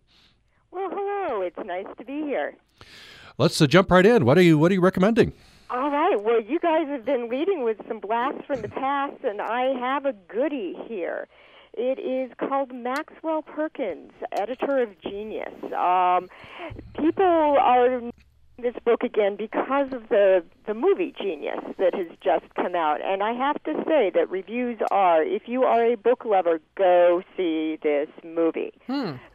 Well, 0.71 0.89
hello. 0.89 1.41
It's 1.41 1.57
nice 1.65 1.85
to 1.97 2.05
be 2.05 2.21
here. 2.21 2.55
Let's 3.37 3.59
uh, 3.61 3.67
jump 3.67 3.91
right 3.91 4.05
in. 4.05 4.25
What 4.25 4.37
are 4.37 4.41
you 4.41 4.57
What 4.57 4.71
are 4.71 4.75
you 4.75 4.81
recommending? 4.81 5.33
All 5.73 5.89
right. 5.89 6.21
Well, 6.21 6.39
you 6.39 6.59
guys 6.59 6.87
have 6.89 7.03
been 7.03 7.29
leading 7.29 7.63
with 7.63 7.77
some 7.87 7.99
blasts 7.99 8.45
from 8.45 8.61
the 8.61 8.69
past, 8.69 9.23
and 9.23 9.41
I 9.41 9.73
have 9.79 10.05
a 10.05 10.13
goodie 10.13 10.75
here. 10.87 11.27
It 11.73 11.97
is 11.97 12.31
called 12.37 12.71
Maxwell 12.71 13.41
Perkins, 13.41 14.11
editor 14.33 14.83
of 14.83 14.89
Genius. 15.01 15.51
Um, 15.75 16.29
people 16.95 17.25
are 17.25 17.89
reading 17.89 18.13
this 18.59 18.75
book 18.85 19.01
again 19.01 19.35
because 19.35 19.91
of 19.93 20.09
the 20.09 20.43
the 20.67 20.75
movie 20.75 21.11
Genius 21.19 21.63
that 21.79 21.95
has 21.95 22.05
just 22.23 22.45
come 22.53 22.75
out, 22.75 22.99
and 23.03 23.23
I 23.23 23.33
have 23.33 23.61
to 23.63 23.73
say 23.87 24.11
that 24.13 24.29
reviews 24.29 24.77
are: 24.91 25.23
if 25.23 25.47
you 25.47 25.63
are 25.63 25.83
a 25.83 25.97
book 25.97 26.23
lover, 26.23 26.61
go 26.77 27.23
see 27.35 27.79
this 27.81 28.09
movie. 28.23 28.73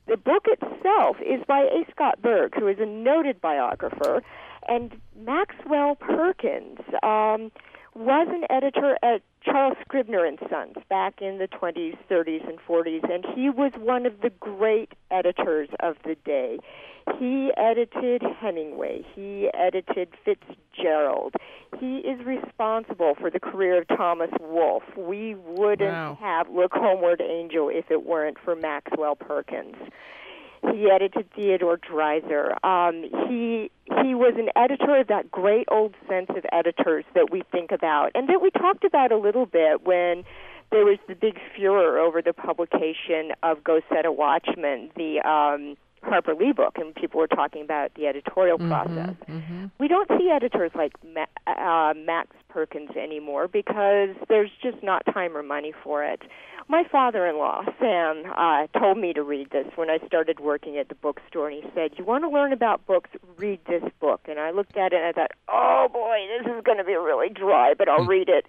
The 0.06 0.16
book 0.16 0.46
itself 0.46 1.16
is 1.20 1.42
by 1.48 1.62
A. 1.62 1.84
Scott 1.90 2.22
Berg, 2.22 2.54
who 2.54 2.68
is 2.68 2.78
a 2.78 2.86
noted 2.86 3.40
biographer, 3.40 4.22
and 4.68 4.92
Maxwell 5.18 5.96
Perkins 5.96 6.78
um, 7.02 7.50
was 7.94 8.28
an 8.30 8.44
editor 8.50 8.96
at 9.02 9.22
Charles 9.44 9.76
Scribner 9.84 10.24
and 10.24 10.38
Sons 10.50 10.74
back 10.88 11.20
in 11.20 11.38
the 11.38 11.48
20s, 11.48 11.96
30s, 12.10 12.48
and 12.48 12.58
40s, 12.68 13.10
and 13.12 13.24
he 13.34 13.48
was 13.50 13.72
one 13.78 14.04
of 14.06 14.20
the 14.20 14.30
great 14.40 14.92
editors 15.10 15.68
of 15.80 15.96
the 16.04 16.16
day. 16.24 16.58
He 17.18 17.50
edited 17.56 18.22
Hemingway. 18.38 19.02
He 19.14 19.48
edited 19.54 20.08
Fitzgerald. 20.24 21.34
He 21.80 21.98
is 21.98 22.24
responsible 22.26 23.14
for 23.18 23.30
the 23.30 23.40
career 23.40 23.80
of 23.80 23.88
Thomas 23.88 24.30
Wolfe. 24.40 24.82
We 24.96 25.34
wouldn't 25.34 25.80
Wow. 25.90 26.18
have 26.20 26.50
Look 26.50 26.72
Homeward 26.74 27.22
Angel 27.22 27.70
if 27.70 27.90
it 27.90 28.04
weren't 28.04 28.36
for 28.44 28.54
Maxwell 28.54 29.16
Perkins. 29.16 29.76
He 30.62 30.90
edited 30.90 31.30
Theodore 31.34 31.78
Dreiser. 31.78 32.52
Um, 32.64 33.02
he 33.28 33.70
he 34.02 34.14
was 34.14 34.34
an 34.36 34.48
editor 34.56 35.00
of 35.00 35.06
that 35.08 35.30
great 35.30 35.66
old 35.70 35.94
sense 36.08 36.30
of 36.30 36.44
editors 36.52 37.04
that 37.14 37.30
we 37.30 37.42
think 37.50 37.72
about, 37.72 38.10
and 38.14 38.28
that 38.28 38.40
we 38.42 38.50
talked 38.50 38.84
about 38.84 39.12
a 39.12 39.16
little 39.16 39.46
bit 39.46 39.84
when 39.84 40.24
there 40.70 40.84
was 40.84 40.98
the 41.08 41.14
big 41.14 41.38
furor 41.56 41.98
over 41.98 42.20
the 42.20 42.32
publication 42.32 43.32
of 43.42 43.64
Go 43.64 43.80
Set 43.88 44.04
a 44.04 44.12
Watchman, 44.12 44.90
the 44.96 45.20
um, 45.20 45.76
Harper 46.02 46.34
Lee 46.34 46.52
book, 46.52 46.78
and 46.78 46.94
people 46.94 47.20
were 47.20 47.26
talking 47.26 47.62
about 47.62 47.94
the 47.94 48.06
editorial 48.06 48.58
process. 48.58 49.14
We 49.78 49.88
don't 49.88 50.08
see 50.18 50.30
editors 50.30 50.70
like 50.74 50.92
Ma- 51.04 51.26
uh, 51.46 51.94
Max 51.94 52.28
Perkins 52.48 52.90
anymore 52.96 53.48
because 53.48 54.10
there's 54.28 54.50
just 54.62 54.82
not 54.82 55.04
time 55.06 55.36
or 55.36 55.42
money 55.42 55.72
for 55.84 56.04
it. 56.04 56.22
My 56.68 56.84
father-in-law, 56.84 57.64
Sam, 57.80 58.24
uh, 58.36 58.66
told 58.78 58.98
me 58.98 59.12
to 59.14 59.22
read 59.22 59.50
this 59.50 59.66
when 59.76 59.88
I 59.88 59.98
started 60.06 60.40
working 60.40 60.76
at 60.76 60.88
the 60.88 60.94
bookstore, 60.94 61.48
and 61.48 61.62
he 61.62 61.70
said, 61.74 61.92
"You 61.98 62.04
want 62.04 62.24
to 62.24 62.28
learn 62.30 62.52
about 62.52 62.84
books? 62.86 63.10
Read 63.36 63.60
this 63.66 63.82
book." 64.00 64.20
And 64.28 64.38
I 64.38 64.50
looked 64.50 64.76
at 64.76 64.92
it 64.92 64.96
and 64.96 65.06
I 65.06 65.12
thought, 65.12 65.32
"Oh 65.48 65.88
boy, 65.92 66.26
this 66.38 66.52
is 66.52 66.62
going 66.64 66.78
to 66.78 66.84
be 66.84 66.94
really 66.94 67.28
dry, 67.30 67.74
but 67.74 67.88
I'll 67.88 68.04
read 68.04 68.28
it." 68.28 68.46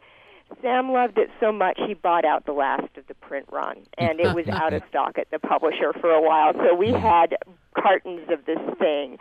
Sam 0.61 0.91
loved 0.91 1.17
it 1.17 1.29
so 1.39 1.51
much 1.51 1.79
he 1.85 1.93
bought 1.93 2.25
out 2.25 2.45
the 2.45 2.51
last 2.51 2.97
of 2.97 3.07
the 3.07 3.13
print 3.15 3.45
run, 3.51 3.77
and 3.97 4.19
it 4.19 4.35
was 4.35 4.47
out 4.47 4.73
of 4.73 4.83
stock 4.89 5.17
at 5.17 5.29
the 5.31 5.39
publisher 5.39 5.93
for 5.99 6.11
a 6.11 6.21
while. 6.21 6.53
So 6.53 6.75
we 6.75 6.91
had 6.91 7.37
cartons 7.77 8.27
of 8.29 8.45
this 8.45 8.59
thing. 8.77 9.17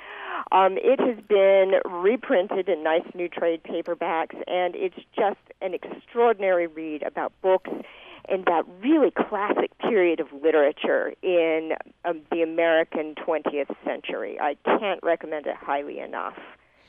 Um, 0.53 0.79
it 0.79 1.01
has 1.01 1.22
been 1.29 1.81
reprinted 1.85 2.68
in 2.68 2.83
nice 2.83 3.07
new 3.14 3.29
trade 3.29 3.62
paperbacks, 3.62 4.37
and 4.47 4.74
it's 4.74 4.99
just 5.16 5.39
an 5.61 5.74
extraordinary 5.74 6.66
read 6.66 7.03
about 7.03 7.33
books 7.43 7.70
in 8.29 8.45
that 8.47 8.64
really 8.83 9.11
classic 9.11 9.76
period 9.79 10.20
of 10.20 10.26
literature 10.43 11.14
in 11.22 11.72
um, 12.05 12.20
the 12.31 12.43
American 12.43 13.14
20th 13.14 13.74
century. 13.85 14.39
I 14.41 14.57
can't 14.64 15.01
recommend 15.03 15.47
it 15.47 15.57
highly 15.57 15.99
enough. 15.99 16.37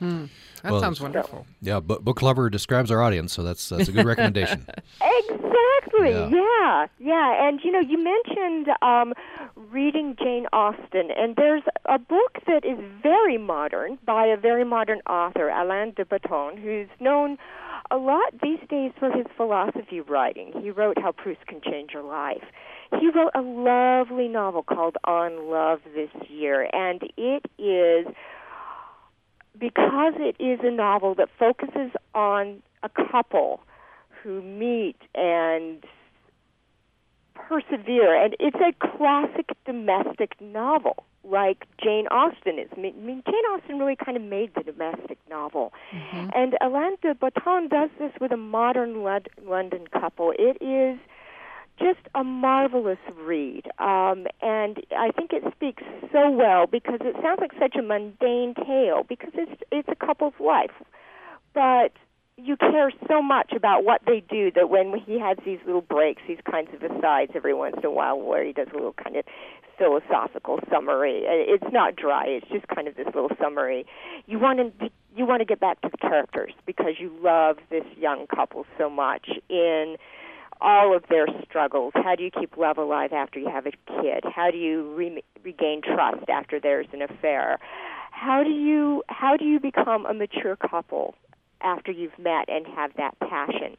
Hmm. 0.00 0.24
That 0.62 0.72
Well, 0.72 0.80
sounds 0.80 1.00
wonderful. 1.00 1.46
Yeah, 1.62 1.80
book, 1.80 2.02
book 2.02 2.20
lover 2.22 2.50
describes 2.50 2.90
our 2.90 3.00
audience, 3.02 3.32
so 3.32 3.42
that's 3.42 3.68
that's 3.68 3.88
a 3.88 3.92
good 3.92 4.06
recommendation. 4.06 4.66
Exactly. 5.02 6.10
Yeah. 6.10 6.28
Yeah. 6.28 6.86
yeah, 6.98 7.48
And 7.48 7.60
you 7.64 7.72
know, 7.72 7.80
you 7.80 8.02
mentioned 8.02 8.68
um, 8.82 9.12
reading 9.56 10.14
Jane 10.18 10.46
Austen, 10.52 11.10
and 11.16 11.36
there's 11.36 11.62
a 11.86 11.98
book 11.98 12.38
that 12.46 12.64
is 12.64 12.78
very 13.02 13.38
modern 13.38 13.98
by 14.06 14.26
a 14.26 14.36
very 14.36 14.64
modern 14.64 15.00
author, 15.08 15.48
Alain 15.48 15.92
de 15.96 16.04
Botton, 16.04 16.56
who's 16.60 16.88
known 17.00 17.38
a 17.90 17.96
lot 17.96 18.32
these 18.42 18.60
days 18.68 18.92
for 18.98 19.10
his 19.10 19.26
philosophy 19.36 20.00
writing. 20.00 20.52
He 20.62 20.70
wrote 20.70 20.98
How 20.98 21.12
Proust 21.12 21.46
Can 21.46 21.60
Change 21.60 21.90
Your 21.92 22.04
Life. 22.04 22.44
He 23.00 23.08
wrote 23.10 23.32
a 23.34 23.40
lovely 23.42 24.28
novel 24.28 24.62
called 24.62 24.96
On 25.04 25.50
Love 25.50 25.80
this 25.94 26.10
year, 26.28 26.68
and 26.72 27.02
it 27.16 27.46
is 27.58 28.06
because 29.58 30.14
it 30.16 30.36
is 30.38 30.60
a 30.62 30.70
novel 30.70 31.14
that 31.14 31.28
focuses 31.38 31.92
on 32.14 32.62
a 32.82 32.88
couple 32.88 33.60
who 34.22 34.42
meet 34.42 34.96
and 35.14 35.84
persevere, 37.34 38.14
and 38.14 38.36
it's 38.38 38.56
a 38.56 38.72
classic 38.96 39.50
domestic 39.64 40.40
novel 40.40 41.04
like 41.24 41.66
Jane 41.82 42.06
Austen 42.08 42.58
is. 42.58 42.68
I 42.76 42.80
mean, 42.80 43.22
Jane 43.26 43.44
Austen 43.52 43.78
really 43.78 43.96
kind 43.96 44.16
of 44.16 44.22
made 44.22 44.54
the 44.54 44.62
domestic 44.62 45.18
novel. 45.28 45.72
Mm-hmm. 45.94 46.30
And 46.34 46.54
Alain 46.60 46.96
de 47.02 47.14
Botton 47.14 47.68
does 47.68 47.90
this 47.98 48.12
with 48.20 48.32
a 48.32 48.36
modern 48.36 49.02
London 49.02 49.86
couple. 49.92 50.32
It 50.38 50.56
is 50.62 50.98
just 51.80 52.00
a 52.14 52.22
marvelous 52.22 52.98
read. 53.24 53.66
Um, 53.78 54.26
and 54.42 54.78
I 54.96 55.10
think 55.16 55.32
it 55.32 55.42
speaks 55.54 55.82
so 56.12 56.30
well 56.30 56.66
because 56.66 57.00
it 57.00 57.16
sounds 57.22 57.40
like 57.40 57.52
such 57.58 57.74
a 57.76 57.82
mundane 57.82 58.54
tale 58.54 59.04
because 59.08 59.32
it's 59.34 59.62
it's 59.72 59.88
a 59.88 59.94
couple's 59.96 60.34
life. 60.38 60.72
But 61.54 61.92
you 62.36 62.56
care 62.56 62.92
so 63.08 63.20
much 63.22 63.52
about 63.52 63.84
what 63.84 64.00
they 64.06 64.22
do 64.30 64.50
that 64.52 64.70
when 64.70 64.94
he 64.98 65.18
has 65.18 65.36
these 65.44 65.58
little 65.66 65.82
breaks, 65.82 66.22
these 66.26 66.38
kinds 66.50 66.68
of 66.72 66.82
asides 66.82 67.32
every 67.34 67.54
once 67.54 67.76
in 67.78 67.84
a 67.84 67.90
while 67.90 68.18
where 68.18 68.44
he 68.44 68.52
does 68.52 68.68
a 68.72 68.74
little 68.74 68.94
kind 68.94 69.16
of 69.16 69.24
philosophical 69.76 70.58
summary. 70.70 71.24
Uh, 71.26 71.54
It's 71.54 71.72
not 71.72 71.96
dry. 71.96 72.24
It's 72.26 72.48
just 72.48 72.68
kind 72.68 72.86
of 72.88 72.96
this 72.96 73.06
little 73.06 73.30
summary. 73.40 73.86
You 74.26 74.38
want 74.38 74.78
to 74.78 74.90
you 75.16 75.26
want 75.26 75.40
to 75.40 75.44
get 75.44 75.58
back 75.60 75.80
to 75.82 75.88
the 75.88 75.98
characters 75.98 76.52
because 76.66 76.94
you 76.98 77.12
love 77.20 77.56
this 77.68 77.84
young 77.98 78.26
couple 78.28 78.64
so 78.78 78.88
much 78.88 79.28
in 79.48 79.96
all 80.60 80.94
of 80.94 81.04
their 81.08 81.26
struggles. 81.44 81.92
How 81.94 82.14
do 82.14 82.22
you 82.22 82.30
keep 82.30 82.56
love 82.56 82.78
alive 82.78 83.12
after 83.12 83.38
you 83.38 83.48
have 83.48 83.66
a 83.66 83.72
kid? 84.02 84.24
How 84.24 84.50
do 84.50 84.58
you 84.58 84.94
re- 84.94 85.24
regain 85.42 85.80
trust 85.82 86.28
after 86.28 86.60
there's 86.60 86.86
an 86.92 87.02
affair? 87.02 87.58
How 88.10 88.42
do 88.42 88.50
you 88.50 89.02
how 89.08 89.36
do 89.36 89.44
you 89.44 89.58
become 89.60 90.04
a 90.06 90.14
mature 90.14 90.56
couple 90.56 91.14
after 91.62 91.90
you've 91.90 92.18
met 92.18 92.48
and 92.48 92.66
have 92.66 92.92
that 92.96 93.18
passion? 93.20 93.76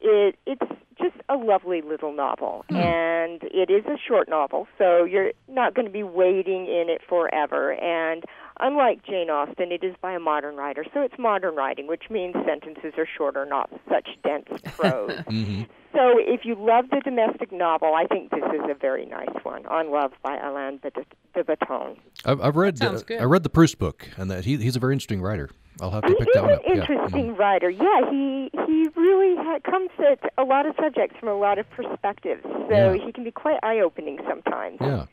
It 0.00 0.36
it's 0.46 0.70
just 0.98 1.16
a 1.28 1.36
lovely 1.36 1.80
little 1.82 2.12
novel, 2.12 2.64
and 2.70 3.42
it 3.44 3.70
is 3.70 3.84
a 3.86 3.96
short 4.06 4.28
novel, 4.28 4.66
so 4.78 5.04
you're 5.04 5.32
not 5.48 5.74
going 5.74 5.86
to 5.86 5.92
be 5.92 6.02
waiting 6.02 6.66
in 6.66 6.86
it 6.88 7.00
forever. 7.08 7.72
And 7.72 8.24
unlike 8.60 9.02
Jane 9.04 9.30
Austen, 9.30 9.72
it 9.72 9.82
is 9.82 9.94
by 10.02 10.12
a 10.12 10.18
modern 10.18 10.56
writer, 10.56 10.84
so 10.92 11.00
it's 11.00 11.14
modern 11.18 11.54
writing, 11.54 11.86
which 11.86 12.04
means 12.10 12.34
sentences 12.46 12.92
are 12.98 13.06
shorter, 13.16 13.46
not 13.46 13.70
such 13.88 14.08
dense 14.22 14.48
prose. 14.76 15.18
hmm 15.28 15.62
So 15.92 16.18
if 16.18 16.44
you 16.44 16.54
love 16.54 16.86
the 16.90 17.00
domestic 17.00 17.50
novel, 17.50 17.94
I 17.94 18.06
think 18.06 18.30
this 18.30 18.44
is 18.54 18.60
a 18.70 18.74
very 18.74 19.06
nice 19.06 19.34
one. 19.42 19.66
On 19.66 19.90
Love 19.90 20.12
by 20.22 20.36
Alain 20.38 20.78
de, 20.82 20.90
de 21.34 21.44
Botton. 21.44 21.96
I've, 22.24 22.40
I've 22.40 22.56
read 22.56 22.78
sounds 22.78 23.02
uh, 23.02 23.06
good. 23.06 23.20
I 23.20 23.24
read 23.24 23.42
the 23.42 23.50
Proust 23.50 23.78
book, 23.78 24.08
and 24.16 24.30
that 24.30 24.44
he, 24.44 24.56
he's 24.58 24.76
a 24.76 24.80
very 24.80 24.92
interesting 24.94 25.20
writer. 25.20 25.50
I'll 25.80 25.90
have 25.90 26.02
to 26.02 26.08
He 26.08 26.14
pick 26.16 26.28
that 26.34 26.42
one 26.42 26.52
an 26.52 26.58
up. 26.58 26.62
Yeah. 26.66 26.74
interesting 26.74 27.36
writer. 27.36 27.70
Yeah, 27.70 28.10
he 28.10 28.50
he 28.66 28.88
really 28.96 29.36
ha- 29.36 29.58
comes 29.64 29.90
at 29.98 30.32
a 30.38 30.44
lot 30.44 30.66
of 30.66 30.74
subjects 30.80 31.16
from 31.18 31.28
a 31.28 31.34
lot 31.34 31.58
of 31.58 31.68
perspectives. 31.70 32.42
So 32.42 32.68
Yeah. 32.70 32.94
he 33.04 33.12
can 33.12 33.24
be 33.24 33.30
quite 33.30 33.58
eye-opening 33.62 34.18
sometimes. 34.28 34.78
Yeah. 34.80 35.06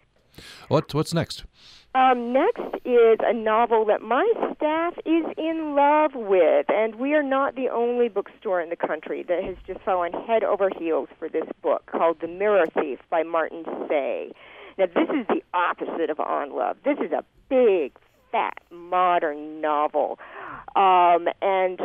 What 0.68 0.94
what's 0.94 1.14
next? 1.14 1.46
Um, 1.96 2.32
next 2.32 2.62
is 2.86 3.18
a 3.24 3.34
novel 3.34 3.86
that 3.86 4.02
my 4.04 4.24
staff 4.56 4.94
is 5.06 5.26
in 5.36 5.74
love 5.74 6.12
with, 6.14 6.68
and 6.70 6.96
we 6.96 7.16
are 7.16 7.24
not 7.24 7.56
the 7.56 7.70
only 7.70 8.08
bookstore 8.08 8.62
in 8.62 8.70
the 8.70 8.76
country 8.76 9.24
that 9.24 9.44
has 9.44 9.56
just 9.66 9.80
fallen 9.82 10.14
head 10.14 10.44
over 10.44 10.70
heels 10.78 11.10
for 11.18 11.28
this 11.28 11.48
book 11.64 11.84
called 11.88 12.20
The 12.22 12.28
Mirror 12.28 12.68
Thief 12.80 13.00
by 13.10 13.24
Martin 13.24 13.64
Seay. 13.88 14.32
Now, 14.78 14.86
this 14.94 15.10
is 15.10 15.26
the 15.28 15.42
opposite 15.56 16.12
of 16.12 16.20
On 16.20 16.52
Love. 16.56 16.78
This 16.86 17.00
is 17.00 17.12
a 17.12 17.24
big, 17.50 17.94
fat, 18.32 18.60
modern 18.70 19.60
novel. 19.60 20.20
Um, 20.76 21.28
and 21.42 21.82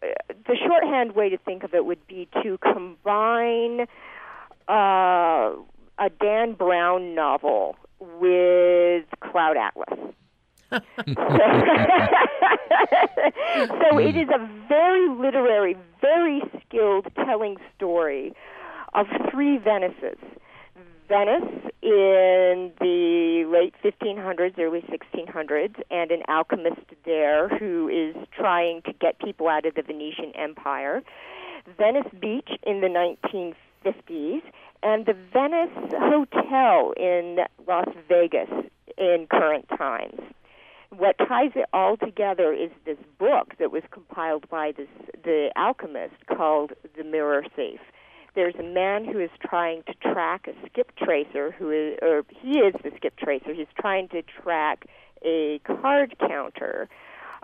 the 0.00 0.56
shorthand 0.66 1.14
way 1.14 1.28
to 1.28 1.38
think 1.38 1.64
of 1.64 1.74
it 1.74 1.84
would 1.84 2.06
be 2.06 2.28
to 2.42 2.58
combine 2.58 3.86
uh, 4.68 5.52
a 5.98 6.10
Dan 6.20 6.54
Brown 6.54 7.14
novel 7.14 7.76
with 8.00 9.04
Cloud 9.20 9.56
Atlas. 9.56 9.98
so 10.70 10.78
it 13.98 14.16
is 14.16 14.28
a 14.28 14.48
very 14.68 15.08
literary, 15.08 15.76
very 16.00 16.42
skilled 16.60 17.06
telling 17.24 17.56
story 17.74 18.34
of 18.94 19.06
three 19.30 19.58
Venices. 19.58 20.18
Venice 21.08 21.72
in 21.80 22.70
the 22.80 23.44
late 23.50 23.74
1500s, 23.82 24.58
early 24.58 24.82
1600s, 24.82 25.80
and 25.90 26.10
an 26.10 26.22
alchemist 26.28 26.82
there 27.06 27.48
who 27.48 27.88
is 27.88 28.14
trying 28.36 28.82
to 28.82 28.92
get 28.92 29.18
people 29.18 29.48
out 29.48 29.64
of 29.64 29.74
the 29.74 29.82
Venetian 29.82 30.32
Empire. 30.34 31.02
Venice 31.78 32.12
Beach 32.20 32.50
in 32.62 32.82
the 32.82 32.88
1950s, 32.88 34.42
and 34.82 35.06
the 35.06 35.16
Venice 35.32 35.92
Hotel 35.98 36.92
in 36.96 37.38
Las 37.66 37.88
Vegas 38.06 38.50
in 38.98 39.26
current 39.30 39.66
times. 39.78 40.20
What 40.90 41.16
ties 41.18 41.52
it 41.54 41.66
all 41.72 41.96
together 41.96 42.52
is 42.52 42.70
this 42.84 42.98
book 43.18 43.54
that 43.58 43.70
was 43.72 43.82
compiled 43.90 44.48
by 44.50 44.72
this 44.76 44.88
the 45.24 45.50
alchemist 45.56 46.14
called 46.26 46.72
The 46.96 47.04
Mirror 47.04 47.44
Thief. 47.54 47.80
There's 48.38 48.54
a 48.54 48.62
man 48.62 49.04
who 49.04 49.18
is 49.18 49.30
trying 49.44 49.82
to 49.88 49.94
track 50.12 50.46
a 50.46 50.52
skip 50.68 50.92
tracer 50.96 51.50
who 51.50 51.72
is 51.72 51.98
or 52.00 52.22
he 52.40 52.60
is 52.60 52.72
the 52.84 52.92
skip 52.94 53.16
tracer. 53.16 53.52
He's 53.52 53.66
trying 53.76 54.06
to 54.10 54.22
track 54.22 54.86
a 55.24 55.60
card 55.66 56.14
counter 56.20 56.88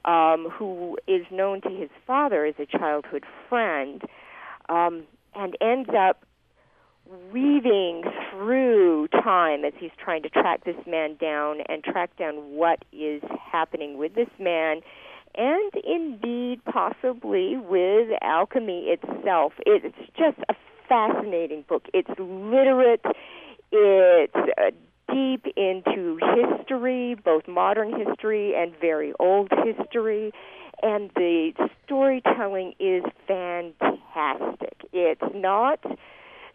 um, 0.05 0.47
who 0.53 0.97
is 1.09 1.27
known 1.33 1.63
to 1.63 1.69
his 1.69 1.91
father 2.07 2.45
as 2.45 2.55
a 2.61 2.67
childhood 2.67 3.25
friend 3.49 4.03
um, 4.69 5.03
and 5.35 5.57
ends 5.61 5.91
up 5.99 6.25
weaving 7.33 8.05
through 8.31 9.09
time 9.09 9.65
as 9.65 9.73
he's 9.77 9.91
trying 9.99 10.23
to 10.23 10.29
track 10.29 10.63
this 10.63 10.77
man 10.87 11.17
down 11.21 11.59
and 11.69 11.83
track 11.83 12.17
down 12.17 12.37
what 12.55 12.85
is 12.93 13.21
happening 13.51 13.99
with 13.99 14.15
this 14.15 14.31
man 14.39 14.81
and 15.35 15.73
indeed 15.83 16.65
possibly 16.65 17.57
with 17.57 18.11
alchemy 18.23 18.97
itself. 18.97 19.55
It's 19.67 19.97
just 20.17 20.39
a 20.49 20.55
fascinating 20.89 21.65
book. 21.69 21.87
It's 21.93 22.11
literate, 22.19 23.05
it's 23.73 24.35
uh, 24.35 24.71
deep 25.13 25.47
into 25.57 26.19
history, 26.37 27.17
both 27.25 27.47
modern 27.47 27.93
history 28.07 28.55
and 28.57 28.73
very 28.81 29.13
old 29.19 29.51
history. 29.65 30.33
And 30.83 31.11
the 31.15 31.53
storytelling 31.85 32.75
is 32.79 33.05
fantastic. 33.27 34.77
It's 34.93 35.35
not 35.35 35.81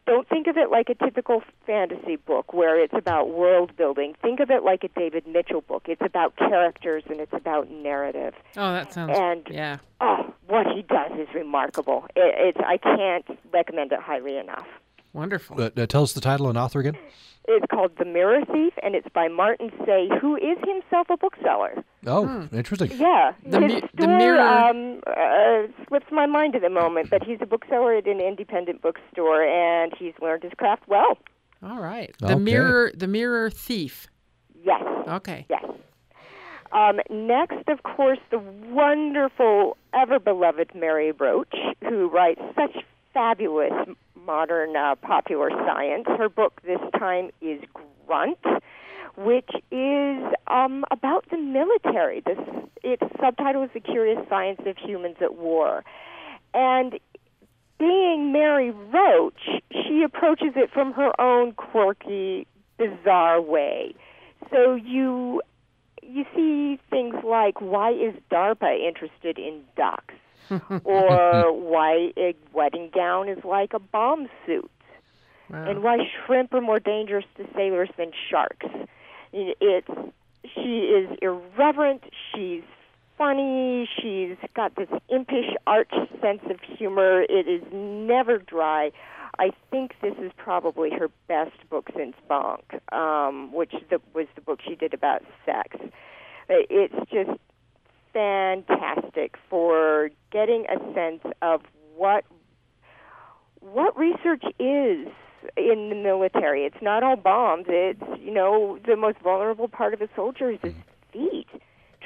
don't 0.10 0.28
think 0.28 0.48
of 0.48 0.58
it 0.58 0.72
like 0.72 0.90
a 0.90 0.96
typical 0.96 1.44
fantasy 1.68 2.16
book 2.16 2.52
where 2.52 2.84
it's 2.84 2.94
about 2.98 3.30
world 3.30 3.78
building. 3.78 4.16
Think 4.22 4.40
of 4.40 4.50
it 4.50 4.64
like 4.64 4.84
a 4.84 4.88
David 4.88 5.28
Mitchell 5.28 5.62
book. 5.62 5.84
It's 5.88 6.02
about 6.02 6.36
characters 6.36 7.04
and 7.10 7.20
it's 7.20 7.32
about 7.32 7.70
narrative. 7.70 8.34
Oh, 8.58 8.74
that 8.74 8.92
sounds. 8.92 9.12
And 9.16 9.48
yeah. 9.52 9.78
oh, 10.02 10.34
what 10.48 10.66
he 10.76 10.82
does 10.82 11.12
is 11.20 11.28
remarkable. 11.36 12.08
It, 12.16 12.56
it's 12.56 12.60
I 12.66 12.78
can't 12.78 13.40
recommend 13.54 13.92
it 13.92 14.00
highly 14.00 14.38
enough. 14.38 14.66
Wonderful. 15.14 15.62
Uh, 15.62 15.70
uh, 15.76 15.86
tell 15.86 16.04
us 16.04 16.14
the 16.14 16.22
title 16.22 16.50
and 16.50 16.58
author 16.58 16.80
again. 16.80 16.98
It's 17.48 17.66
called 17.72 17.92
The 17.98 18.06
Mirror 18.06 18.46
Thief, 18.54 18.74
and 18.84 18.94
it's 18.94 19.08
by 19.14 19.28
Martin 19.28 19.72
Seay, 19.84 20.08
who 20.22 20.36
is 20.36 20.58
himself 20.68 21.08
a 21.10 21.18
bookseller. 21.18 21.84
Oh, 22.06 22.48
interesting. 22.54 22.92
Yeah, 22.96 23.32
The 23.44 23.60
his 23.62 23.72
mi- 23.74 23.80
store 23.80 23.90
the 23.96 24.08
mirror- 24.08 24.40
um, 24.40 25.02
uh, 25.08 25.86
slips 25.88 26.06
my 26.12 26.28
mind 26.28 26.56
at 26.56 26.62
the 26.62 26.70
moment, 26.70 27.10
but 27.10 27.24
he's 27.24 27.40
a 27.42 27.48
bookseller 27.48 27.96
at 27.96 28.06
an 28.08 28.22
independent 28.22 28.84
bookstore, 28.84 29.42
and 29.44 29.92
he's 29.98 30.14
learned 30.22 30.44
his 30.44 30.52
craft 30.58 30.84
well. 30.88 31.18
All 31.64 31.80
right. 31.82 32.14
The 32.20 32.28
Okay. 32.34 32.36
mirror 32.36 32.92
the 32.96 33.08
mirror 33.08 33.50
thief. 33.50 34.08
Yes. 34.64 34.84
Okay. 35.08 35.46
Yes. 35.50 35.66
Um, 36.72 37.00
next, 37.10 37.68
of 37.68 37.82
course, 37.82 38.20
the 38.30 38.38
wonderful, 38.38 39.76
ever 39.94 40.20
beloved 40.20 40.76
Mary 40.76 41.12
Roach, 41.14 41.56
who 41.84 42.10
writes 42.10 42.42
such 42.56 42.84
fabulous 43.14 43.74
modern 44.26 44.76
uh, 44.76 44.96
popular 44.96 45.50
science. 45.50 46.06
Her 46.08 46.30
book 46.30 46.62
this 46.64 46.80
time 46.98 47.32
is 47.42 47.62
Grunt, 48.08 48.40
which 49.18 49.50
is 49.72 50.24
um, 50.48 50.86
about 50.92 51.26
the 51.30 51.38
military. 51.38 52.22
This 52.26 52.38
its 52.84 53.04
subtitle 53.20 53.64
is 53.64 53.70
The 53.74 53.82
Curious 53.82 54.20
Science 54.30 54.62
of 54.66 54.78
Humans 54.78 55.18
at 55.22 55.36
War, 55.36 55.84
and 56.54 57.00
being 57.80 58.32
Mary 58.32 58.72
Roach, 58.72 59.42
she 59.72 60.04
approaches 60.06 60.54
it 60.56 60.70
from 60.72 60.94
her 60.94 61.20
own 61.20 61.54
quirky, 61.54 62.46
bizarre 62.78 63.42
way. 63.42 63.96
So 64.52 64.76
you 64.76 65.42
you 66.02 66.26
see 66.36 66.80
things 66.90 67.16
like 67.24 67.62
why 67.62 67.92
is 67.92 68.14
DARPA 68.32 68.88
interested 68.88 69.38
in 69.38 69.62
ducks, 69.76 70.16
or 70.84 71.52
why 71.54 72.12
a 72.18 72.36
wedding 72.54 72.90
gown 72.94 73.30
is 73.30 73.44
like 73.44 73.74
a 73.74 73.80
bomb 73.80 74.28
suit, 74.46 74.70
and 75.50 75.84
why 75.84 75.98
shrimp 76.26 76.54
are 76.54 76.62
more 76.62 76.80
dangerous 76.80 77.26
to 77.38 77.46
sailors 77.56 77.90
than 77.98 78.12
sharks. 78.30 78.68
It's 79.34 79.88
she 80.44 80.80
is 80.80 81.18
irreverent. 81.22 82.04
She's 82.34 82.64
funny. 83.18 83.88
She's 84.02 84.38
got 84.56 84.76
this 84.76 84.90
impish 85.10 85.54
arch 85.68 85.92
sense 86.22 86.42
of 86.50 86.60
humor. 86.62 87.22
It 87.22 87.48
is 87.48 87.62
never 87.72 88.38
dry. 88.38 88.92
I 89.38 89.52
think 89.72 89.94
this 90.02 90.16
is 90.20 90.32
probably 90.38 90.90
her 90.92 91.10
best 91.28 91.70
book 91.70 91.90
since 91.96 92.16
Bonk, 92.30 92.64
um, 92.94 93.54
which 93.54 93.74
the, 93.90 94.02
was 94.14 94.28
the 94.36 94.42
book 94.42 94.60
she 94.68 94.76
did 94.76 94.94
about 94.94 95.24
sex. 95.46 95.78
It's 96.50 96.96
just 97.12 97.40
fantastic 98.14 99.36
for 99.50 100.10
getting 100.32 100.66
a 100.70 100.78
sense 100.94 101.22
of 101.42 101.62
what 101.96 102.26
what 103.62 103.98
research 103.98 104.44
is 104.60 105.08
in 105.58 105.90
the 105.90 105.96
military. 105.96 106.66
It's 106.66 106.82
not 106.82 107.04
all 107.04 107.16
bombs. 107.16 107.66
It's 107.68 108.02
you 108.22 108.32
know 108.34 108.80
the 108.86 108.96
most 108.96 109.20
vulnerable 109.20 109.68
part 109.68 109.94
of 109.94 110.02
a 110.02 110.10
soldier 110.16 110.52
is 110.52 110.60
his 110.62 110.74
feet. 111.12 111.48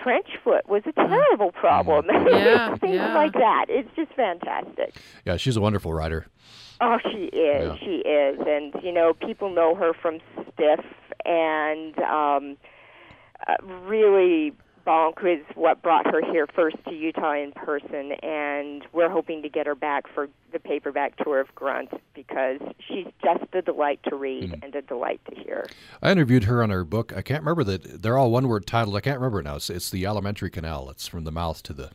Trench 0.01 0.27
foot 0.43 0.67
was 0.67 0.83
a 0.85 0.91
terrible 0.91 1.51
problem. 1.51 2.07
Yeah, 2.29 2.75
Things 2.77 2.95
yeah. 2.95 3.13
like 3.15 3.33
that. 3.33 3.65
It's 3.69 3.89
just 3.95 4.11
fantastic. 4.13 4.93
Yeah, 5.25 5.37
she's 5.37 5.55
a 5.55 5.61
wonderful 5.61 5.93
writer. 5.93 6.25
Oh, 6.81 6.97
she 7.11 7.25
is. 7.27 7.31
Yeah. 7.33 7.75
She 7.79 7.95
is, 8.07 8.39
and 8.45 8.73
you 8.83 8.91
know, 8.91 9.13
people 9.13 9.53
know 9.53 9.75
her 9.75 9.93
from 9.93 10.19
Stiff, 10.53 10.83
and 11.25 11.97
um, 11.99 12.57
uh, 13.47 13.55
really, 13.85 14.51
Bonk 14.85 15.23
is 15.25 15.45
what 15.55 15.81
brought 15.81 16.05
her 16.07 16.21
here 16.31 16.45
first 16.53 16.75
to 16.85 16.91
Utah 16.93 17.33
in 17.35 17.53
person, 17.53 18.11
and 18.21 18.83
we're 18.91 19.09
hoping 19.09 19.41
to 19.41 19.49
get 19.49 19.65
her 19.65 19.75
back 19.75 20.05
for 20.13 20.27
the 20.51 20.59
paperback 20.59 21.15
tour 21.17 21.39
of 21.39 21.53
Grunt 21.55 21.89
because 22.13 22.59
she's 22.85 23.05
just 23.23 23.43
a 23.53 23.61
delight 23.61 23.99
to 24.09 24.15
read 24.15 24.51
Mm-hmm. 24.51 24.63
and 24.65 24.75
a 24.75 24.81
delight 24.81 25.21
to 25.29 25.35
hear. 25.41 25.67
I 26.01 26.11
interviewed 26.11 26.43
her 26.45 26.61
on 26.61 26.69
her 26.69 26.83
book. 26.83 27.13
I 27.15 27.21
can't 27.21 27.43
remember 27.43 27.63
that. 27.63 28.01
They're 28.01 28.17
all 28.17 28.29
one 28.31 28.47
word 28.49 28.65
titled. 28.67 28.95
I 28.97 29.01
can't 29.01 29.19
remember 29.19 29.39
it 29.39 29.43
now. 29.43 29.55
It's, 29.55 29.69
it's 29.69 29.89
the 29.89 30.05
alimentary 30.05 30.49
canal. 30.49 30.89
It's 30.89 31.07
from 31.07 31.23
the 31.23 31.31
mouth 31.31 31.63
to 31.63 31.73
the. 31.73 31.91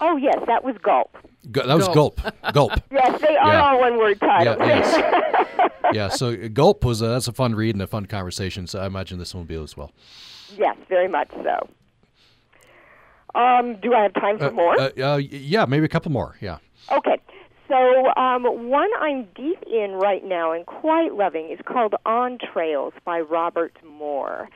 Oh 0.00 0.16
yes, 0.16 0.38
that 0.46 0.62
was 0.62 0.76
Gulp. 0.80 1.16
Gu- 1.50 1.62
That 1.66 1.76
was 1.76 1.88
Gulp. 1.88 2.20
gulp. 2.22 2.52
Gulp. 2.52 2.72
Yes, 2.92 3.20
they 3.20 3.36
are 3.36 3.52
Yeah. 3.52 3.62
all 3.64 3.80
one-word 3.80 4.20
titles. 4.20 4.56
Yeah, 4.60 4.66
yes. 4.66 5.72
yeah. 5.92 6.08
So 6.08 6.28
uh, 6.34 6.46
gulp 6.48 6.84
was 6.84 7.02
a, 7.02 7.08
that's 7.08 7.26
a 7.26 7.32
fun 7.32 7.56
read 7.56 7.74
and 7.74 7.82
a 7.82 7.86
fun 7.88 8.06
conversation. 8.06 8.68
So 8.68 8.78
I 8.80 8.86
imagine 8.86 9.18
this 9.18 9.34
one 9.34 9.40
will 9.42 9.48
be 9.48 9.60
as 9.60 9.76
well. 9.76 9.90
yes, 10.56 10.76
very 10.88 11.08
much 11.08 11.30
so. 11.42 11.68
Um, 13.34 13.76
do 13.80 13.94
I 13.94 14.02
have 14.02 14.14
time 14.14 14.38
for 14.38 14.50
more? 14.50 14.78
Uh, 14.80 14.90
uh, 14.98 15.16
yeah, 15.16 15.64
maybe 15.66 15.84
a 15.84 15.88
couple 15.88 16.10
more. 16.10 16.36
Yeah. 16.40 16.58
Okay. 16.90 17.18
So 17.68 18.06
um, 18.16 18.44
one 18.70 18.88
I'm 18.98 19.24
deep 19.34 19.62
in 19.70 19.92
right 19.92 20.24
now 20.24 20.52
and 20.52 20.64
quite 20.64 21.14
loving 21.14 21.50
is 21.50 21.58
called 21.66 21.94
On 22.06 22.38
Trails 22.38 22.94
by 23.04 23.20
Robert 23.20 23.76
Moor. 23.84 24.48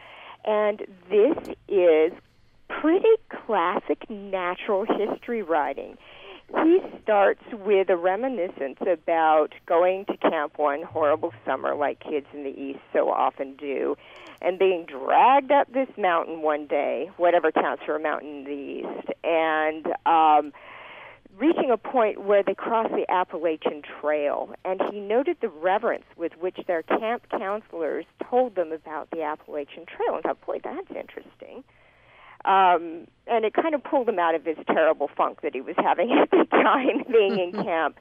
And 0.44 0.80
this 1.10 1.36
is 1.68 2.12
pretty 2.68 3.14
classic 3.46 4.08
natural 4.08 4.86
history 4.86 5.42
writing. 5.42 5.98
He 6.62 6.80
starts 7.02 7.42
with 7.52 7.88
a 7.88 7.96
reminiscence 7.96 8.78
about 8.80 9.48
going 9.66 10.04
to 10.06 10.16
camp 10.16 10.58
one 10.58 10.82
horrible 10.82 11.32
summer, 11.46 11.74
like 11.74 12.00
kids 12.00 12.26
in 12.32 12.44
the 12.44 12.50
East 12.50 12.80
so 12.92 13.10
often 13.10 13.56
do, 13.56 13.96
and 14.40 14.58
being 14.58 14.86
dragged 14.86 15.50
up 15.50 15.72
this 15.72 15.88
mountain 15.96 16.42
one 16.42 16.66
day, 16.66 17.10
whatever 17.16 17.50
counts 17.52 17.82
for 17.84 17.96
a 17.96 18.00
mountain 18.00 18.38
in 18.38 18.44
the 18.44 18.50
East, 18.50 19.08
and 19.24 19.86
um, 20.06 20.52
reaching 21.38 21.70
a 21.70 21.76
point 21.76 22.22
where 22.24 22.42
they 22.42 22.54
crossed 22.54 22.92
the 22.92 23.10
Appalachian 23.10 23.82
Trail, 24.00 24.54
and 24.64 24.80
he 24.90 25.00
noted 25.00 25.38
the 25.40 25.48
reverence 25.48 26.04
with 26.16 26.32
which 26.40 26.58
their 26.66 26.82
camp 26.82 27.24
counselors 27.30 28.04
told 28.28 28.54
them 28.54 28.72
about 28.72 29.10
the 29.10 29.22
Appalachian 29.22 29.86
Trail, 29.86 30.14
and 30.14 30.22
thought, 30.22 30.44
boy, 30.46 30.58
that's 30.62 30.90
interesting. 30.90 31.64
Um, 32.44 33.06
and 33.26 33.44
it 33.44 33.54
kind 33.54 33.74
of 33.74 33.84
pulled 33.84 34.08
him 34.08 34.18
out 34.18 34.34
of 34.34 34.44
his 34.44 34.56
terrible 34.66 35.08
funk 35.16 35.42
that 35.42 35.54
he 35.54 35.60
was 35.60 35.76
having 35.78 36.10
at 36.22 36.30
the 36.30 36.44
time 36.50 37.04
being 37.10 37.38
in 37.38 37.52
camp. 37.64 37.98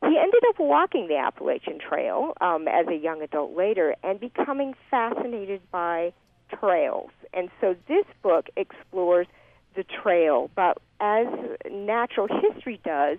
He 0.00 0.16
ended 0.16 0.42
up 0.48 0.60
walking 0.60 1.08
the 1.08 1.16
Appalachian 1.16 1.78
Trail 1.80 2.32
um, 2.40 2.68
as 2.68 2.86
a 2.86 2.94
young 2.94 3.20
adult 3.20 3.56
later 3.56 3.96
and 4.04 4.20
becoming 4.20 4.74
fascinated 4.90 5.60
by 5.72 6.12
trails. 6.56 7.10
And 7.32 7.50
so 7.60 7.74
this 7.88 8.04
book 8.22 8.48
explores 8.56 9.26
the 9.74 9.84
trail, 9.84 10.50
but 10.54 10.78
as 11.00 11.26
natural 11.70 12.28
history 12.28 12.80
does, 12.84 13.18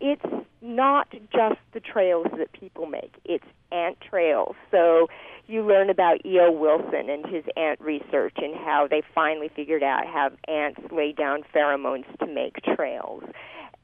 it's 0.00 0.46
not 0.60 1.10
just 1.32 1.60
the 1.72 1.80
trails 1.80 2.28
that 2.38 2.52
people 2.52 2.86
make, 2.86 3.14
it's 3.24 3.44
ant 3.70 3.98
trails. 4.00 4.54
So 4.70 5.08
you 5.46 5.62
learn 5.62 5.90
about 5.90 6.24
E.O. 6.24 6.50
Wilson 6.50 7.10
and 7.10 7.26
his 7.26 7.44
ant 7.56 7.80
research 7.80 8.34
and 8.36 8.54
how 8.54 8.86
they 8.90 9.02
finally 9.14 9.50
figured 9.54 9.82
out 9.82 10.06
how 10.06 10.30
ants 10.48 10.80
lay 10.90 11.12
down 11.12 11.42
pheromones 11.54 12.06
to 12.18 12.26
make 12.26 12.56
trails, 12.74 13.24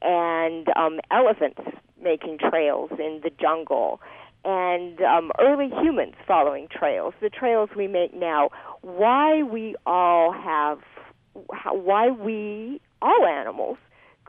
and 0.01 0.67
um, 0.75 0.99
elephants 1.11 1.61
making 2.01 2.39
trails 2.39 2.89
in 2.97 3.21
the 3.23 3.29
jungle, 3.39 4.01
and 4.43 4.99
um, 5.01 5.31
early 5.39 5.69
humans 5.81 6.15
following 6.27 6.67
trails, 6.67 7.13
the 7.21 7.29
trails 7.29 7.69
we 7.77 7.87
make 7.87 8.13
now, 8.13 8.49
why 8.81 9.43
we 9.43 9.75
all 9.85 10.31
have, 10.31 10.79
why 11.71 12.09
we, 12.09 12.81
all 13.03 13.25
animals, 13.27 13.77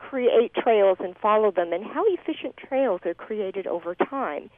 create 0.09 0.53
trails 0.53 0.97
and 0.99 1.15
follow 1.17 1.51
them, 1.51 1.73
and 1.73 1.83
how 1.83 2.03
efficient 2.07 2.55
trails 2.57 3.01
are 3.05 3.13
created 3.13 3.67
over 3.67 3.95
time. 3.95 4.49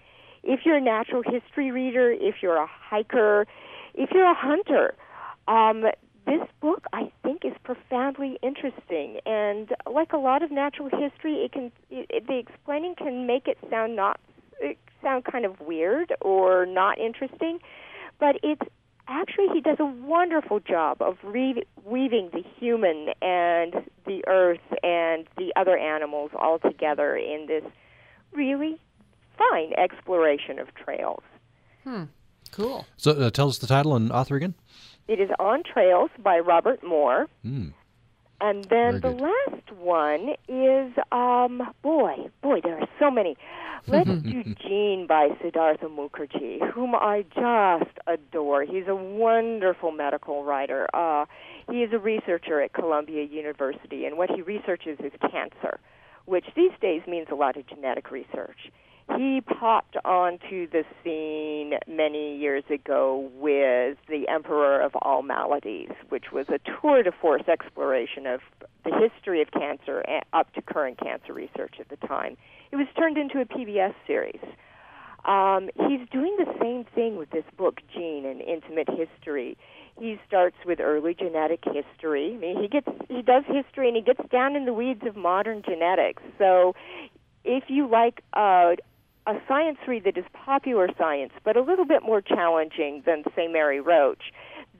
If 0.43 0.61
you're 0.65 0.77
a 0.77 0.81
natural 0.81 1.23
history 1.23 1.71
reader, 1.71 2.11
if 2.11 2.35
you're 2.41 2.57
a 2.57 2.67
hiker, 2.67 3.47
if 3.93 4.09
you're 4.11 4.29
a 4.29 4.35
hunter, 4.35 4.95
um, 5.47 5.85
this 6.25 6.41
book 6.61 6.85
I 6.93 7.11
think 7.23 7.45
is 7.45 7.53
profoundly 7.63 8.37
interesting. 8.41 9.19
And 9.25 9.69
like 9.91 10.13
a 10.13 10.17
lot 10.17 10.41
of 10.43 10.51
natural 10.51 10.89
history, 10.89 11.35
it 11.45 11.51
can 11.51 11.71
it, 11.89 12.27
the 12.27 12.37
explaining 12.37 12.95
can 12.95 13.27
make 13.27 13.47
it 13.47 13.57
sound 13.69 13.95
not 13.95 14.19
it 14.59 14.77
sound 15.01 15.25
kind 15.25 15.45
of 15.45 15.59
weird 15.59 16.13
or 16.21 16.65
not 16.65 16.97
interesting, 16.97 17.59
but 18.19 18.37
it's 18.43 18.67
actually 19.07 19.47
he 19.53 19.61
does 19.61 19.77
a 19.79 19.85
wonderful 19.85 20.59
job 20.59 21.01
of 21.01 21.17
re- 21.23 21.63
weaving 21.83 22.29
the 22.33 22.43
human 22.59 23.09
and 23.21 23.73
the 24.05 24.23
earth 24.27 24.59
and 24.83 25.27
the 25.37 25.51
other 25.55 25.77
animals 25.77 26.31
all 26.35 26.59
together 26.59 27.15
in 27.15 27.45
this 27.47 27.63
really 28.33 28.79
fine 29.37 29.73
exploration 29.77 30.59
of 30.59 30.73
trails. 30.75 31.23
Cool. 32.51 32.85
So 32.97 33.11
uh, 33.11 33.29
tell 33.29 33.49
us 33.49 33.57
the 33.57 33.67
title 33.67 33.95
and 33.95 34.11
author 34.11 34.35
again. 34.35 34.55
It 35.07 35.19
is 35.19 35.29
On 35.39 35.61
Trails 35.61 36.09
by 36.19 36.39
Robert 36.39 36.83
Moor. 36.83 37.27
Hmm. 37.43 37.69
And 38.41 38.63
then 38.65 38.99
Very 38.99 38.99
the 38.99 39.11
good. 39.13 39.21
last 39.21 39.71
one 39.79 40.29
is, 40.47 40.91
um, 41.11 41.61
boy, 41.81 42.29
boy, 42.41 42.59
there 42.63 42.79
are 42.79 42.87
so 42.99 43.09
many. 43.11 43.37
Let's 43.87 44.09
do 44.23 44.43
Gene 44.67 45.05
by 45.07 45.29
Siddhartha 45.41 45.85
Mukherjee, 45.85 46.71
whom 46.71 46.95
I 46.95 47.23
just 47.35 47.97
adore. 48.07 48.63
He's 48.63 48.87
a 48.87 48.95
wonderful 48.95 49.91
medical 49.91 50.43
writer. 50.43 50.87
Uh, 50.93 51.25
he 51.69 51.83
is 51.83 51.93
a 51.93 51.99
researcher 51.99 52.61
at 52.61 52.73
Columbia 52.73 53.23
University, 53.23 54.05
and 54.05 54.17
what 54.17 54.31
he 54.31 54.41
researches 54.41 54.97
is 54.99 55.11
cancer, 55.29 55.79
which 56.25 56.45
these 56.55 56.71
days 56.81 57.03
means 57.07 57.27
a 57.31 57.35
lot 57.35 57.57
of 57.57 57.67
genetic 57.67 58.09
research. 58.09 58.71
He 59.17 59.41
popped 59.41 59.97
onto 60.03 60.67
the 60.67 60.83
scene 61.03 61.77
many 61.87 62.37
years 62.37 62.63
ago 62.71 63.29
with 63.35 63.99
The 64.09 64.27
Emperor 64.27 64.81
of 64.81 64.93
All 65.03 65.21
Maladies, 65.21 65.91
which 66.09 66.31
was 66.33 66.47
a 66.49 66.59
tour 66.81 67.03
de 67.03 67.11
force 67.11 67.43
exploration 67.47 68.25
of 68.25 68.39
the 68.83 68.91
history 68.97 69.43
of 69.43 69.51
cancer 69.51 70.03
up 70.33 70.51
to 70.53 70.61
current 70.63 70.99
cancer 70.99 71.33
research 71.33 71.75
at 71.79 71.89
the 71.89 72.07
time. 72.07 72.35
It 72.71 72.75
was 72.75 72.87
turned 72.97 73.17
into 73.17 73.39
a 73.41 73.45
PBS 73.45 73.93
series. 74.07 74.41
Um, 75.25 75.69
he's 75.87 76.07
doing 76.11 76.35
the 76.37 76.51
same 76.61 76.85
thing 76.93 77.17
with 77.17 77.31
this 77.31 77.45
book, 77.57 77.81
Gene 77.93 78.25
and 78.25 78.41
Intimate 78.41 78.87
History. 78.89 79.57
He 79.99 80.19
starts 80.27 80.57
with 80.65 80.79
early 80.79 81.15
genetic 81.15 81.63
history. 81.65 82.33
I 82.35 82.37
mean, 82.37 82.61
he 82.61 82.67
gets 82.67 82.87
he 83.09 83.21
does 83.21 83.43
history 83.47 83.87
and 83.87 83.95
he 83.95 84.03
gets 84.03 84.21
down 84.29 84.55
in 84.55 84.65
the 84.65 84.73
weeds 84.73 85.01
of 85.07 85.15
modern 85.15 85.63
genetics. 85.63 86.21
So, 86.37 86.75
if 87.43 87.63
you 87.69 87.87
like 87.89 88.21
uh, 88.33 88.75
a 89.27 89.33
science 89.47 89.77
read 89.87 90.03
that 90.03 90.17
is 90.17 90.25
popular 90.33 90.89
science, 90.97 91.31
but 91.43 91.57
a 91.57 91.61
little 91.61 91.85
bit 91.85 92.03
more 92.03 92.21
challenging 92.21 93.01
than, 93.05 93.23
say, 93.35 93.47
Mary 93.47 93.79
Roach, 93.79 94.31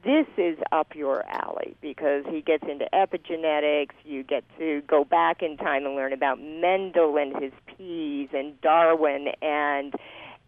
this 0.04 0.26
is 0.36 0.58
up 0.72 0.94
your 0.94 1.24
alley 1.28 1.76
because 1.80 2.24
he 2.28 2.40
gets 2.40 2.64
into 2.68 2.86
epigenetics. 2.92 3.94
You 4.04 4.22
get 4.22 4.44
to 4.58 4.82
go 4.86 5.04
back 5.04 5.42
in 5.42 5.56
time 5.56 5.86
and 5.86 5.94
learn 5.94 6.12
about 6.12 6.40
Mendel 6.40 7.16
and 7.16 7.36
his 7.42 7.52
peas 7.66 8.28
and 8.32 8.60
Darwin 8.60 9.28
and 9.42 9.94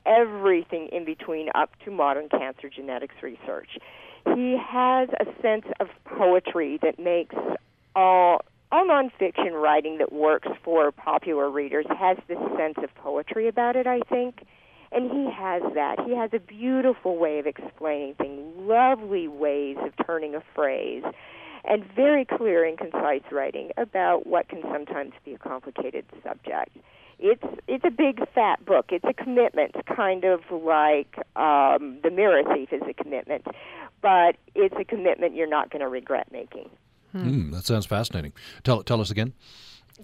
everything 0.06 0.88
in 0.92 1.04
between 1.04 1.48
up 1.54 1.70
to 1.84 1.90
modern 1.90 2.28
cancer 2.28 2.68
genetics 2.68 3.16
research. 3.22 3.78
He 4.34 4.56
has 4.58 5.08
a 5.20 5.26
sense 5.42 5.66
of 5.80 5.88
poetry 6.04 6.78
that 6.82 6.98
makes 6.98 7.34
all 7.94 8.42
all 8.70 8.86
nonfiction 8.86 9.52
writing 9.52 9.96
that 9.98 10.12
works 10.12 10.48
for 10.62 10.92
popular 10.92 11.50
readers 11.50 11.86
has 11.98 12.18
this 12.28 12.38
sense 12.58 12.76
of 12.82 12.94
poetry 12.96 13.48
about 13.48 13.76
it, 13.76 13.86
I 13.86 14.00
think. 14.10 14.46
And 14.90 15.10
he 15.10 15.30
has 15.30 15.62
that. 15.74 16.00
He 16.06 16.14
has 16.14 16.30
a 16.32 16.38
beautiful 16.38 17.16
way 17.18 17.38
of 17.38 17.46
explaining 17.46 18.14
things, 18.14 18.40
lovely 18.56 19.28
ways 19.28 19.76
of 19.80 19.92
turning 20.06 20.34
a 20.34 20.42
phrase, 20.54 21.04
and 21.64 21.84
very 21.94 22.24
clear 22.24 22.64
and 22.64 22.78
concise 22.78 23.22
writing 23.30 23.70
about 23.76 24.26
what 24.26 24.48
can 24.48 24.62
sometimes 24.72 25.12
be 25.24 25.34
a 25.34 25.38
complicated 25.38 26.06
subject 26.22 26.76
it's 27.18 27.42
it's 27.66 27.84
a 27.84 27.90
big 27.90 28.20
fat 28.34 28.64
book. 28.64 28.86
It's 28.90 29.04
a 29.04 29.12
commitment, 29.12 29.74
kind 29.86 30.24
of 30.24 30.40
like 30.50 31.16
um, 31.36 31.98
the 32.02 32.10
Mirror 32.10 32.54
Thief 32.54 32.72
is 32.72 32.82
a 32.88 32.94
commitment, 32.94 33.46
but 34.00 34.36
it's 34.54 34.74
a 34.78 34.84
commitment 34.84 35.34
you're 35.34 35.48
not 35.48 35.70
going 35.70 35.80
to 35.80 35.88
regret 35.88 36.30
making. 36.30 36.70
Hmm. 37.12 37.28
Mm, 37.28 37.52
that 37.52 37.64
sounds 37.64 37.86
fascinating. 37.86 38.32
Tell 38.62 38.82
tell 38.82 39.00
us 39.00 39.10
again. 39.10 39.32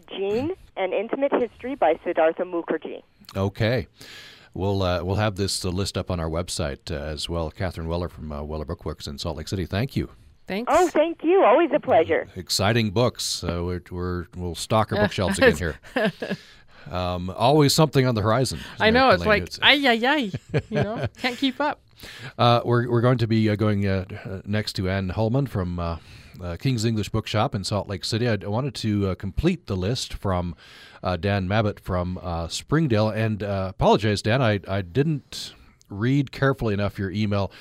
Gene: 0.08 0.52
An 0.76 0.92
Intimate 0.92 1.32
History 1.32 1.76
by 1.76 1.98
Siddhartha 2.04 2.42
Mukherjee. 2.42 3.02
Okay. 3.36 3.86
We'll 4.54 4.82
uh, 4.82 5.02
we'll 5.02 5.16
have 5.16 5.34
this 5.34 5.64
uh, 5.64 5.68
list 5.70 5.98
up 5.98 6.10
on 6.10 6.20
our 6.20 6.28
website 6.28 6.90
uh, 6.90 6.94
as 6.94 7.28
well. 7.28 7.50
Catherine 7.50 7.88
Weller 7.88 8.08
from 8.08 8.30
uh, 8.30 8.42
Weller 8.42 8.64
Bookworks 8.64 9.08
in 9.08 9.18
Salt 9.18 9.36
Lake 9.36 9.48
City. 9.48 9.66
Thank 9.66 9.96
you. 9.96 10.10
Thanks. 10.46 10.70
Oh, 10.72 10.88
thank 10.88 11.24
you. 11.24 11.42
Always 11.42 11.70
a 11.74 11.80
pleasure. 11.80 12.28
Exciting 12.36 12.90
books. 12.90 13.42
Uh, 13.42 13.62
we're, 13.64 13.82
we're, 13.90 14.26
we'll 14.36 14.54
stock 14.54 14.92
our 14.92 14.98
bookshelves 14.98 15.38
again 15.38 15.56
here. 15.56 15.80
Um, 16.90 17.30
always 17.30 17.74
something 17.74 18.06
on 18.06 18.14
the 18.14 18.20
horizon. 18.20 18.60
I 18.78 18.90
know. 18.90 19.08
It's 19.08 19.24
like, 19.24 19.48
ay, 19.62 19.86
ay, 19.86 20.00
ay. 20.06 20.30
You 20.52 20.60
know, 20.82 21.06
can't 21.16 21.38
keep 21.38 21.58
up. 21.58 21.80
Uh, 22.36 22.60
we're, 22.62 22.90
we're 22.90 23.00
going 23.00 23.16
to 23.16 23.26
be 23.26 23.48
uh, 23.48 23.56
going 23.56 23.86
uh, 23.86 24.04
next 24.44 24.74
to 24.74 24.90
Ann 24.90 25.08
Holman 25.08 25.46
from 25.46 25.98
uh, 26.40 26.44
uh, 26.44 26.56
King's 26.56 26.84
English 26.84 27.08
Bookshop 27.10 27.54
in 27.54 27.64
Salt 27.64 27.88
Lake 27.88 28.04
City. 28.04 28.28
I, 28.28 28.36
wanted 28.36 28.74
to 28.76 29.08
uh, 29.08 29.14
complete 29.14 29.66
the 29.66 29.76
list 29.76 30.14
from 30.14 30.54
Dan 31.02 31.48
Mabbutt 31.48 31.80
from 31.80 32.18
Springdale. 32.48 33.10
And 33.10 33.42
apologize, 33.42 34.22
Dan, 34.22 34.40
I, 34.40 34.60
I 34.68 34.82
didn't 34.82 35.54
read 35.88 36.32
carefully 36.32 36.74
enough 36.74 36.98
your 36.98 37.10
email. 37.10 37.52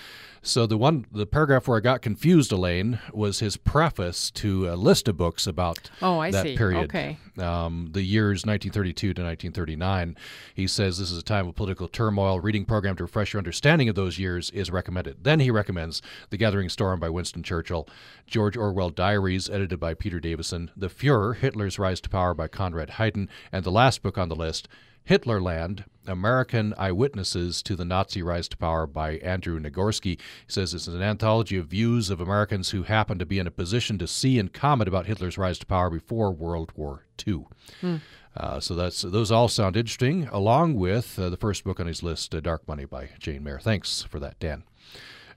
So 0.46 0.68
the 0.68 0.78
one, 0.78 1.06
the 1.10 1.26
paragraph 1.26 1.70
where 1.70 1.78
I 1.78 1.80
got 1.80 2.02
confused, 2.02 2.52
Elaine, 2.52 3.00
was 3.14 3.40
his 3.40 3.56
preface 3.56 4.30
to 4.32 4.70
a 4.70 4.76
list 4.76 5.08
of 5.08 5.16
books 5.16 5.48
about 5.48 5.90
oh, 6.02 6.20
I 6.20 6.32
that 6.32 6.44
see. 6.44 6.58
period. 6.58 6.84
Okay. 6.84 7.18
Um, 7.38 7.92
the 7.94 8.04
years 8.04 8.46
1932 8.46 9.14
to 9.14 9.24
1939. 9.24 10.18
He 10.54 10.68
says 10.68 10.98
this 10.98 11.12
is 11.12 11.18
a 11.18 11.24
time 11.24 11.48
of 11.48 11.56
political 11.56 11.88
turmoil. 11.88 12.42
Reading 12.42 12.66
program 12.66 12.98
to 12.98 13.06
refresh 13.06 13.32
your 13.32 13.40
understanding 13.40 13.88
of 13.88 13.96
those 13.96 14.20
years 14.20 14.50
is 14.50 14.70
recommended. 14.70 15.24
Then 15.24 15.40
he 15.40 15.50
recommends 15.50 16.02
The 16.30 16.38
Gathering 16.38 16.68
Storm 16.68 17.00
by 17.00 17.10
Winston 17.10 17.42
Churchill, 17.42 17.88
George 18.28 18.58
Orwell 18.58 18.90
Diaries, 18.90 19.50
edited 19.50 19.80
by 19.80 19.94
Peter 19.94 20.20
Davison, 20.20 20.72
The 20.76 20.90
Fuhrer, 20.90 21.38
Hitler's 21.38 21.80
Rise 21.80 22.02
to 22.02 22.10
Power 22.10 22.34
by 22.34 22.50
Konrad 22.50 22.92
Heiden, 22.92 23.30
and 23.54 23.64
the 23.64 23.72
last 23.72 24.04
book 24.04 24.18
on 24.18 24.28
the 24.28 24.36
list, 24.36 24.68
Hitlerland 25.10 25.86
American 26.08 26.74
Eyewitnesses 26.78 27.62
to 27.64 27.76
the 27.76 27.86
Nazi 27.86 28.22
Rise 28.22 28.48
to 28.50 28.58
Power 28.58 28.86
by 28.88 29.18
Andrew 29.18 29.60
Nagorski. 29.60 30.18
He 30.18 30.20
says 30.48 30.74
it's 30.74 30.88
an 30.88 31.02
anthology 31.02 31.58
of 31.58 31.68
views 31.68 32.10
of 32.10 32.20
Americans 32.20 32.72
who 32.72 32.84
happened 32.84 33.20
to 33.20 33.26
be 33.26 33.40
in 33.40 33.48
a 33.48 33.52
position 33.52 33.98
to 34.00 34.08
see 34.08 34.40
and 34.40 34.54
comment 34.54 34.88
about 34.88 35.06
Hitler's 35.06 35.38
rise 35.38 35.60
to 35.60 35.66
power 35.66 35.90
before 35.90 36.32
World 36.32 36.72
War 36.76 37.06
II. 37.26 37.46
Hmm. 37.82 37.98
Uh, 38.36 38.60
so 38.60 38.74
that's 38.74 39.04
those 39.04 39.32
all 39.32 39.48
sound 39.48 39.78
interesting, 39.78 40.28
along 40.32 40.76
with 40.76 41.20
uh, 41.20 41.30
the 41.30 41.38
first 41.38 41.64
book 41.64 41.80
on 41.80 41.86
his 41.86 42.02
list, 42.02 42.34
uh, 42.34 42.40
Dark 42.40 42.68
Money 42.68 42.86
by 42.86 43.10
Jane 43.20 43.44
Mayer. 43.44 43.60
Thanks 43.60 44.02
for 44.02 44.20
that, 44.20 44.40
Dan. 44.40 44.64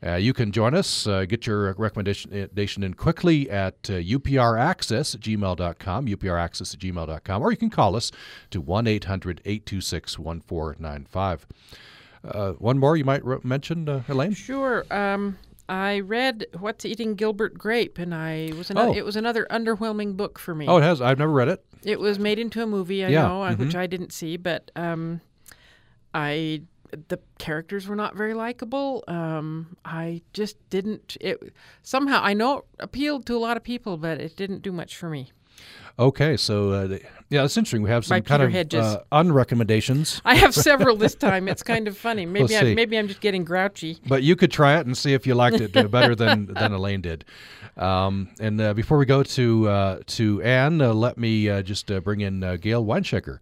Uh, 0.04 0.14
you 0.14 0.32
can 0.32 0.52
join 0.52 0.74
us, 0.74 1.06
uh, 1.06 1.24
get 1.24 1.46
your 1.46 1.72
recommendation 1.74 2.82
in 2.82 2.94
quickly 2.94 3.50
at 3.50 3.74
uh, 3.88 3.94
upraccess 3.94 5.14
at 5.14 5.20
gmail.com, 5.20 6.06
upraccess 6.06 6.74
at 6.74 6.80
gmail.com, 6.80 7.42
or 7.42 7.50
you 7.50 7.56
can 7.56 7.70
call 7.70 7.96
us 7.96 8.12
to 8.50 8.60
1 8.60 8.86
800 8.86 9.40
826 9.44 10.18
1495. 10.18 11.46
Uh, 12.24 12.52
one 12.52 12.78
more 12.78 12.96
you 12.96 13.04
might 13.04 13.24
re- 13.24 13.38
mention, 13.42 13.88
uh, 13.88 14.02
Elaine? 14.08 14.34
Sure. 14.34 14.84
Um, 14.90 15.38
I 15.68 16.00
read 16.00 16.46
What's 16.58 16.84
Eating 16.84 17.14
Gilbert 17.14 17.58
Grape, 17.58 17.98
and 17.98 18.14
I 18.14 18.52
was 18.56 18.70
another, 18.70 18.90
oh. 18.90 18.94
it 18.94 19.04
was 19.04 19.16
another 19.16 19.46
underwhelming 19.50 20.16
book 20.16 20.38
for 20.38 20.54
me. 20.54 20.66
Oh, 20.66 20.76
it 20.76 20.82
has. 20.82 21.00
I've 21.00 21.18
never 21.18 21.32
read 21.32 21.48
it. 21.48 21.64
It 21.84 21.98
was 21.98 22.18
made 22.18 22.38
into 22.38 22.62
a 22.62 22.66
movie, 22.66 23.04
I 23.04 23.08
yeah. 23.08 23.22
know, 23.22 23.40
mm-hmm. 23.40 23.64
which 23.64 23.74
I 23.74 23.86
didn't 23.86 24.12
see, 24.12 24.36
but 24.36 24.70
um, 24.76 25.20
I 26.14 26.62
the 27.08 27.18
characters 27.38 27.86
were 27.86 27.96
not 27.96 28.16
very 28.16 28.34
likable. 28.34 29.04
Um, 29.08 29.76
I 29.84 30.22
just 30.32 30.56
didn't. 30.70 31.16
It 31.20 31.52
somehow 31.82 32.20
I 32.22 32.34
know 32.34 32.58
it 32.58 32.64
appealed 32.78 33.26
to 33.26 33.36
a 33.36 33.38
lot 33.38 33.56
of 33.56 33.62
people, 33.62 33.96
but 33.96 34.20
it 34.20 34.36
didn't 34.36 34.62
do 34.62 34.72
much 34.72 34.96
for 34.96 35.08
me. 35.08 35.32
Okay, 35.98 36.36
so 36.36 36.72
uh, 36.72 36.98
yeah, 37.30 37.44
it's 37.44 37.56
interesting. 37.56 37.80
We 37.80 37.88
have 37.88 38.04
some 38.04 38.20
kind 38.22 38.42
of 38.42 38.74
uh, 38.74 39.00
unrecommendations. 39.12 40.20
I 40.26 40.34
have 40.34 40.54
several 40.54 40.96
this 40.96 41.14
time. 41.26 41.48
It's 41.48 41.62
kind 41.62 41.88
of 41.88 41.96
funny. 41.96 42.26
Maybe 42.26 42.54
I, 42.54 42.74
maybe 42.74 42.98
I'm 42.98 43.08
just 43.08 43.22
getting 43.22 43.44
grouchy. 43.44 43.98
But 44.06 44.22
you 44.22 44.36
could 44.36 44.52
try 44.52 44.78
it 44.78 44.86
and 44.86 44.96
see 44.96 45.14
if 45.14 45.26
you 45.26 45.34
liked 45.34 45.60
it 45.60 45.72
better 45.90 46.14
than 46.14 46.46
than 46.54 46.72
Elaine 46.72 47.00
did. 47.00 47.24
Um, 47.78 48.28
and 48.40 48.60
uh, 48.60 48.74
before 48.74 48.98
we 48.98 49.06
go 49.06 49.22
to 49.22 49.68
uh, 49.68 49.98
to 50.06 50.42
Anne, 50.42 50.82
uh, 50.82 50.92
let 50.92 51.16
me 51.16 51.48
uh, 51.48 51.62
just 51.62 51.90
bring 52.04 52.20
in 52.20 52.40
Gail 52.60 52.84
Weinschecker. 52.84 53.38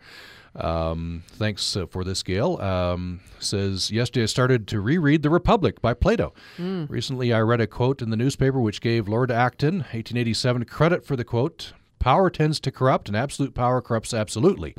Um, 0.56 1.24
thanks 1.32 1.76
uh, 1.76 1.86
for 1.86 2.04
this, 2.04 2.22
Gail. 2.22 2.60
Um, 2.60 3.20
says, 3.40 3.90
Yesterday 3.90 4.22
I 4.24 4.26
started 4.26 4.68
to 4.68 4.80
reread 4.80 5.22
The 5.22 5.30
Republic 5.30 5.80
by 5.82 5.94
Plato. 5.94 6.32
Mm. 6.58 6.88
Recently 6.88 7.32
I 7.32 7.40
read 7.40 7.60
a 7.60 7.66
quote 7.66 8.00
in 8.00 8.10
the 8.10 8.16
newspaper 8.16 8.60
which 8.60 8.80
gave 8.80 9.08
Lord 9.08 9.30
Acton, 9.30 9.78
1887, 9.78 10.64
credit 10.66 11.04
for 11.04 11.16
the 11.16 11.24
quote 11.24 11.72
Power 11.98 12.28
tends 12.28 12.60
to 12.60 12.70
corrupt, 12.70 13.08
and 13.08 13.16
absolute 13.16 13.54
power 13.54 13.80
corrupts 13.80 14.12
absolutely. 14.12 14.76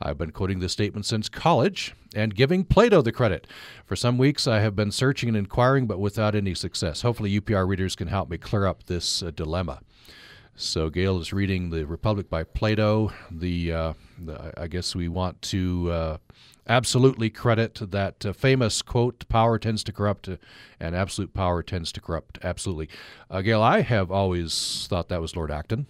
I've 0.00 0.18
been 0.18 0.30
quoting 0.30 0.60
this 0.60 0.72
statement 0.72 1.06
since 1.06 1.28
college 1.28 1.94
and 2.14 2.34
giving 2.34 2.64
Plato 2.64 3.02
the 3.02 3.12
credit. 3.12 3.46
For 3.84 3.96
some 3.96 4.18
weeks, 4.18 4.46
I 4.46 4.60
have 4.60 4.74
been 4.74 4.90
searching 4.90 5.28
and 5.28 5.36
inquiring, 5.36 5.86
but 5.86 5.98
without 5.98 6.34
any 6.34 6.54
success. 6.54 7.02
Hopefully, 7.02 7.40
UPR 7.40 7.66
readers 7.66 7.94
can 7.94 8.08
help 8.08 8.28
me 8.28 8.38
clear 8.38 8.66
up 8.66 8.84
this 8.84 9.22
uh, 9.22 9.30
dilemma. 9.30 9.80
So 10.54 10.90
Gail 10.90 11.18
is 11.18 11.32
reading 11.32 11.70
The 11.70 11.86
Republic 11.86 12.28
by 12.28 12.44
Plato. 12.44 13.12
The, 13.30 13.72
uh, 13.72 13.92
the 14.18 14.52
I 14.60 14.66
guess 14.66 14.94
we 14.94 15.08
want 15.08 15.40
to 15.42 15.90
uh, 15.90 16.16
absolutely 16.68 17.30
credit 17.30 17.90
that 17.90 18.24
uh, 18.26 18.32
famous 18.32 18.82
quote: 18.82 19.26
"Power 19.28 19.58
tends 19.58 19.82
to 19.84 19.92
corrupt, 19.92 20.28
uh, 20.28 20.36
and 20.78 20.94
absolute 20.94 21.32
power 21.32 21.62
tends 21.62 21.90
to 21.92 22.00
corrupt." 22.00 22.38
Absolutely, 22.42 22.88
uh, 23.30 23.40
Gail. 23.40 23.62
I 23.62 23.80
have 23.80 24.10
always 24.10 24.86
thought 24.88 25.08
that 25.08 25.20
was 25.20 25.34
Lord 25.36 25.50
Acton. 25.50 25.86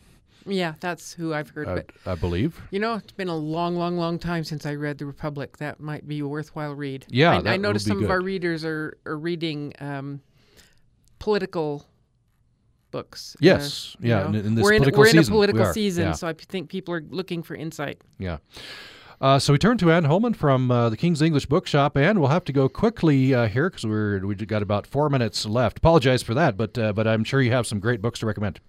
Yeah, 0.47 0.75
that's 0.81 1.13
who 1.13 1.35
I've 1.35 1.51
heard. 1.51 1.67
but 1.67 1.91
I 2.05 2.15
believe. 2.15 2.61
You 2.71 2.81
know, 2.81 2.95
it's 2.95 3.13
been 3.13 3.29
a 3.29 3.37
long, 3.37 3.77
long, 3.77 3.97
long 3.97 4.19
time 4.19 4.45
since 4.45 4.67
I 4.67 4.75
read 4.75 4.99
The 4.99 5.07
Republic. 5.07 5.59
That 5.59 5.81
might 5.81 6.07
be 6.07 6.21
a 6.21 6.27
worthwhile 6.27 6.75
read. 6.75 7.07
Yeah, 7.09 7.41
I, 7.45 7.55
I 7.55 7.57
noticed 7.57 7.87
some 7.87 7.99
good. 7.99 8.05
of 8.05 8.11
our 8.11 8.21
readers 8.21 8.65
are, 8.65 8.97
are 9.07 9.17
reading 9.17 9.73
um, 9.81 10.21
political 11.19 11.87
books. 12.93 13.37
Yes, 13.41 13.97
uh, 13.97 14.07
yeah. 14.07 14.29
In, 14.29 14.35
in, 14.37 14.55
this 14.55 14.63
we're 14.63 14.75
in, 14.75 14.79
political 14.79 15.01
we're 15.01 15.07
season, 15.07 15.19
in 15.19 15.27
a 15.27 15.31
political 15.31 15.67
we 15.67 15.73
season, 15.73 16.05
yeah. 16.05 16.13
so 16.13 16.29
I 16.29 16.33
think 16.35 16.69
people 16.69 16.95
are 16.95 17.03
looking 17.11 17.43
for 17.43 17.57
insight. 17.57 18.01
Yeah. 18.19 18.39
Uh, 19.21 19.39
so 19.39 19.53
we 19.53 19.59
turn 19.59 19.79
to 19.79 19.93
Ann 19.93 20.05
Holman 20.05 20.35
from 20.35 20.71
uh, 20.71 20.89
the 20.89 20.97
King's 20.97 21.23
English 21.23 21.47
Bookshop, 21.47 21.97
and 21.97 22.19
we'll 22.19 22.31
have 22.31 22.45
to 22.45 22.53
go 22.53 22.69
quickly 22.69 23.33
uh, 23.33 23.47
here 23.47 23.71
because 23.71 23.87
we're 23.87 24.25
we 24.27 24.35
got 24.35 24.63
about 24.63 24.87
four 24.87 25.09
minutes 25.09 25.47
left. 25.47 25.79
Apologize 25.79 26.23
for 26.23 26.35
that, 26.35 26.57
but 26.57 26.77
uh, 26.77 26.93
but 26.93 27.07
I'm 27.07 27.25
sure 27.25 27.41
you 27.41 27.53
have 27.53 27.67
some 27.67 27.81
great 27.81 28.03
books 28.03 28.19
to 28.21 28.27
recommend. 28.27 28.61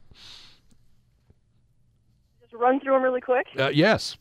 Just 2.42 2.54
run 2.54 2.80
through 2.80 2.94
them 2.94 3.04
really 3.04 3.22
quick. 3.22 3.48
Uh, 3.58 3.70
yes. 3.70 4.16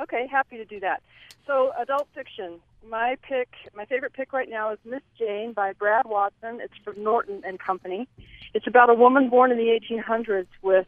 Okay, 0.00 0.26
happy 0.30 0.56
to 0.56 0.64
do 0.64 0.80
that. 0.80 1.02
So, 1.46 1.72
adult 1.78 2.08
fiction. 2.14 2.60
My 2.88 3.16
pick, 3.20 3.48
my 3.74 3.84
favorite 3.84 4.14
pick 4.14 4.32
right 4.32 4.48
now 4.48 4.72
is 4.72 4.78
Miss 4.84 5.02
Jane 5.18 5.52
by 5.52 5.74
Brad 5.74 6.06
Watson. 6.06 6.60
It's 6.62 6.72
from 6.82 7.02
Norton 7.02 7.42
and 7.44 7.58
Company. 7.58 8.08
It's 8.54 8.66
about 8.66 8.90
a 8.90 8.94
woman 8.94 9.30
born 9.30 9.52
in 9.52 9.58
the 9.58 9.78
1800s 9.80 10.48
with 10.62 10.86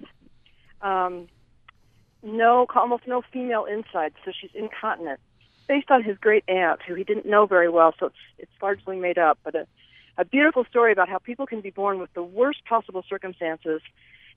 um, 0.80 1.28
no, 2.22 2.66
almost 2.74 3.06
no 3.06 3.22
female 3.32 3.64
insides, 3.64 4.14
so 4.24 4.32
she's 4.38 4.50
incontinent. 4.54 5.20
Based 5.68 5.90
on 5.90 6.02
his 6.02 6.18
great 6.18 6.44
aunt, 6.48 6.82
who 6.82 6.94
he 6.94 7.04
didn't 7.04 7.26
know 7.26 7.46
very 7.46 7.68
well, 7.68 7.94
so 7.98 8.06
it's 8.06 8.16
it's 8.38 8.52
largely 8.60 8.96
made 8.96 9.16
up. 9.16 9.38
But 9.44 9.54
a, 9.54 9.66
a 10.18 10.24
beautiful 10.24 10.64
story 10.64 10.92
about 10.92 11.08
how 11.08 11.18
people 11.18 11.46
can 11.46 11.60
be 11.60 11.70
born 11.70 11.98
with 11.98 12.12
the 12.14 12.22
worst 12.22 12.64
possible 12.64 13.04
circumstances 13.08 13.80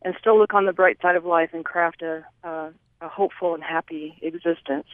and 0.01 0.15
still 0.19 0.38
look 0.38 0.53
on 0.53 0.65
the 0.65 0.73
bright 0.73 1.01
side 1.01 1.15
of 1.15 1.26
life 1.26 1.49
and 1.53 1.65
craft 1.65 2.03
a, 2.03 2.23
a, 2.43 2.71
a 3.01 3.09
hopeful 3.09 3.55
and 3.55 3.63
happy 3.63 4.17
existence. 4.21 4.88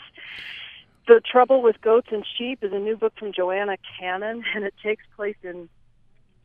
The 1.08 1.20
Trouble 1.20 1.62
with 1.62 1.82
Goats 1.82 2.08
and 2.12 2.26
Sheep 2.38 2.64
is 2.64 2.72
a 2.72 2.80
new 2.80 2.96
book 2.96 3.14
from 3.18 3.34
Joanna 3.34 3.78
Cannon, 4.00 4.44
and 4.56 4.64
it 4.64 4.74
takes 4.82 5.04
place 5.16 5.36
in 5.44 5.68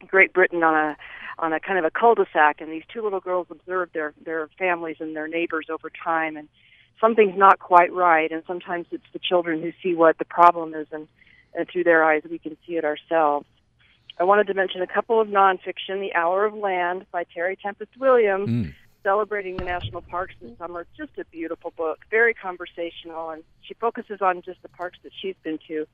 Great 0.07 0.33
Britain 0.33 0.63
on 0.63 0.75
a 0.75 0.97
on 1.39 1.53
a 1.53 1.61
kind 1.61 1.79
of 1.79 1.85
a 1.85 1.91
cul-de-sac, 1.91 2.61
and 2.61 2.71
these 2.73 2.85
two 2.93 3.03
little 3.03 3.21
girls 3.21 3.47
observe 3.51 3.93
their 3.93 4.15
their 4.25 4.49
families 4.59 4.97
and 5.01 5.15
their 5.15 5.29
neighbors 5.29 5.67
over 5.71 5.91
time, 5.91 6.37
and 6.37 6.49
something's 7.01 7.37
not 7.37 7.59
quite 7.59 7.93
right, 7.93 8.31
and 8.33 8.43
sometimes 8.47 8.87
it's 8.91 9.05
the 9.13 9.19
children 9.19 9.61
who 9.61 9.73
see 9.83 9.95
what 9.95 10.19
the 10.19 10.25
problem 10.25 10.75
is, 10.75 10.87
and, 10.93 11.09
and 11.55 11.69
through 11.69 11.85
their 11.85 12.05
eyes 12.05 12.23
we 12.31 12.39
can 12.39 12.57
see 12.67 12.77
it 12.77 12.85
ourselves. 12.85 13.47
I 14.19 14.25
wanted 14.25 14.47
to 14.47 14.55
mention 14.55 14.81
a 14.81 14.87
couple 14.87 15.21
of 15.21 15.29
nonfiction: 15.29 16.01
The 16.01 16.15
Hour 16.15 16.47
of 16.47 16.55
Land 16.55 17.07
by 17.13 17.25
Terry 17.25 17.57
Tempest 17.57 17.93
Williams. 17.99 18.49
Mm. 18.49 18.75
Celebrating 19.03 19.57
the 19.57 19.65
national 19.65 20.03
parks 20.03 20.35
this 20.41 20.51
summer. 20.59 20.81
It's 20.81 20.91
just 20.97 21.17
a 21.17 21.25
beautiful 21.27 21.73
book, 21.77 22.01
very 22.11 22.35
conversational, 22.35 23.31
and 23.31 23.45
she 23.63 23.75
focuses 23.75 24.21
on 24.21 24.43
just 24.43 24.61
the 24.63 24.69
parks 24.69 24.99
that 25.05 25.13
she's 25.23 25.37
been 25.45 25.61
to 25.69 25.87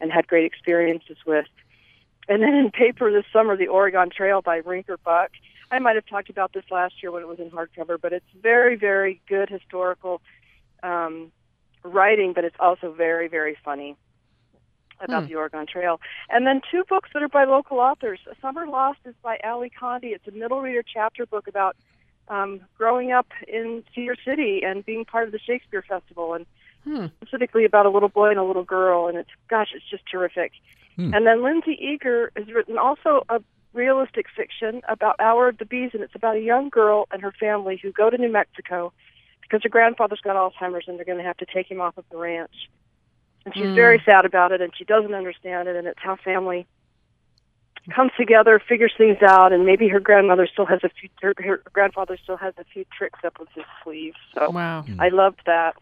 and 0.00 0.10
had 0.10 0.26
great 0.26 0.44
experiences 0.44 1.16
with. 1.24 1.46
And 2.28 2.42
then 2.42 2.54
in 2.54 2.70
paper 2.70 3.12
this 3.12 3.24
summer, 3.32 3.56
The 3.56 3.68
Oregon 3.68 4.10
Trail 4.10 4.42
by 4.42 4.60
Rinker 4.60 4.96
Buck. 5.04 5.30
I 5.70 5.78
might 5.78 5.96
have 5.96 6.06
talked 6.06 6.30
about 6.30 6.52
this 6.52 6.64
last 6.70 7.02
year 7.02 7.10
when 7.10 7.22
it 7.22 7.28
was 7.28 7.38
in 7.40 7.50
hardcover, 7.50 8.00
but 8.00 8.12
it's 8.12 8.26
very, 8.40 8.76
very 8.76 9.20
good 9.28 9.48
historical 9.48 10.20
um, 10.82 11.32
writing, 11.82 12.32
but 12.32 12.44
it's 12.44 12.56
also 12.60 12.92
very, 12.92 13.28
very 13.28 13.56
funny 13.64 13.96
about 15.00 15.24
Hmm. 15.24 15.28
the 15.28 15.34
Oregon 15.34 15.66
Trail. 15.66 16.00
And 16.30 16.46
then 16.46 16.62
two 16.70 16.82
books 16.88 17.10
that 17.12 17.22
are 17.22 17.28
by 17.28 17.44
local 17.44 17.80
authors. 17.80 18.20
Summer 18.40 18.66
Lost 18.66 19.00
is 19.04 19.14
by 19.22 19.38
Ally 19.42 19.68
Condie. 19.68 20.14
It's 20.14 20.26
a 20.26 20.30
middle 20.30 20.60
reader 20.62 20.82
chapter 20.82 21.26
book 21.26 21.48
about 21.48 21.76
um, 22.28 22.60
growing 22.78 23.12
up 23.12 23.26
in 23.46 23.84
Cedar 23.94 24.16
City 24.24 24.62
and 24.64 24.84
being 24.84 25.04
part 25.04 25.26
of 25.26 25.32
the 25.32 25.38
Shakespeare 25.38 25.82
Festival, 25.82 26.34
and 26.34 26.46
Hmm. 26.84 27.06
specifically 27.20 27.64
about 27.64 27.84
a 27.86 27.90
little 27.90 28.08
boy 28.08 28.30
and 28.30 28.38
a 28.38 28.44
little 28.44 28.62
girl. 28.64 29.08
And 29.08 29.18
it's 29.18 29.30
gosh, 29.48 29.72
it's 29.74 29.88
just 29.88 30.04
terrific. 30.10 30.52
Hmm. 30.96 31.14
And 31.14 31.26
then 31.26 31.42
Lindsay 31.42 31.78
Eagar 31.82 32.28
has 32.36 32.46
written 32.52 32.78
also 32.78 33.22
a 33.28 33.40
realistic 33.74 34.26
fiction 34.34 34.80
about 34.88 35.16
Hour 35.20 35.48
of 35.48 35.58
the 35.58 35.66
Bees, 35.66 35.90
and 35.92 36.02
it's 36.02 36.14
about 36.14 36.36
a 36.36 36.40
young 36.40 36.70
girl 36.70 37.06
and 37.12 37.22
her 37.22 37.32
family 37.38 37.78
who 37.80 37.92
go 37.92 38.08
to 38.10 38.16
New 38.16 38.32
Mexico 38.32 38.92
because 39.42 39.62
her 39.62 39.68
grandfather's 39.68 40.20
got 40.24 40.34
Alzheimer's 40.34 40.88
and 40.88 40.98
they're 40.98 41.04
going 41.04 41.18
to 41.18 41.24
have 41.24 41.36
to 41.36 41.46
take 41.46 41.70
him 41.70 41.80
off 41.80 41.96
of 41.96 42.04
the 42.10 42.16
ranch. 42.16 42.68
And 43.44 43.54
she's 43.54 43.66
Mm. 43.66 43.74
very 43.74 44.02
sad 44.04 44.24
about 44.24 44.50
it, 44.50 44.60
and 44.60 44.72
she 44.76 44.84
doesn't 44.84 45.14
understand 45.14 45.68
it, 45.68 45.76
and 45.76 45.86
it's 45.86 46.00
how 46.02 46.16
family 46.16 46.66
comes 47.94 48.10
together, 48.18 48.58
figures 48.58 48.92
things 48.98 49.18
out, 49.22 49.52
and 49.52 49.64
maybe 49.64 49.86
her 49.88 50.00
grandmother 50.00 50.48
still 50.50 50.66
has 50.66 50.80
a 50.82 50.88
few, 50.88 51.08
her, 51.22 51.32
her 51.38 51.62
grandfather 51.72 52.16
still 52.20 52.36
has 52.36 52.52
a 52.58 52.64
few 52.64 52.84
tricks 52.96 53.20
up 53.24 53.38
his 53.54 53.64
sleeve. 53.84 54.14
So 54.34 54.50
Wow. 54.50 54.84
I 54.98 55.10
loved 55.10 55.40
that. 55.46 55.76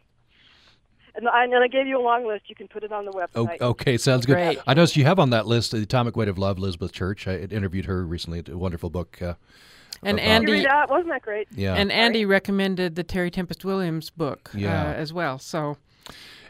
And 1.16 1.28
I, 1.28 1.44
and 1.44 1.54
I 1.56 1.68
gave 1.68 1.86
you 1.86 1.98
a 1.98 2.02
long 2.02 2.26
list. 2.26 2.44
You 2.48 2.56
can 2.56 2.66
put 2.66 2.82
it 2.82 2.90
on 2.92 3.04
the 3.04 3.12
O- 3.12 3.46
website. 3.46 3.60
Okay, 3.60 3.96
sounds 3.96 4.26
good. 4.26 4.32
Great. 4.34 4.58
I 4.66 4.74
noticed 4.74 4.96
you 4.96 5.04
have 5.04 5.18
on 5.20 5.30
that 5.30 5.46
list 5.46 5.70
the 5.70 5.78
Atomic 5.82 6.16
Weight 6.16 6.28
of 6.28 6.38
Love, 6.38 6.58
Elizabeth 6.58 6.92
Church. 6.92 7.28
I 7.28 7.36
interviewed 7.36 7.84
her 7.84 8.04
recently. 8.04 8.42
A 8.52 8.58
wonderful 8.58 8.90
book. 8.90 9.18
Uh, 9.22 9.34
And 10.02 10.18
about- 10.18 10.22
Did 10.22 10.22
you 10.26 10.30
Andy 10.32 10.52
read 10.52 10.64
that? 10.66 10.90
Wasn't 10.90 11.08
that 11.08 11.22
great? 11.22 11.46
yeah, 11.52 11.74
and 11.74 11.92
Andy 11.92 12.24
recommended 12.24 12.96
the 12.96 13.04
Terry 13.04 13.30
Tempest 13.30 13.64
Williams 13.64 14.10
book 14.10 14.50
Yeah. 14.54 14.82
uh, 14.90 14.92
as 14.94 15.12
well. 15.12 15.38
So 15.38 15.76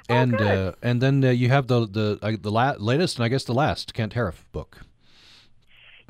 and 0.08 0.36
good. 0.36 0.46
uh, 0.68 0.72
and 0.82 1.00
then 1.02 1.22
uh, 1.24 1.28
you 1.30 1.48
have 1.50 1.66
the 1.66 1.86
the 1.86 2.18
uh, 2.22 2.32
the 2.40 2.50
la- 2.50 2.74
latest 2.78 3.18
and 3.18 3.24
I 3.24 3.28
guess 3.28 3.44
the 3.44 3.54
last 3.54 3.92
Kent 3.94 4.14
Haruf 4.14 4.44
book. 4.52 4.80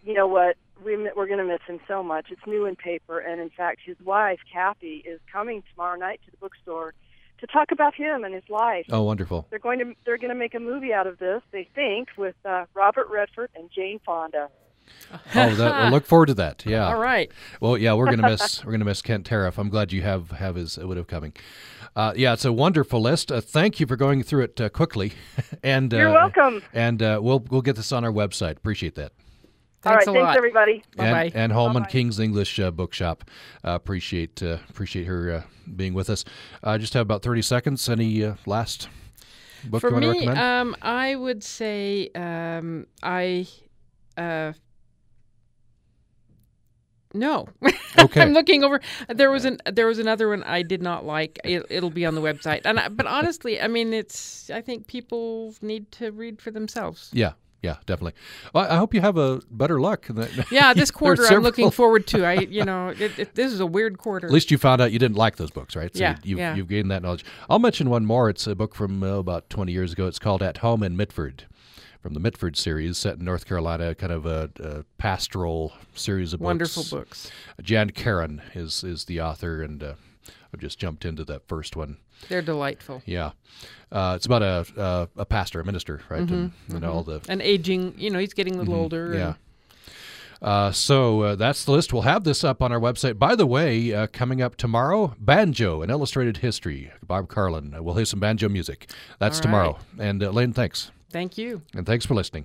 you 0.05 0.15
know 0.15 0.27
what? 0.29 0.57
We, 0.85 0.97
we're 1.17 1.27
going 1.27 1.39
to 1.39 1.45
miss 1.45 1.63
him 1.67 1.81
so 1.89 2.03
much. 2.03 2.27
It's 2.31 2.47
new 2.47 2.67
in 2.67 2.77
paper, 2.77 3.19
and 3.19 3.41
in 3.41 3.49
fact, 3.51 3.81
his 3.85 3.97
wife 4.05 4.39
Kathy 4.53 5.03
is 5.07 5.19
coming 5.33 5.63
tomorrow 5.73 5.97
night 5.99 6.21
to 6.27 6.31
the 6.31 6.37
bookstore 6.37 6.93
to 7.39 7.47
talk 7.47 7.71
about 7.73 7.95
him 7.95 8.25
and 8.25 8.35
his 8.35 8.49
life. 8.49 8.87
Oh, 8.91 9.03
wonderful. 9.03 9.47
They're 9.51 9.59
going 9.59 9.79
to 9.81 9.95
they're 10.05 10.19
going 10.19 10.31
to 10.33 10.39
make 10.39 10.55
a 10.55 10.61
movie 10.61 10.93
out 10.93 11.07
of 11.07 11.19
this. 11.19 11.43
They 11.51 11.69
think 11.75 12.09
with 12.17 12.37
uh, 12.45 12.67
Robert 12.75 13.09
Redford 13.11 13.51
and 13.55 13.71
Jane 13.71 14.01
Fonda. 14.05 14.49
Oh, 15.35 15.55
that, 15.55 15.83
we'll 15.83 15.91
look 15.93 16.07
forward 16.07 16.27
to 16.27 16.35
that. 16.35 16.65
Yeah. 16.67 16.89
all 16.89 17.01
right. 17.01 17.31
Well, 17.61 17.79
yeah, 17.79 17.95
we're 17.95 18.07
gonna 18.07 18.29
miss 18.31 18.65
we're 18.65 18.73
gonna 18.73 18.85
miss 18.85 19.03
Kent 19.03 19.29
Haruf. 19.29 19.59
I'm 19.59 19.69
glad 19.69 19.93
you 19.93 20.03
have 20.03 20.31
have 20.33 20.57
his 20.57 20.79
would 20.79 20.97
have 20.97 21.07
coming. 21.07 21.33
Uh, 21.97 22.13
yeah, 22.17 22.33
it's 22.33 22.45
a 22.45 22.53
wonderful 22.53 23.01
list. 23.01 23.31
Uh, 23.31 23.41
thank 23.41 23.79
you 23.79 23.87
for 23.87 23.97
going 23.97 24.23
through 24.23 24.43
it 24.43 24.61
uh, 24.61 24.69
quickly, 24.69 25.13
and 25.63 25.93
You're 25.93 26.09
uh, 26.09 26.13
welcome. 26.13 26.63
And 26.73 27.03
uh, 27.03 27.21
we'll 27.23 27.41
we'll 27.51 27.63
get 27.63 27.77
this 27.77 27.93
on 27.93 28.05
our 28.05 28.13
website. 28.13 28.57
Appreciate 28.57 28.95
that. 28.97 29.13
All 29.87 29.93
right, 29.93 29.99
Thanks 30.05 30.07
a 30.09 30.13
thanks 30.13 30.25
lot. 30.27 30.37
everybody. 30.37 30.83
Bye-bye. 30.97 31.25
And, 31.27 31.37
Ann 31.37 31.51
Holman 31.51 31.83
Bye-bye. 31.83 31.93
King's 31.93 32.19
English 32.19 32.59
uh, 32.59 32.71
Bookshop. 32.71 33.25
Uh, 33.65 33.71
appreciate 33.73 34.43
uh, 34.43 34.59
appreciate 34.71 35.05
her 35.07 35.31
uh, 35.31 35.43
being 35.77 35.93
with 35.95 36.09
us. 36.11 36.25
I 36.63 36.79
just 36.79 36.95
have 36.95 37.03
about 37.03 37.23
30 37.23 37.43
seconds. 37.43 37.89
Any 37.89 38.25
uh, 38.25 38.35
last 38.47 38.89
book 39.65 39.81
For 39.83 39.89
you 39.91 39.95
want 39.95 40.05
to 40.05 40.11
me, 40.13 40.19
recommend? 40.21 40.39
um, 40.39 40.77
I 40.83 41.15
would 41.17 41.43
say 41.45 42.09
um, 42.15 42.87
I. 43.03 43.47
Uh, 44.17 44.53
no, 47.17 47.47
Okay. 47.99 48.23
I'm 48.23 48.33
looking 48.33 48.65
over. 48.65 48.81
There 49.09 49.31
was 49.31 49.45
an 49.45 49.59
there 49.73 49.87
was 49.87 50.01
another 50.01 50.29
one 50.31 50.43
I 50.43 50.63
did 50.63 50.83
not 50.83 51.05
like. 51.05 51.39
It, 51.45 51.65
it'll 51.71 51.91
be 51.91 52.05
on 52.05 52.17
the 52.17 52.21
website. 52.21 52.63
And 52.65 52.81
I, 52.81 52.89
but 52.89 53.07
honestly, 53.07 53.61
I 53.61 53.69
mean, 53.69 53.93
it's. 53.93 54.51
I 54.51 54.61
think 54.61 54.89
people 54.89 55.55
need 55.63 55.93
to 55.93 56.11
read 56.11 56.43
for 56.43 56.51
themselves. 56.51 57.11
yeah, 57.13 57.33
yeah, 57.65 57.77
definitely. 57.87 58.13
Well, 58.53 58.71
I 58.71 58.77
hope 58.77 58.93
you 58.95 59.01
have 59.01 59.17
a 59.17 59.41
better 59.51 59.81
luck. 59.81 60.07
than- 60.07 60.29
Yeah, 60.51 60.75
this 60.75 60.91
quarter 60.91 61.25
I'm 61.27 61.43
looking 61.43 61.71
forward 61.71 62.07
to. 62.09 62.25
I, 62.25 62.35
you 62.35 62.65
know, 62.65 62.89
it, 62.89 63.19
it, 63.19 63.35
this 63.35 63.53
is 63.53 63.61
a 63.61 63.67
weird 63.67 63.99
quarter. 63.99 64.27
At 64.29 64.33
least 64.33 64.51
you 64.51 64.59
found 64.59 64.81
out 64.83 64.93
you 64.93 64.99
didn't 64.99 65.17
like 65.17 65.37
those 65.37 65.51
books, 65.51 65.75
right? 65.75 65.93
So 65.97 66.01
Yeah, 66.01 66.17
you've, 66.23 66.39
yeah. 66.39 66.55
you've 66.55 66.69
gained 66.69 66.91
that 66.91 67.03
knowledge. 67.03 67.25
I'll 67.49 67.59
mention 67.59 67.91
one 67.91 68.05
more. 68.05 68.29
It's 68.29 68.47
a 68.47 68.55
book 68.55 68.75
from 68.75 69.03
uh, 69.03 69.17
about 69.19 69.49
20 69.51 69.73
years 69.73 69.93
ago. 69.95 70.07
It's 70.07 70.19
called 70.19 70.43
At 70.43 70.59
Home 70.59 70.83
in 70.83 70.97
Mitford, 70.97 71.45
from 72.03 72.13
the 72.15 72.21
Mitford 72.21 72.57
series, 72.57 72.99
set 72.99 73.17
in 73.19 73.25
North 73.25 73.47
Carolina, 73.47 73.95
kind 73.95 74.13
of 74.13 74.27
a, 74.27 74.51
a 74.61 74.85
pastoral 74.99 75.73
series 75.95 76.35
of 76.35 76.41
books. 76.41 76.47
Wonderful 76.47 76.85
books. 76.91 77.31
Jan 77.63 77.91
Karon 77.91 78.43
is 78.55 78.85
is 78.85 79.07
the 79.07 79.21
author, 79.23 79.63
and 79.63 79.83
uh, 79.83 79.95
I've 80.53 80.61
just 80.61 80.79
jumped 80.79 81.05
into 81.07 81.25
that 81.25 81.49
first 81.49 81.77
one. 81.77 81.97
They're 82.29 82.43
delightful. 82.43 83.03
Yeah, 83.07 83.33
uh, 83.93 84.15
it's 84.17 84.27
about 84.27 84.43
a 84.43 84.67
uh, 84.81 85.07
a 85.17 85.25
pastor, 85.25 85.61
a 85.61 85.65
minister, 85.65 86.01
right? 86.09 86.21
and, 86.29 86.53
and 86.69 86.85
all 86.85 87.03
the 87.03 87.21
And 87.29 87.41
aging, 87.43 87.95
you 87.99 88.11
know, 88.11 88.19
he's 88.19 88.35
getting 88.35 88.55
a 88.57 88.59
little 88.59 88.75
older. 88.75 89.09
Mm-hmm. 89.09 89.19
yeah. 89.19 89.27
and- 89.27 89.37
Uh, 90.43 90.71
so 90.71 91.23
uh, 91.23 91.35
that's 91.37 91.65
the 91.65 91.73
list. 91.73 91.93
We'll 91.93 92.03
have 92.03 92.25
this 92.25 92.45
up 92.45 92.61
on 92.61 92.71
our 92.71 92.81
website. 92.81 93.19
By 93.19 93.35
the 93.35 93.47
way, 93.47 93.95
uh, 93.95 94.09
coming 94.09 94.43
up 94.43 94.57
tomorrow, 94.57 95.15
Banjo, 95.19 95.81
an 95.81 95.89
illustrated 95.89 96.39
history. 96.39 96.93
Bob 97.07 97.29
Carlin. 97.29 97.73
Uh, 97.75 97.83
we'll 97.83 97.95
hear 97.95 98.05
some 98.05 98.21
banjo 98.21 98.51
music. 98.51 98.91
That's 99.19 99.41
tomorrow. 99.41 99.79
And 99.99 100.23
uh, 100.23 100.31
Lane, 100.31 100.53
thanks. 100.53 100.91
Thank 101.11 101.39
you. 101.39 101.63
And 101.75 101.87
thanks 101.87 102.05
for 102.05 102.13
listening. 102.15 102.45